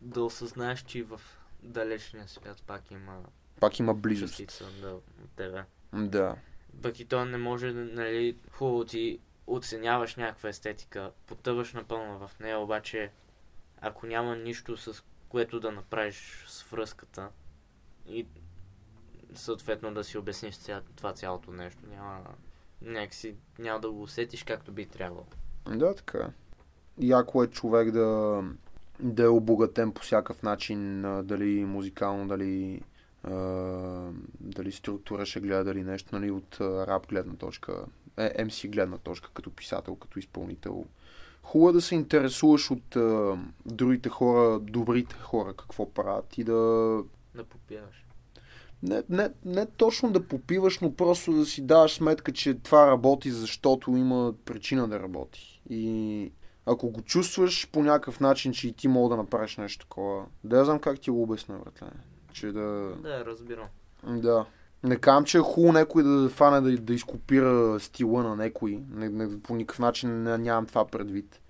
да 0.00 0.22
осъзнаеш, 0.22 0.82
че 0.82 1.02
в 1.02 1.20
далечния 1.62 2.28
свят 2.28 2.62
пак 2.66 2.90
има 2.90 3.18
Пак 3.60 3.78
има 3.78 3.94
близост. 3.94 4.36
частица 4.36 4.64
да, 4.82 4.88
от 4.88 5.30
тебе. 5.36 5.62
Да. 5.92 6.36
Пък 6.82 7.00
и 7.00 7.04
то 7.04 7.24
не 7.24 7.38
може, 7.38 7.72
нали, 7.72 8.36
хубаво 8.52 8.84
ти 8.84 9.18
оценяваш 9.48 10.16
някаква 10.16 10.48
естетика, 10.48 11.12
потъваш 11.26 11.72
напълно 11.72 12.28
в 12.28 12.38
нея, 12.40 12.58
обаче 12.58 13.10
ако 13.80 14.06
няма 14.06 14.36
нищо 14.36 14.76
с 14.76 15.04
което 15.28 15.60
да 15.60 15.72
направиш 15.72 16.44
свръзката 16.48 17.28
и 18.06 18.26
съответно 19.34 19.94
да 19.94 20.04
си 20.04 20.18
обясниш 20.18 20.58
ця, 20.58 20.82
това 20.96 21.12
цялото 21.12 21.50
нещо, 21.50 21.82
няма 21.90 22.20
някакси, 22.82 23.34
няма 23.58 23.80
да 23.80 23.90
го 23.90 24.02
усетиш 24.02 24.44
както 24.44 24.72
би 24.72 24.86
трябвало. 24.86 25.26
Да, 25.66 25.94
така. 25.94 26.18
е. 26.18 26.30
Яко 27.06 27.42
е 27.44 27.46
човек 27.46 27.90
да, 27.90 28.42
да 29.00 29.22
е 29.22 29.28
обогатен 29.28 29.92
по 29.92 30.02
всякакъв 30.02 30.42
начин, 30.42 31.02
дали 31.24 31.64
музикално, 31.64 32.28
дали, 32.28 32.82
дали 34.40 34.72
структура 34.72 35.26
ще 35.26 35.40
гледа, 35.40 35.64
дали 35.64 35.82
нещо, 35.82 36.08
нали, 36.12 36.30
от 36.30 36.60
рап 36.60 37.08
гледна 37.08 37.34
точка, 37.34 37.84
е, 38.18 38.44
MC 38.44 38.70
гледна 38.70 38.98
точка, 38.98 39.30
като 39.34 39.50
писател, 39.50 39.96
като 39.96 40.18
изпълнител. 40.18 40.84
Хубаво 41.42 41.70
е 41.70 41.72
да 41.72 41.80
се 41.80 41.94
интересуваш 41.94 42.70
от 42.70 42.96
а, 42.96 43.38
другите 43.66 44.08
хора, 44.08 44.58
добрите 44.60 45.14
хора, 45.14 45.54
какво 45.54 45.90
правят 45.92 46.38
и 46.38 46.44
да, 46.44 46.52
Да 47.34 47.44
попиваш. 47.44 48.06
не, 48.82 49.02
не, 49.08 49.30
не 49.44 49.66
точно 49.66 50.12
да 50.12 50.28
попиваш, 50.28 50.78
но 50.80 50.94
просто 50.94 51.32
да 51.32 51.46
си 51.46 51.62
даваш 51.62 51.94
сметка, 51.94 52.32
че 52.32 52.54
това 52.54 52.86
работи, 52.86 53.30
защото 53.30 53.90
има 53.90 54.34
причина 54.44 54.88
да 54.88 55.00
работи. 55.00 55.62
И 55.70 56.32
ако 56.66 56.90
го 56.90 57.02
чувстваш 57.02 57.68
по 57.72 57.82
някакъв 57.82 58.20
начин, 58.20 58.52
че 58.52 58.68
и 58.68 58.72
ти 58.72 58.88
мога 58.88 59.16
да 59.16 59.22
направиш 59.22 59.56
нещо 59.56 59.86
такова, 59.86 60.26
да 60.44 60.58
я 60.58 60.64
знам 60.64 60.80
как 60.80 61.00
ти 61.00 61.10
го 61.10 61.22
обясня, 61.22 61.58
братле. 61.58 61.88
Че 62.32 62.46
да... 62.46 62.92
Да, 63.02 63.24
разбирам. 63.24 63.68
Да. 64.06 64.46
Не 64.84 64.96
казвам, 64.96 65.24
че 65.24 65.38
е 65.38 65.40
хубаво 65.40 65.72
някой 65.72 66.02
да 66.02 66.28
фане 66.28 66.60
да, 66.60 66.76
да 66.76 66.94
изкопира 66.94 67.80
стила 67.80 68.22
на 68.22 68.36
някой. 68.36 68.78
Не, 68.90 69.08
не, 69.08 69.42
по 69.42 69.56
никакъв 69.56 69.78
начин 69.78 70.22
не, 70.22 70.38
нямам 70.38 70.66
това 70.66 70.86
предвид. 70.86 71.40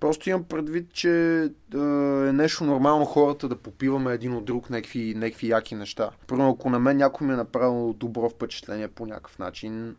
Просто 0.00 0.30
имам 0.30 0.44
предвид, 0.44 0.92
че 0.92 1.42
е, 1.42 1.78
е 1.78 2.32
нещо 2.32 2.64
нормално 2.64 3.04
хората 3.04 3.48
да 3.48 3.56
попиваме 3.56 4.12
един 4.12 4.34
от 4.34 4.44
друг 4.44 4.70
някакви, 4.70 5.14
някакви 5.16 5.48
яки 5.48 5.74
неща. 5.74 6.10
Примерно, 6.26 6.50
ако 6.50 6.70
на 6.70 6.78
мен 6.78 6.96
някой 6.96 7.26
ми 7.26 7.32
е 7.32 7.36
направил 7.36 7.92
добро 7.92 8.28
впечатление 8.28 8.88
по 8.88 9.06
някакъв 9.06 9.38
начин, 9.38 9.96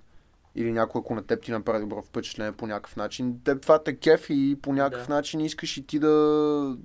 или 0.56 0.72
някой, 0.72 1.00
ако 1.00 1.16
на 1.16 1.24
теб 1.24 1.44
ти 1.44 1.52
направи 1.52 1.80
добро 1.80 2.02
впечатление 2.02 2.52
по 2.52 2.68
някакъв 2.68 2.96
начин, 2.96 3.40
теб 3.44 3.62
това 3.62 3.84
те 3.84 3.98
кефи 3.98 4.34
и 4.34 4.56
по 4.62 4.74
някакъв 4.74 5.08
Да. 5.08 5.14
начин 5.14 5.42
искаш 5.42 5.78
и 5.78 5.88
ти 5.88 6.00
да... 6.00 6.78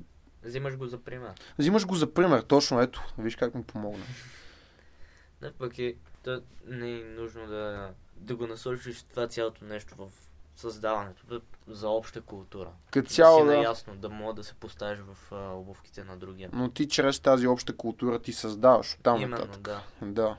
Взимаш 0.45 0.76
го 0.76 0.86
за 0.86 0.99
пример. 0.99 1.30
Взимаш 1.59 1.86
го 1.86 1.95
за 1.95 2.12
пример, 2.12 2.40
точно 2.40 2.80
ето. 2.80 3.03
Виж 3.18 3.36
как 3.36 3.55
ми 3.55 3.62
помогна. 3.62 4.05
Да, 5.43 5.53
пък 5.53 5.78
и 5.78 5.97
то 6.24 6.43
не 6.66 6.90
е 6.90 7.05
нужно 7.05 7.47
да, 7.47 7.90
да 8.16 8.36
го 8.36 8.47
насочиш 8.47 9.03
това 9.03 9.26
цялото 9.28 9.64
нещо 9.64 9.95
в 9.99 10.09
създаването 10.57 11.26
да, 11.26 11.40
за 11.68 11.88
обща 11.88 12.20
култура. 12.20 12.68
Като 12.90 13.09
Да 13.09 13.14
цяло, 13.14 13.38
си 13.40 13.47
да. 13.47 13.57
наясно, 13.57 13.97
да 13.97 14.09
мога 14.09 14.34
да 14.34 14.45
се 14.45 14.55
поставиш 14.55 14.99
в 14.99 15.32
а, 15.34 15.55
обувките 15.55 16.05
на 16.05 16.16
другия. 16.16 16.51
Но 16.53 16.70
ти 16.70 16.88
чрез 16.88 17.20
тази 17.20 17.47
обща 17.47 17.76
култура 17.76 18.18
ти 18.18 18.32
създаваш 18.32 18.95
оттам 18.95 19.16
Именно, 19.16 19.36
нататък. 19.36 19.61
да. 19.61 19.82
Да. 20.03 20.36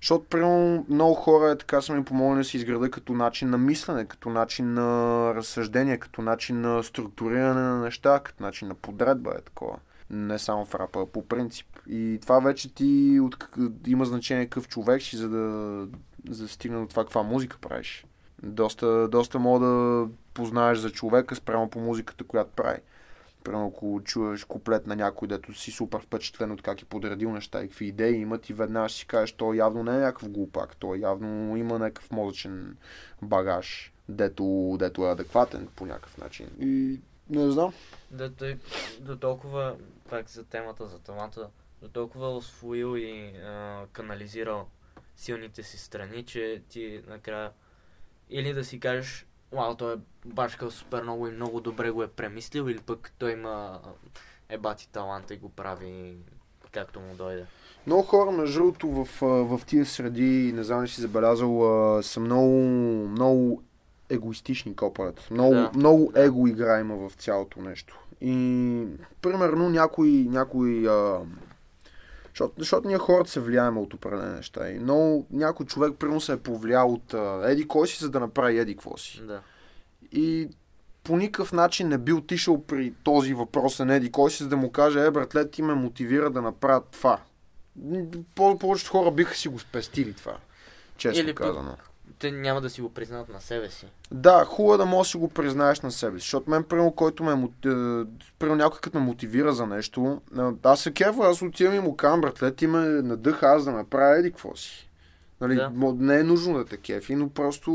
Защото, 0.00 0.24
примерно, 0.24 0.86
много 0.88 1.14
хора 1.14 1.50
е 1.50 1.58
така 1.58 1.80
са 1.82 1.92
ми 1.94 2.04
помогнали 2.04 2.40
да 2.40 2.44
се 2.44 2.56
изграда 2.56 2.90
като 2.90 3.12
начин 3.12 3.50
на 3.50 3.58
мислене, 3.58 4.06
като 4.06 4.30
начин 4.30 4.74
на 4.74 5.32
разсъждение, 5.34 5.98
като 5.98 6.22
начин 6.22 6.60
на 6.60 6.82
структуриране 6.82 7.60
на 7.60 7.80
неща, 7.80 8.20
като 8.24 8.42
начин 8.42 8.68
на 8.68 8.74
подредба 8.74 9.30
е 9.38 9.42
такова. 9.42 9.78
Не 10.10 10.38
само 10.38 10.64
в 10.64 10.74
рапа, 10.74 11.06
по 11.06 11.26
принцип. 11.26 11.66
И 11.88 12.18
това 12.22 12.40
вече 12.40 12.74
ти 12.74 13.20
от, 13.22 13.48
има 13.86 14.04
значение 14.04 14.44
какъв 14.44 14.68
човек 14.68 15.02
си, 15.02 15.16
за 15.16 15.28
да, 15.28 15.86
за 16.28 16.42
да 16.42 16.48
стигне 16.48 16.80
до 16.80 16.86
това 16.86 17.04
каква 17.04 17.22
музика 17.22 17.58
правиш. 17.58 18.06
Доста, 18.42 19.08
доста 19.08 19.38
мога 19.38 19.66
да 19.66 20.08
познаеш 20.34 20.78
за 20.78 20.90
човека 20.90 21.34
спрямо 21.34 21.70
по 21.70 21.80
музиката, 21.80 22.24
която 22.24 22.50
прави. 22.50 22.78
Примерно, 23.44 23.66
ако 23.66 24.00
чуеш 24.04 24.44
куплет 24.44 24.86
на 24.86 24.96
някой, 24.96 25.28
дето 25.28 25.54
си 25.54 25.70
супер 25.70 26.00
впечатлен 26.00 26.50
от 26.50 26.62
как 26.62 26.82
е 26.82 26.84
подредил 26.84 27.32
неща 27.32 27.62
и 27.62 27.68
какви 27.68 27.86
идеи 27.86 28.16
имат 28.16 28.50
и 28.50 28.52
веднага 28.52 28.88
си 28.88 29.06
кажеш, 29.06 29.32
той 29.32 29.56
явно 29.56 29.82
не 29.82 29.96
е 29.96 30.00
някакъв 30.00 30.28
глупак, 30.28 30.76
той 30.76 30.98
явно 30.98 31.56
има 31.56 31.78
някакъв 31.78 32.10
мозъчен 32.10 32.76
багаж, 33.22 33.92
дето, 34.08 34.76
дето 34.78 35.06
е 35.06 35.10
адекватен 35.10 35.68
по 35.76 35.86
някакъв 35.86 36.18
начин. 36.18 36.46
И 36.60 37.00
не 37.30 37.50
знам. 37.50 37.72
Да, 38.10 38.32
той 38.32 38.58
до 39.00 39.16
толкова, 39.16 39.76
пак 40.10 40.28
за 40.28 40.44
темата 40.44 40.86
за 40.86 40.98
таланта, 40.98 41.48
до 41.82 41.88
толкова 41.88 42.36
освоил 42.36 42.96
и 42.96 43.36
а, 43.36 43.86
канализирал 43.92 44.66
силните 45.16 45.62
си 45.62 45.78
страни, 45.78 46.24
че 46.24 46.62
ти 46.68 47.02
накрая 47.08 47.50
или 48.30 48.52
да 48.52 48.64
си 48.64 48.80
кажеш, 48.80 49.26
вау, 49.52 49.74
той 49.74 49.94
е 49.94 49.98
бачкал 50.24 50.70
супер 50.70 51.02
много 51.02 51.28
и 51.28 51.30
много 51.30 51.60
добре 51.60 51.90
го 51.90 52.02
е 52.02 52.08
премислил, 52.08 52.68
или 52.68 52.78
пък 52.78 53.12
той 53.18 53.32
има 53.32 53.80
е 54.48 54.58
бати 54.58 54.88
таланта 54.88 55.34
и 55.34 55.38
го 55.38 55.48
прави 55.48 56.16
както 56.72 57.00
му 57.00 57.14
дойде. 57.14 57.46
Много 57.86 58.02
хора, 58.02 58.30
между 58.30 58.58
другото, 58.58 58.88
в, 58.88 59.20
в 59.20 59.60
тия 59.66 59.86
среди, 59.86 60.52
не 60.52 60.64
знам 60.64 60.82
ли 60.82 60.88
си 60.88 61.00
забелязал, 61.00 62.02
са 62.02 62.20
много, 62.20 62.50
много 63.08 63.62
егоистични 64.10 64.76
копарят. 64.76 65.28
Много, 65.30 65.50
Да. 65.50 65.70
много 65.74 66.12
его 66.14 66.46
игра 66.46 66.80
има 66.80 66.96
в 66.98 67.14
цялото 67.14 67.60
нещо. 67.60 67.98
И, 68.20 68.84
примерно, 69.22 69.68
някой, 69.70 70.08
някой 70.08 70.88
а, 70.88 71.20
защото, 72.24 72.54
защото 72.58 72.88
ние 72.88 72.98
хората 72.98 73.30
се 73.30 73.40
влияеме 73.40 73.80
от 73.80 73.94
определени 73.94 74.34
неща. 74.34 74.70
И 74.70 74.78
много, 74.78 75.26
някой 75.30 75.66
човек, 75.66 75.92
примерно, 75.94 76.20
се 76.20 76.32
е 76.32 76.36
повлиял 76.36 76.92
от 76.92 77.14
а, 77.14 77.40
еди 77.44 77.68
кой 77.68 77.88
си, 77.88 77.98
за 77.98 78.10
да 78.10 78.20
направи 78.20 78.58
еди 78.58 78.74
какво 78.74 78.96
си. 78.96 79.20
Да. 79.22 79.40
И 80.12 80.48
по 81.04 81.16
никакъв 81.16 81.52
начин 81.52 81.88
не 81.88 81.98
би 81.98 82.12
отишъл 82.12 82.62
при 82.62 82.92
този 82.94 83.34
въпрос 83.34 83.78
на 83.78 83.94
еди 83.94 84.12
кой 84.12 84.30
си, 84.30 84.42
за 84.42 84.48
да 84.48 84.56
му 84.56 84.70
каже, 84.70 85.06
е, 85.06 85.10
братле, 85.10 85.50
ти 85.50 85.62
ме 85.62 85.74
мотивира 85.74 86.30
да 86.30 86.42
направя 86.42 86.82
това. 86.82 87.18
По- 88.34 88.58
Повечето 88.58 88.90
хора 88.90 89.10
биха 89.10 89.34
си 89.34 89.48
го 89.48 89.58
спестили 89.58 90.12
това. 90.14 90.36
Честно 90.96 91.22
Или 91.22 91.34
пък- 91.34 91.46
казано. 91.46 91.76
Те 92.18 92.30
няма 92.30 92.60
да 92.60 92.70
си 92.70 92.80
го 92.80 92.94
признат 92.94 93.28
на 93.28 93.40
себе 93.40 93.68
си. 93.68 93.86
Да, 94.10 94.44
хубаво 94.44 94.74
е 94.74 94.78
да 94.78 94.86
можеш 94.86 95.12
да 95.12 95.18
го 95.18 95.28
признаеш 95.28 95.80
на 95.80 95.90
себе 95.92 96.18
си, 96.18 96.24
защото 96.24 96.50
мен, 96.50 96.64
примерно, 96.64 96.92
който 96.92 97.24
ме, 97.24 97.32
е, 97.32 97.68
примерно 98.38 98.56
някой 98.56 98.80
като 98.80 98.98
ме 98.98 99.04
мотивира 99.04 99.52
за 99.52 99.66
нещо, 99.66 100.20
аз 100.62 100.80
се 100.80 100.92
кефа, 100.92 101.22
аз 101.22 101.42
отивам 101.42 101.74
и 101.74 101.80
му 101.80 101.96
казвам, 101.96 102.20
братле, 102.20 102.54
ти 102.54 102.66
ме 102.66 102.78
надъха 102.78 103.46
аз 103.46 103.64
да 103.64 103.72
направя 103.72 104.18
еди 104.18 104.30
какво 104.30 104.56
си. 104.56 104.90
Нали, 105.40 105.54
Да. 105.54 105.72
Не 105.98 106.18
е 106.18 106.22
нужно 106.22 106.58
да 106.58 106.64
те 106.64 106.76
кефи, 106.76 107.14
но 107.14 107.28
просто 107.28 107.72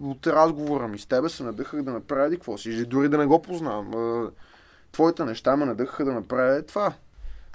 от 0.00 0.26
разговора 0.26 0.88
ми 0.88 0.98
с 0.98 1.06
тебе 1.06 1.28
се 1.28 1.42
надъхах 1.42 1.82
да 1.82 1.92
направя 1.92 2.26
еди 2.26 2.36
какво 2.36 2.58
си, 2.58 2.84
дори 2.84 3.08
да 3.08 3.18
не 3.18 3.26
го 3.26 3.42
познавам. 3.42 4.30
Твоите 4.92 5.24
неща 5.24 5.56
ме 5.56 5.64
надъхаха 5.64 6.04
да 6.04 6.12
направя 6.12 6.56
е 6.56 6.62
това. 6.62 6.92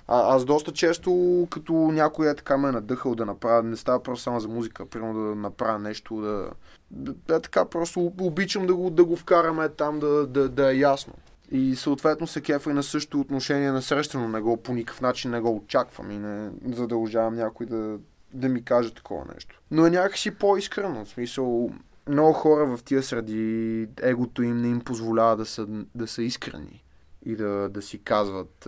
А, 0.08 0.36
аз 0.36 0.46
доста 0.46 0.72
често, 0.72 1.48
като 1.52 1.74
някой 1.74 2.30
е 2.30 2.36
така 2.36 2.58
ме 2.58 2.70
е 2.70 2.72
надъхал 2.72 3.16
да 3.16 3.26
направя, 3.26 3.64
не 3.64 3.76
става 3.76 4.04
просто 4.04 4.24
само 4.24 4.40
за 4.40 4.48
музика, 4.48 4.86
примерно 4.86 5.14
да 5.14 5.36
направя 5.36 5.80
нещо, 5.80 6.22
да, 6.22 6.50
да, 6.92 7.14
да 7.28 7.40
така 7.40 7.66
просто 7.66 8.12
обичам 8.22 8.68
да 8.68 8.76
го, 8.76 8.90
да 8.90 9.06
го 9.06 9.16
вкараме 9.16 9.70
там, 9.70 10.00
да, 10.00 10.28
да, 10.28 10.50
да 10.50 10.72
е 10.74 10.78
ясно. 10.78 11.14
И 11.52 11.76
съответно 11.76 12.28
се 12.28 12.42
кефа 12.42 12.70
и 12.70 12.74
на 12.74 12.84
същото 12.84 13.20
отношение 13.20 13.72
на 13.72 13.82
среща, 13.82 14.20
но 14.20 14.28
не 14.28 14.42
го 14.42 14.58
по 14.58 14.74
никакъв 14.74 15.02
начин 15.02 15.32
не 15.32 15.40
го 15.40 15.56
очаквам 15.56 16.12
и 16.12 16.18
не 16.18 16.52
задължавам 16.76 17.36
някой 17.36 17.66
да, 17.66 17.98
да 18.34 18.50
ми 18.50 18.64
каже 18.64 18.94
такова 18.94 19.26
нещо. 19.34 19.62
Но 19.72 19.86
е 19.86 19.90
някакси 19.90 20.32
по-искрено, 20.32 21.06
в 21.06 21.10
смисъл 21.10 21.70
много 22.10 22.34
хора 22.34 22.78
в 22.78 22.84
тия 22.84 23.04
среди 23.04 23.88
егото 24.02 24.44
им 24.44 24.58
не 24.58 24.68
им 24.68 24.82
позволява 24.82 25.38
да 25.38 25.46
са, 25.46 25.68
да 25.96 26.08
са 26.08 26.24
искрени 26.24 26.84
и 27.26 27.36
да, 27.36 27.70
да 27.70 27.82
си 27.82 28.04
казват 28.04 28.68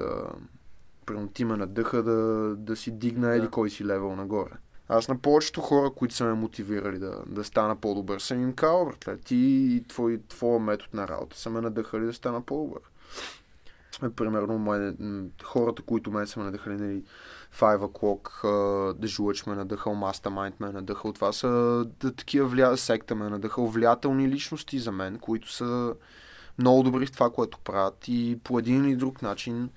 примерно 1.05 1.27
ти 1.27 1.45
ме 1.45 1.57
надъха 1.57 2.03
да, 2.03 2.15
да 2.57 2.75
си 2.75 2.91
дигна 2.91 3.35
еди 3.35 3.45
Да. 3.45 3.51
кой 3.51 3.69
си 3.69 3.85
левел 3.85 4.15
нагоре. 4.15 4.51
Аз 4.87 5.07
на 5.07 5.17
повечето 5.17 5.61
хора, 5.61 5.89
които 5.89 6.15
са 6.15 6.25
ме 6.25 6.33
мотивирали 6.33 6.99
да, 6.99 7.23
да 7.27 7.43
стана 7.43 7.75
по-добър, 7.75 8.19
съм 8.19 8.41
им 8.41 8.53
казал, 8.53 8.85
братле, 8.85 9.17
ти 9.17 9.35
и 9.35 9.83
твой, 9.87 10.21
твоя 10.29 10.59
метод 10.59 10.89
на 10.93 11.07
работа 11.07 11.39
са 11.39 11.49
ме 11.49 11.61
надъхали 11.61 12.05
да 12.05 12.13
стана 12.13 12.41
по-добър. 12.41 12.81
Е, 14.03 14.09
Примерно, 14.09 14.57
мое, 14.57 14.93
м, 14.99 15.23
хората, 15.43 15.81
които 15.81 16.11
ме 16.11 16.27
са 16.27 16.39
ме 16.39 16.45
надъхали, 16.45 16.75
нали, 16.75 17.03
Five 17.59 17.79
O'Clock, 17.79 18.43
The 18.99 19.05
Жлъч 19.05 19.45
ме 19.45 19.53
е 19.53 19.55
надъхал, 19.55 19.93
Mastermind 19.93 20.53
ме 20.59 20.67
е 20.67 20.71
надъхал. 20.71 21.13
Това 21.13 21.33
са 21.33 21.47
да, 21.99 22.11
такива 22.11 22.47
вля... 22.47 22.77
секта 22.77 23.15
ме 23.15 23.29
надъхал, 23.29 23.67
влиятелни 23.67 24.29
личности 24.29 24.79
за 24.79 24.91
мен, 24.91 25.19
които 25.19 25.51
са 25.51 25.95
много 26.57 26.83
добри 26.83 27.05
в 27.05 27.11
това, 27.11 27.29
което 27.29 27.59
правят 27.59 28.07
и 28.07 28.39
по 28.43 28.59
един 28.59 28.85
или 28.85 28.95
друг 28.95 29.21
начин 29.21 29.69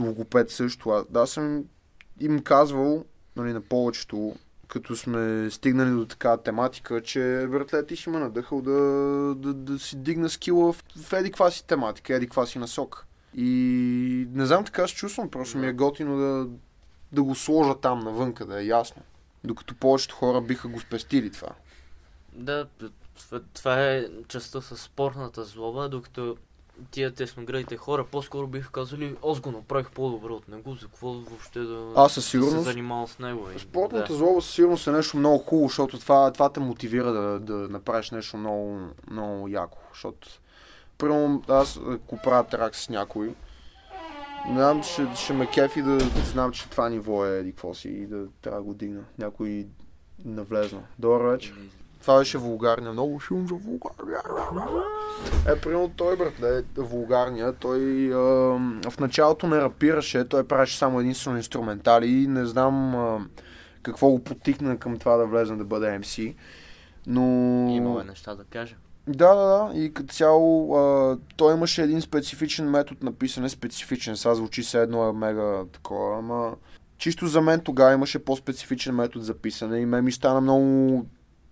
логопед 0.00 0.50
също. 0.50 1.06
Аз 1.14 1.30
съм 1.30 1.64
им 2.20 2.42
казвал 2.42 3.04
нали, 3.36 3.52
на 3.52 3.60
повечето, 3.60 4.36
като 4.68 4.96
сме 4.96 5.50
стигнали 5.50 5.90
до 5.90 6.06
такава 6.06 6.42
тематика, 6.42 7.02
че 7.02 7.46
братле, 7.50 7.86
ти 7.86 7.96
ще 7.96 8.10
ме 8.10 8.18
надъхал 8.18 8.62
да, 8.62 8.72
да, 9.36 9.54
да 9.54 9.78
си 9.78 9.96
дигна 9.96 10.28
скила 10.28 10.72
в, 10.72 10.84
в 11.02 11.12
еди 11.12 11.30
каква 11.30 11.50
си 11.50 11.66
тематика, 11.66 12.14
еди 12.14 12.26
каква 12.26 12.46
си 12.46 12.58
насока. 12.58 13.04
И 13.34 14.28
не 14.32 14.46
знам 14.46 14.64
така 14.64 14.88
се 14.88 14.94
чувствам, 14.94 15.30
просто 15.30 15.58
ми 15.58 15.66
е 15.66 15.72
готино 15.72 16.16
да, 16.18 16.48
да 17.12 17.22
го 17.22 17.34
сложа 17.34 17.74
там 17.74 17.98
навънка, 17.98 18.46
да 18.46 18.60
е 18.62 18.66
ясно. 18.66 19.02
Докато 19.44 19.74
повечето 19.74 20.14
хора 20.14 20.40
биха 20.40 20.68
го 20.68 20.80
спестили 20.80 21.32
това. 21.32 21.48
Да, 22.32 22.66
това, 23.54 23.84
е 23.84 24.06
частта 24.28 24.60
с 24.60 24.76
спортната 24.76 25.44
злоба, 25.44 25.88
докато 25.88 26.36
тия 26.90 27.14
тесноградите 27.14 27.76
хора 27.76 28.04
по-скоро 28.04 28.46
биха 28.46 28.72
казали, 28.72 29.16
аз 29.26 29.40
го 29.40 29.50
направих 29.50 29.90
по-добре 29.90 30.32
от 30.32 30.48
него, 30.48 30.74
за 30.74 30.86
какво 30.86 31.08
въобще 31.08 31.60
да, 31.60 31.92
Аз 31.96 32.12
със 32.12 32.24
да 32.24 32.24
се 32.24 32.30
сигурност- 32.30 32.64
занимавам 32.64 33.08
с 33.08 33.18
него. 33.18 33.46
И, 33.56 33.58
Спортната 33.58 34.12
да. 34.12 34.18
злоба 34.18 34.40
със 34.42 34.54
сигурност 34.54 34.86
е 34.86 34.90
нещо 34.92 35.16
много 35.16 35.38
хубаво, 35.38 35.68
защото 35.68 35.98
това, 35.98 36.32
това 36.32 36.48
те 36.48 36.60
мотивира 36.60 37.12
да, 37.12 37.40
да 37.40 37.52
направиш 37.54 38.10
нещо 38.10 38.36
много, 38.36 38.80
много 39.10 39.48
яко. 39.48 39.78
Защото, 39.92 40.28
примерно, 40.98 41.42
аз 41.48 41.80
ако 41.88 42.18
правя 42.22 42.44
трак 42.44 42.76
с 42.76 42.88
някой, 42.88 43.34
знам, 44.52 44.82
ще, 44.82 45.06
ще 45.16 45.32
ме 45.32 45.46
кефи 45.46 45.82
да, 45.82 45.96
да 45.96 46.20
знам, 46.20 46.52
че 46.52 46.68
това 46.70 46.88
ниво 46.88 47.26
е 47.26 47.38
еди 47.38 47.50
какво 47.50 47.74
си 47.74 47.88
и 47.88 48.06
да 48.06 48.26
трябва 48.42 48.58
да 48.60 48.64
го 48.64 48.74
дигна. 48.74 49.00
Някой 49.18 49.66
навлезна. 50.24 50.80
Добър 50.98 51.20
вечер. 51.22 51.54
Това 52.08 52.18
беше 52.18 52.38
вулгарния. 52.38 52.92
Много 52.92 53.20
шум 53.20 53.48
за 53.48 53.54
вулгарния. 53.54 54.20
Е, 55.48 55.60
примерно 55.60 55.90
той, 55.96 56.16
братле, 56.16 56.62
вулгарния, 56.76 57.52
той 57.52 58.10
а, 58.14 58.18
в 58.90 59.00
началото 59.00 59.46
не 59.46 59.56
рапираше, 59.56 60.28
той 60.28 60.44
правеше 60.44 60.78
само 60.78 61.00
единствено 61.00 61.36
инструментали 61.36 62.06
и 62.06 62.26
не 62.26 62.46
знам 62.46 62.94
а, 62.94 63.26
какво 63.82 64.10
го 64.10 64.24
потикна 64.24 64.78
към 64.78 64.98
това 64.98 65.16
да 65.16 65.26
влезе 65.26 65.54
да 65.54 65.64
бъде 65.64 65.86
MC. 65.86 66.34
Но... 67.06 67.22
Имало 67.70 68.00
е 68.00 68.04
неща 68.04 68.34
да 68.34 68.44
кажа. 68.44 68.76
Да, 69.06 69.34
да, 69.34 69.46
да. 69.46 69.78
И 69.78 69.94
като 69.94 70.14
цяло 70.14 70.76
а, 70.76 71.18
той 71.36 71.54
имаше 71.54 71.82
един 71.82 72.00
специфичен 72.00 72.70
метод 72.70 73.00
на 73.02 73.12
писане, 73.12 73.48
специфичен. 73.48 74.16
Сега 74.16 74.34
звучи 74.34 74.64
се 74.64 74.82
едно 74.82 75.08
е 75.08 75.12
мега 75.12 75.64
такова, 75.72 76.18
ама 76.18 76.54
чисто 76.98 77.26
за 77.26 77.40
мен 77.40 77.60
тогава 77.60 77.92
имаше 77.92 78.24
по-специфичен 78.24 78.94
метод 78.94 79.24
за 79.24 79.34
писане 79.34 79.78
и 79.78 79.86
мен 79.86 80.04
ми 80.04 80.12
стана 80.12 80.40
много 80.40 81.06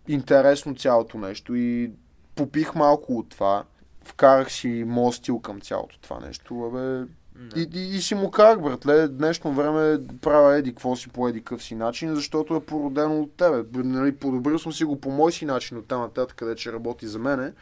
интересно 0.08 0.74
цялото 0.74 1.18
нещо 1.18 1.54
и 1.54 1.90
попих 2.34 2.74
малко 2.74 3.18
от 3.18 3.28
това. 3.28 3.64
Вкарах 4.04 4.52
си 4.52 4.84
моят 4.86 5.14
стил 5.14 5.40
към 5.40 5.60
цялото 5.60 5.98
това 5.98 6.20
нещо. 6.20 6.64
Абе, 6.64 7.06
Да. 7.34 7.60
и, 7.60 7.68
и, 7.74 7.96
и 7.96 8.00
си 8.02 8.14
му 8.14 8.30
казах, 8.30 8.62
братле, 8.62 9.08
днешно 9.08 9.52
време 9.52 9.98
правя 10.22 10.56
еди 10.56 10.70
какво 10.70 10.96
си 10.96 11.08
по 11.08 11.28
еди 11.28 11.44
къв 11.44 11.62
си 11.62 11.74
начин, 11.74 12.14
защото 12.14 12.56
е 12.56 12.64
породено 12.64 13.20
от 13.20 13.32
тебе. 13.32 13.64
Нали, 13.74 14.16
подобрил 14.16 14.58
съм 14.58 14.72
си 14.72 14.84
го 14.84 15.00
по 15.00 15.10
мой 15.10 15.32
си 15.32 15.44
начин 15.44 15.78
от 15.78 15.88
там 15.88 16.00
нататък, 16.00 16.36
къде 16.36 16.54
че 16.54 16.72
работи 16.72 17.06
за 17.06 17.18
мене. 17.18 17.52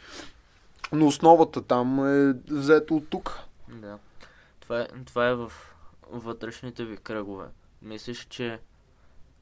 Но 0.91 1.07
основата 1.07 1.61
там 1.61 1.99
е 2.29 2.33
взето 2.49 2.95
от 2.95 3.09
тук. 3.09 3.39
Да. 3.69 3.97
Това 4.59 4.81
е, 4.81 4.87
това 5.05 5.27
е 5.27 5.35
в 5.35 5.51
вътрешните 6.11 6.85
ви 6.85 6.97
кръгове. 6.97 7.45
Мислиш, 7.81 8.27
че 8.29 8.59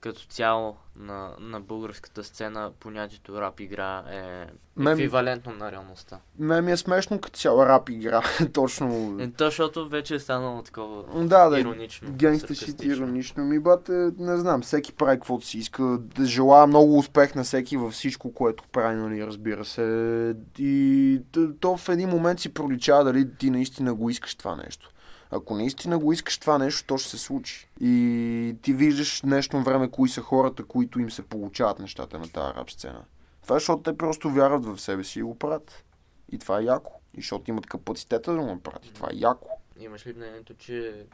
като 0.03 0.21
цяло 0.21 0.75
на, 0.95 1.29
на 1.39 1.59
българската 1.61 2.23
сцена 2.23 2.71
понятието 2.79 3.41
рап 3.41 3.59
игра 3.59 4.03
е 4.11 4.45
Мен- 4.77 4.91
еквивалентно 4.91 5.51
на 5.53 5.71
реалността. 5.71 6.19
Мен 6.39 6.65
ми 6.65 6.71
е 6.71 6.77
смешно 6.77 7.19
като 7.19 7.39
цяла 7.39 7.65
рап 7.65 7.89
игра. 7.89 8.21
Точно. 8.53 9.17
Е, 9.19 9.31
то, 9.31 9.45
защото 9.45 9.89
вече 9.89 10.15
е 10.15 10.19
станало 10.19 10.61
такова 10.61 11.23
Да, 11.23 11.49
да. 11.49 11.59
иронично. 11.59 12.11
Генгста 12.11 12.55
саркастично. 12.55 12.93
иронично. 12.93 13.43
Ми 13.43 13.59
бате, 13.59 14.11
не 14.17 14.37
знам, 14.37 14.61
всеки 14.61 14.93
прави 14.93 15.17
каквото 15.17 15.45
си 15.45 15.57
иска. 15.57 15.83
Да 15.99 16.25
желая 16.25 16.67
много 16.67 16.97
успех 16.97 17.35
на 17.35 17.43
всеки 17.43 17.77
във 17.77 17.93
всичко, 17.93 18.33
което 18.33 18.63
прави, 18.71 18.95
нали, 18.95 19.27
разбира 19.27 19.65
се. 19.65 20.35
И 20.57 21.21
то 21.59 21.77
в 21.77 21.89
един 21.89 22.09
момент 22.09 22.39
си 22.39 22.53
проличава 22.53 23.03
дали 23.03 23.35
ти 23.37 23.49
наистина 23.49 23.93
го 23.93 24.09
искаш 24.09 24.35
това 24.35 24.55
нещо. 24.55 24.89
Ако 25.35 25.55
наистина 25.55 25.99
го 25.99 26.13
искаш 26.13 26.37
това 26.37 26.57
нещо, 26.57 26.87
то 26.87 26.97
ще 26.97 27.09
се 27.09 27.17
случи. 27.17 27.69
И 27.79 28.55
ти 28.61 28.73
виждаш 28.73 29.19
в 29.19 29.25
днешно 29.25 29.63
време 29.63 29.91
кои 29.91 30.09
са 30.09 30.21
хората, 30.21 30.63
които 30.63 30.99
им 30.99 31.11
се 31.11 31.21
получават 31.21 31.79
нещата 31.79 32.19
на 32.19 32.29
тази 32.29 32.53
рап 32.53 32.71
сцена. 32.71 33.05
Това 33.41 33.55
е, 33.55 33.59
защото 33.59 33.83
те 33.83 33.97
просто 33.97 34.29
вярват 34.29 34.65
в 34.65 34.77
себе 34.79 35.03
си 35.03 35.19
и 35.19 35.23
го 35.23 35.39
правят. 35.39 35.83
И 36.31 36.37
това 36.37 36.59
е 36.59 36.63
яко. 36.63 36.91
И 37.13 37.21
защото 37.21 37.51
имат 37.51 37.65
капацитета 37.65 38.33
да 38.33 38.39
го 38.39 38.45
направят. 38.45 38.85
И 38.85 38.93
това 38.93 39.07
е 39.11 39.15
яко. 39.15 39.49
Имаш 39.79 40.07
ли 40.07 40.13
мнението, 40.13 40.53
че 40.53 41.05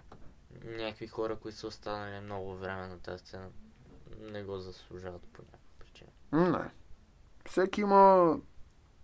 някакви 0.66 1.08
хора, 1.08 1.36
които 1.36 1.58
са 1.58 1.68
останали 1.68 2.20
много 2.20 2.56
време 2.56 2.88
на 2.88 3.00
тази 3.00 3.20
сцена, 3.20 3.48
не 4.32 4.44
го 4.44 4.58
заслужават 4.58 5.22
по 5.22 5.42
някаква 5.42 5.60
причина? 5.80 6.10
Не. 6.32 6.70
Всеки 7.46 7.82
има 7.82 8.36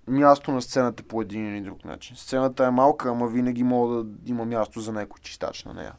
място 0.07 0.51
на 0.51 0.61
сцената 0.61 1.03
по 1.03 1.21
един 1.21 1.55
или 1.55 1.61
друг 1.61 1.85
начин. 1.85 2.15
Сцената 2.15 2.65
е 2.65 2.71
малка, 2.71 3.09
ама 3.09 3.27
винаги 3.27 3.63
мога 3.63 4.03
да 4.03 4.29
има 4.31 4.45
място 4.45 4.81
за 4.81 4.91
някой 4.91 5.19
чистач 5.21 5.63
на 5.63 5.73
нея. 5.73 5.93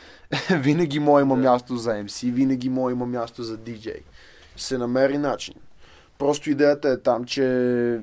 винаги 0.60 0.98
мога 1.00 1.20
има 1.20 1.36
Да. 1.36 1.40
място 1.42 1.76
за 1.76 1.90
MC, 1.90 2.32
винаги 2.32 2.68
мога 2.68 2.92
има 2.92 3.06
място 3.06 3.42
за 3.42 3.58
DJ. 3.58 4.02
Се 4.56 4.78
намери 4.78 5.18
начин. 5.18 5.54
Просто 6.18 6.50
идеята 6.50 6.88
е 6.88 7.00
там, 7.00 7.24
че 7.24 8.00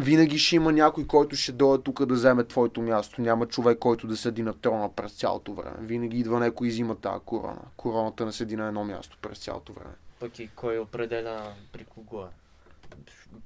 винаги 0.00 0.38
ще 0.38 0.56
има 0.56 0.72
някой, 0.72 1.06
който 1.06 1.36
ще 1.36 1.52
дойде 1.52 1.82
тук 1.84 2.06
да 2.06 2.14
вземе 2.14 2.44
твоето 2.44 2.82
място. 2.82 3.20
Няма 3.20 3.46
човек, 3.46 3.78
който 3.78 4.06
да 4.06 4.16
седи 4.16 4.42
на 4.42 4.52
трона 4.52 4.88
през 4.96 5.12
цялото 5.12 5.54
време. 5.54 5.76
Винаги 5.80 6.18
идва 6.18 6.40
някой 6.40 6.66
и 6.66 6.70
взима 6.70 6.94
тази 6.94 7.20
корона. 7.24 7.62
Короната 7.76 8.26
не 8.26 8.32
седи 8.32 8.56
на 8.56 8.66
едно 8.68 8.84
място 8.84 9.18
през 9.22 9.38
цялото 9.38 9.72
време. 9.72 9.94
Пък 10.20 10.38
и 10.38 10.48
кой 10.56 10.78
определя 10.78 11.42
при 11.72 11.84
кого 11.84 12.22
е? 12.22 12.43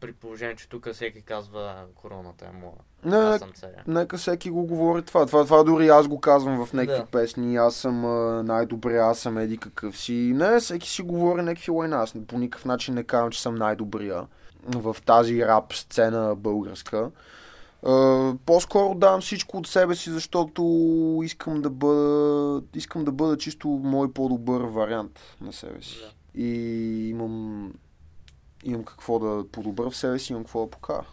При 0.01 0.13
положение, 0.13 0.57
че 0.57 0.69
тук 0.69 0.89
всеки 0.93 1.23
казва 1.23 1.85
короната 1.95 2.45
е 2.45 2.59
моя. 2.61 2.73
Не, 3.05 3.17
Аз 3.17 3.39
съм 3.39 3.53
царя. 3.53 3.83
Нека 3.87 4.17
всеки 4.19 4.51
го 4.51 4.67
говори 4.67 5.03
това. 5.03 5.27
Това, 5.27 5.45
това 5.45 5.63
дори 5.63 5.89
аз 5.89 6.09
го 6.09 6.21
казвам 6.21 6.67
в 6.67 6.73
някакви 6.73 7.01
Да. 7.01 7.07
песни. 7.07 7.57
Аз 7.57 7.75
съм 7.75 8.01
най-добре, 8.47 8.97
аз 8.97 9.19
съм 9.19 9.39
еди 9.39 9.59
какъв 9.59 9.99
си. 9.99 10.13
Не, 10.13 10.61
всеки 10.61 10.89
си 10.91 11.03
говори 11.03 11.43
някакви 11.43 11.71
лайна. 11.71 11.97
Аз 11.97 12.15
по 12.27 12.39
никакъв 12.39 12.65
начин 12.65 12.95
не 12.95 13.05
казвам, 13.05 13.31
че 13.31 13.43
съм 13.43 13.55
най-добрия 13.55 14.27
в 14.67 14.97
тази 15.07 15.45
рап 15.47 15.73
сцена 15.75 16.35
българска. 16.37 17.11
А, 17.87 18.33
по-скоро 18.47 18.95
давам 18.95 19.21
всичко 19.21 19.57
от 19.59 19.67
себе 19.67 19.95
си, 19.95 20.11
защото 20.11 20.63
искам 21.25 21.63
да 21.63 21.71
бъда, 21.71 22.63
искам 22.75 23.05
да 23.05 23.13
бъда 23.13 23.39
чисто 23.39 23.69
мой 23.69 24.13
по-добър 24.13 24.61
вариант 24.61 25.19
на 25.41 25.53
себе 25.53 25.83
си. 25.83 25.99
Да. 26.01 26.41
И 26.43 27.09
имам, 27.09 27.73
имам 28.65 28.85
какво 28.85 29.19
да 29.19 29.49
подобра 29.49 29.91
в 29.91 29.97
себе 29.97 30.19
си, 30.19 30.33
имам 30.33 30.45
какво 30.45 30.65
да 30.65 30.71
покажа. 30.71 31.09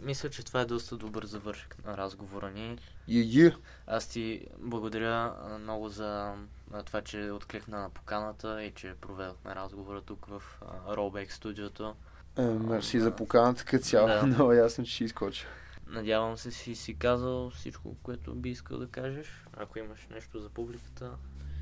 Мисля, 0.00 0.30
че 0.30 0.44
това 0.44 0.60
е 0.60 0.64
доста 0.64 0.96
добър 0.96 1.24
завършек 1.24 1.76
на 1.86 1.96
разговора 1.96 2.50
ни. 2.50 2.78
Е, 3.08 3.46
е. 3.46 3.52
Аз 3.86 4.08
ти 4.08 4.46
благодаря 4.58 5.34
а, 5.44 5.58
много 5.58 5.88
за 5.88 6.34
а, 6.72 6.82
това, 6.82 7.00
че 7.00 7.30
откликна 7.30 7.80
на 7.80 7.90
поканата 7.90 8.64
и 8.64 8.70
че 8.70 8.94
проведохме 9.00 9.54
разговора 9.54 10.00
тук 10.00 10.26
в 10.26 10.42
а, 10.60 10.94
Rollback 10.94 11.30
студиото. 11.30 11.94
Е, 12.38 12.42
мерси 12.42 12.98
Да. 12.98 13.04
за 13.04 13.16
поканата 13.16 13.64
като 13.64 13.84
цяло. 13.84 14.08
Да. 14.08 14.22
Много 14.26 14.52
ясно, 14.52 14.84
че 14.84 14.92
ще 14.92 15.04
изкоча. 15.04 15.46
Надявам 15.86 16.36
се 16.36 16.50
си 16.50 16.74
си 16.74 16.94
казал 16.94 17.50
всичко, 17.50 17.96
което 18.02 18.34
би 18.34 18.50
искал 18.50 18.78
да 18.78 18.86
кажеш. 18.88 19.44
Ако 19.56 19.78
имаш 19.78 20.06
нещо 20.10 20.38
за 20.40 20.48
публиката 20.48 21.10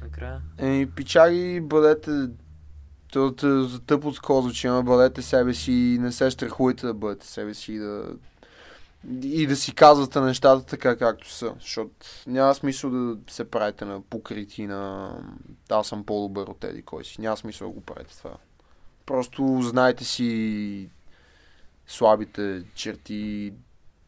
накрая. 0.02 0.42
Еми, 0.58 0.90
пичаги, 0.90 1.60
бъдете 1.60 2.10
за 3.42 3.80
тъпо 3.86 4.12
такова 4.12 4.42
звучи, 4.42 4.66
ама 4.66 4.82
бъдете 4.82 5.22
себе 5.22 5.54
си 5.54 5.72
и 5.72 5.98
не 5.98 6.12
се 6.12 6.30
страхуйте 6.30 6.86
да 6.86 6.94
бъдете 6.94 7.26
себе 7.26 7.54
си 7.54 7.72
и 7.72 7.78
да, 7.78 8.04
и 9.22 9.46
да 9.46 9.56
си 9.56 9.74
казвате 9.74 10.20
нещата 10.20 10.66
така 10.66 10.96
както 10.96 11.30
са. 11.30 11.54
Защото 11.60 12.06
няма 12.26 12.54
смисъл 12.54 12.90
да 12.90 13.32
се 13.32 13.50
правите 13.50 13.84
на 13.84 14.00
покрити 14.00 14.66
на 14.66 15.12
аз 15.70 15.88
съм 15.88 16.04
по-добър 16.04 16.46
от 16.46 16.64
еди 16.64 16.82
кой 16.82 17.04
си. 17.04 17.20
Няма 17.20 17.36
смисъл 17.36 17.68
да 17.68 17.74
го 17.74 17.80
правите 17.80 18.18
това. 18.18 18.36
Просто 19.06 19.60
знайте 19.62 20.04
си 20.04 20.90
слабите 21.86 22.62
черти 22.74 23.52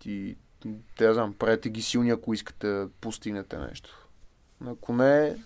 и 0.04 0.36
те 0.96 1.14
знам, 1.14 1.34
правете 1.34 1.68
ги 1.68 1.82
силни, 1.82 2.10
ако 2.10 2.34
искате 2.34 2.66
да 2.66 2.88
постигнете 3.00 3.58
нещо. 3.58 4.08
Ако 4.66 4.92
не, 4.92 5.36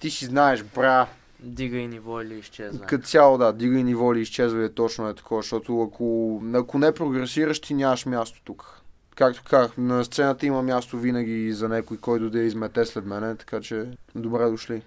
ти 0.00 0.10
си 0.10 0.24
знаеш, 0.24 0.62
бра, 0.62 1.08
Дига 1.40 1.76
и 1.78 1.86
ниво 1.86 2.22
или 2.22 2.34
изчезва. 2.34 2.86
като 2.86 3.06
цяло, 3.06 3.38
да, 3.38 3.52
дига 3.52 3.78
и 3.78 3.84
ниво 3.84 4.12
или 4.12 4.20
изчезва 4.20 4.64
е 4.64 4.68
точно 4.68 5.08
е 5.08 5.14
такова, 5.14 5.42
защото 5.42 5.82
ако, 5.82 6.40
ако 6.54 6.78
не 6.78 6.92
прогресираш, 6.92 7.60
ти 7.60 7.74
нямаш 7.74 8.06
място 8.06 8.40
тук. 8.44 8.82
Както 9.14 9.42
казах, 9.44 9.76
на 9.76 10.04
сцената 10.04 10.46
има 10.46 10.62
място 10.62 10.98
винаги 10.98 11.52
за 11.52 11.68
някой, 11.68 11.96
който 11.96 12.30
да 12.30 12.38
я 12.38 12.44
измете 12.44 12.84
след 12.84 13.04
мене, 13.04 13.36
така 13.36 13.60
че 13.60 13.86
добре 14.14 14.44
дошли. 14.44 14.82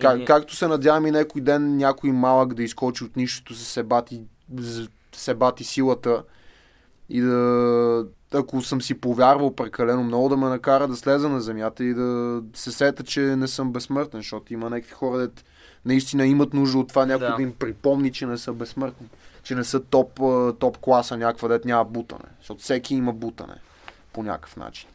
Как, 0.00 0.24
Както 0.26 0.56
се 0.56 0.66
надявам 0.68 1.06
и 1.06 1.10
някой 1.10 1.40
ден 1.40 1.76
някой 1.76 2.12
малък 2.12 2.54
да 2.54 2.62
изкочи 2.62 3.04
от 3.04 3.16
нищото, 3.16 3.54
се 3.54 3.64
себати, 3.64 4.22
з- 4.56 4.88
себати 5.12 5.64
силата 5.64 6.22
и 7.08 7.20
да, 7.20 8.06
ако 8.34 8.62
съм 8.62 8.82
си 8.82 8.94
повярвал 8.94 9.54
прекалено 9.54 10.02
много, 10.02 10.28
да 10.28 10.36
ме 10.36 10.48
накара 10.48 10.88
да 10.88 10.96
слеза 10.96 11.28
на 11.28 11.40
земята 11.40 11.84
и 11.84 11.94
да 11.94 12.42
се 12.54 12.72
сета, 12.72 13.04
че 13.04 13.20
не 13.20 13.48
съм 13.48 13.72
безсмъртен, 13.72 14.20
защото 14.20 14.52
има 14.52 14.70
някакви 14.70 14.92
хора, 14.92 15.18
дет 15.18 15.44
наистина 15.84 16.26
имат 16.26 16.54
нужда 16.54 16.78
от 16.78 16.88
това 16.88 17.06
някой 17.06 17.28
Да. 17.28 17.36
да. 17.36 17.42
им 17.42 17.52
припомни, 17.52 18.12
че 18.12 18.26
не 18.26 18.38
са 18.38 18.52
безсмъртни. 18.52 19.08
Че 19.42 19.54
не 19.54 19.64
са 19.64 19.80
топ, 19.80 20.20
топ 20.58 20.78
класа 20.78 21.16
някаква, 21.16 21.48
дет 21.48 21.64
няма 21.64 21.84
бутане. 21.84 22.24
Защото 22.38 22.62
всеки 22.62 22.94
има 22.94 23.12
бутане 23.12 23.54
по 24.12 24.22
някакъв 24.22 24.56
начин. 24.56 24.88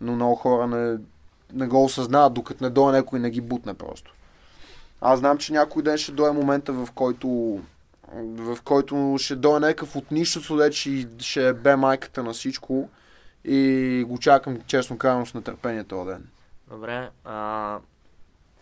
Но 0.00 0.14
много 0.14 0.34
хора 0.34 0.66
не, 0.66 0.98
не 1.52 1.66
го 1.66 1.84
осъзнават, 1.84 2.34
докато 2.34 2.64
не 2.64 2.70
дойде 2.70 2.98
някой 2.98 3.18
и 3.18 3.22
не 3.22 3.30
ги 3.30 3.40
бутне 3.40 3.74
просто. 3.74 4.14
Аз 5.00 5.18
знам, 5.18 5.38
че 5.38 5.52
някой 5.52 5.82
ден 5.82 5.98
ще 5.98 6.12
дойде 6.12 6.32
момента, 6.32 6.72
в 6.72 6.88
който 6.94 7.60
в 8.14 8.58
който 8.64 9.16
ще 9.18 9.36
дойде 9.36 9.66
някакъв 9.66 9.96
от 9.96 10.10
нищото, 10.10 10.56
де 10.56 10.72
ще, 10.72 11.08
ще 11.18 11.52
бе 11.52 11.76
майката 11.76 12.22
на 12.22 12.32
всичко 12.32 12.88
и 13.44 14.04
го 14.08 14.18
чакам, 14.18 14.60
честно 14.66 14.98
казвам, 14.98 15.26
с 15.26 15.34
нетърпение 15.34 15.84
този 15.84 16.10
ден. 16.10 16.28
Добре. 16.70 17.10
А, 17.24 17.78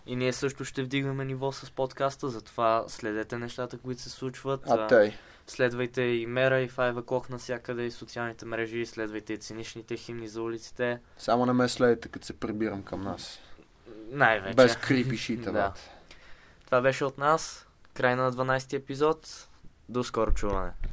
и 0.06 0.16
ние 0.16 0.32
също 0.32 0.64
ще 0.64 0.82
вдигнем 0.82 1.26
ниво 1.26 1.52
с 1.52 1.70
подкаста, 1.70 2.28
затова 2.28 2.84
следете 2.88 3.38
нещата, 3.38 3.78
които 3.78 4.02
се 4.02 4.10
случват. 4.10 4.60
А 4.68 4.86
тъй. 4.86 5.12
Следвайте 5.46 6.02
и 6.02 6.26
Мера, 6.26 6.60
и 6.60 6.70
Five 6.70 7.00
O'Clock 7.00 7.30
навсякъде, 7.30 7.82
и 7.82 7.90
социалните 7.90 8.46
мрежи, 8.46 8.86
следвайте 8.86 9.32
и 9.32 9.38
циничните 9.38 9.96
химни 9.96 10.28
за 10.28 10.42
улиците. 10.42 11.00
Само 11.18 11.46
не 11.46 11.52
ме 11.52 11.68
следите, 11.68 12.08
като 12.08 12.26
се 12.26 12.32
прибирам 12.32 12.82
към 12.82 13.00
нас. 13.00 13.40
Най-вече. 14.10 14.54
Без 14.54 14.76
крипи 14.76 15.16
шита, 15.16 15.42
Да. 15.52 15.52
да. 15.52 15.72
Това 16.66 16.80
беше 16.80 17.04
от 17.04 17.18
нас. 17.18 17.66
Край 17.94 18.16
на 18.16 18.30
12 18.30 18.74
епизод. 18.74 19.48
До 19.88 20.04
скоро 20.04 20.32
чуване. 20.32 20.72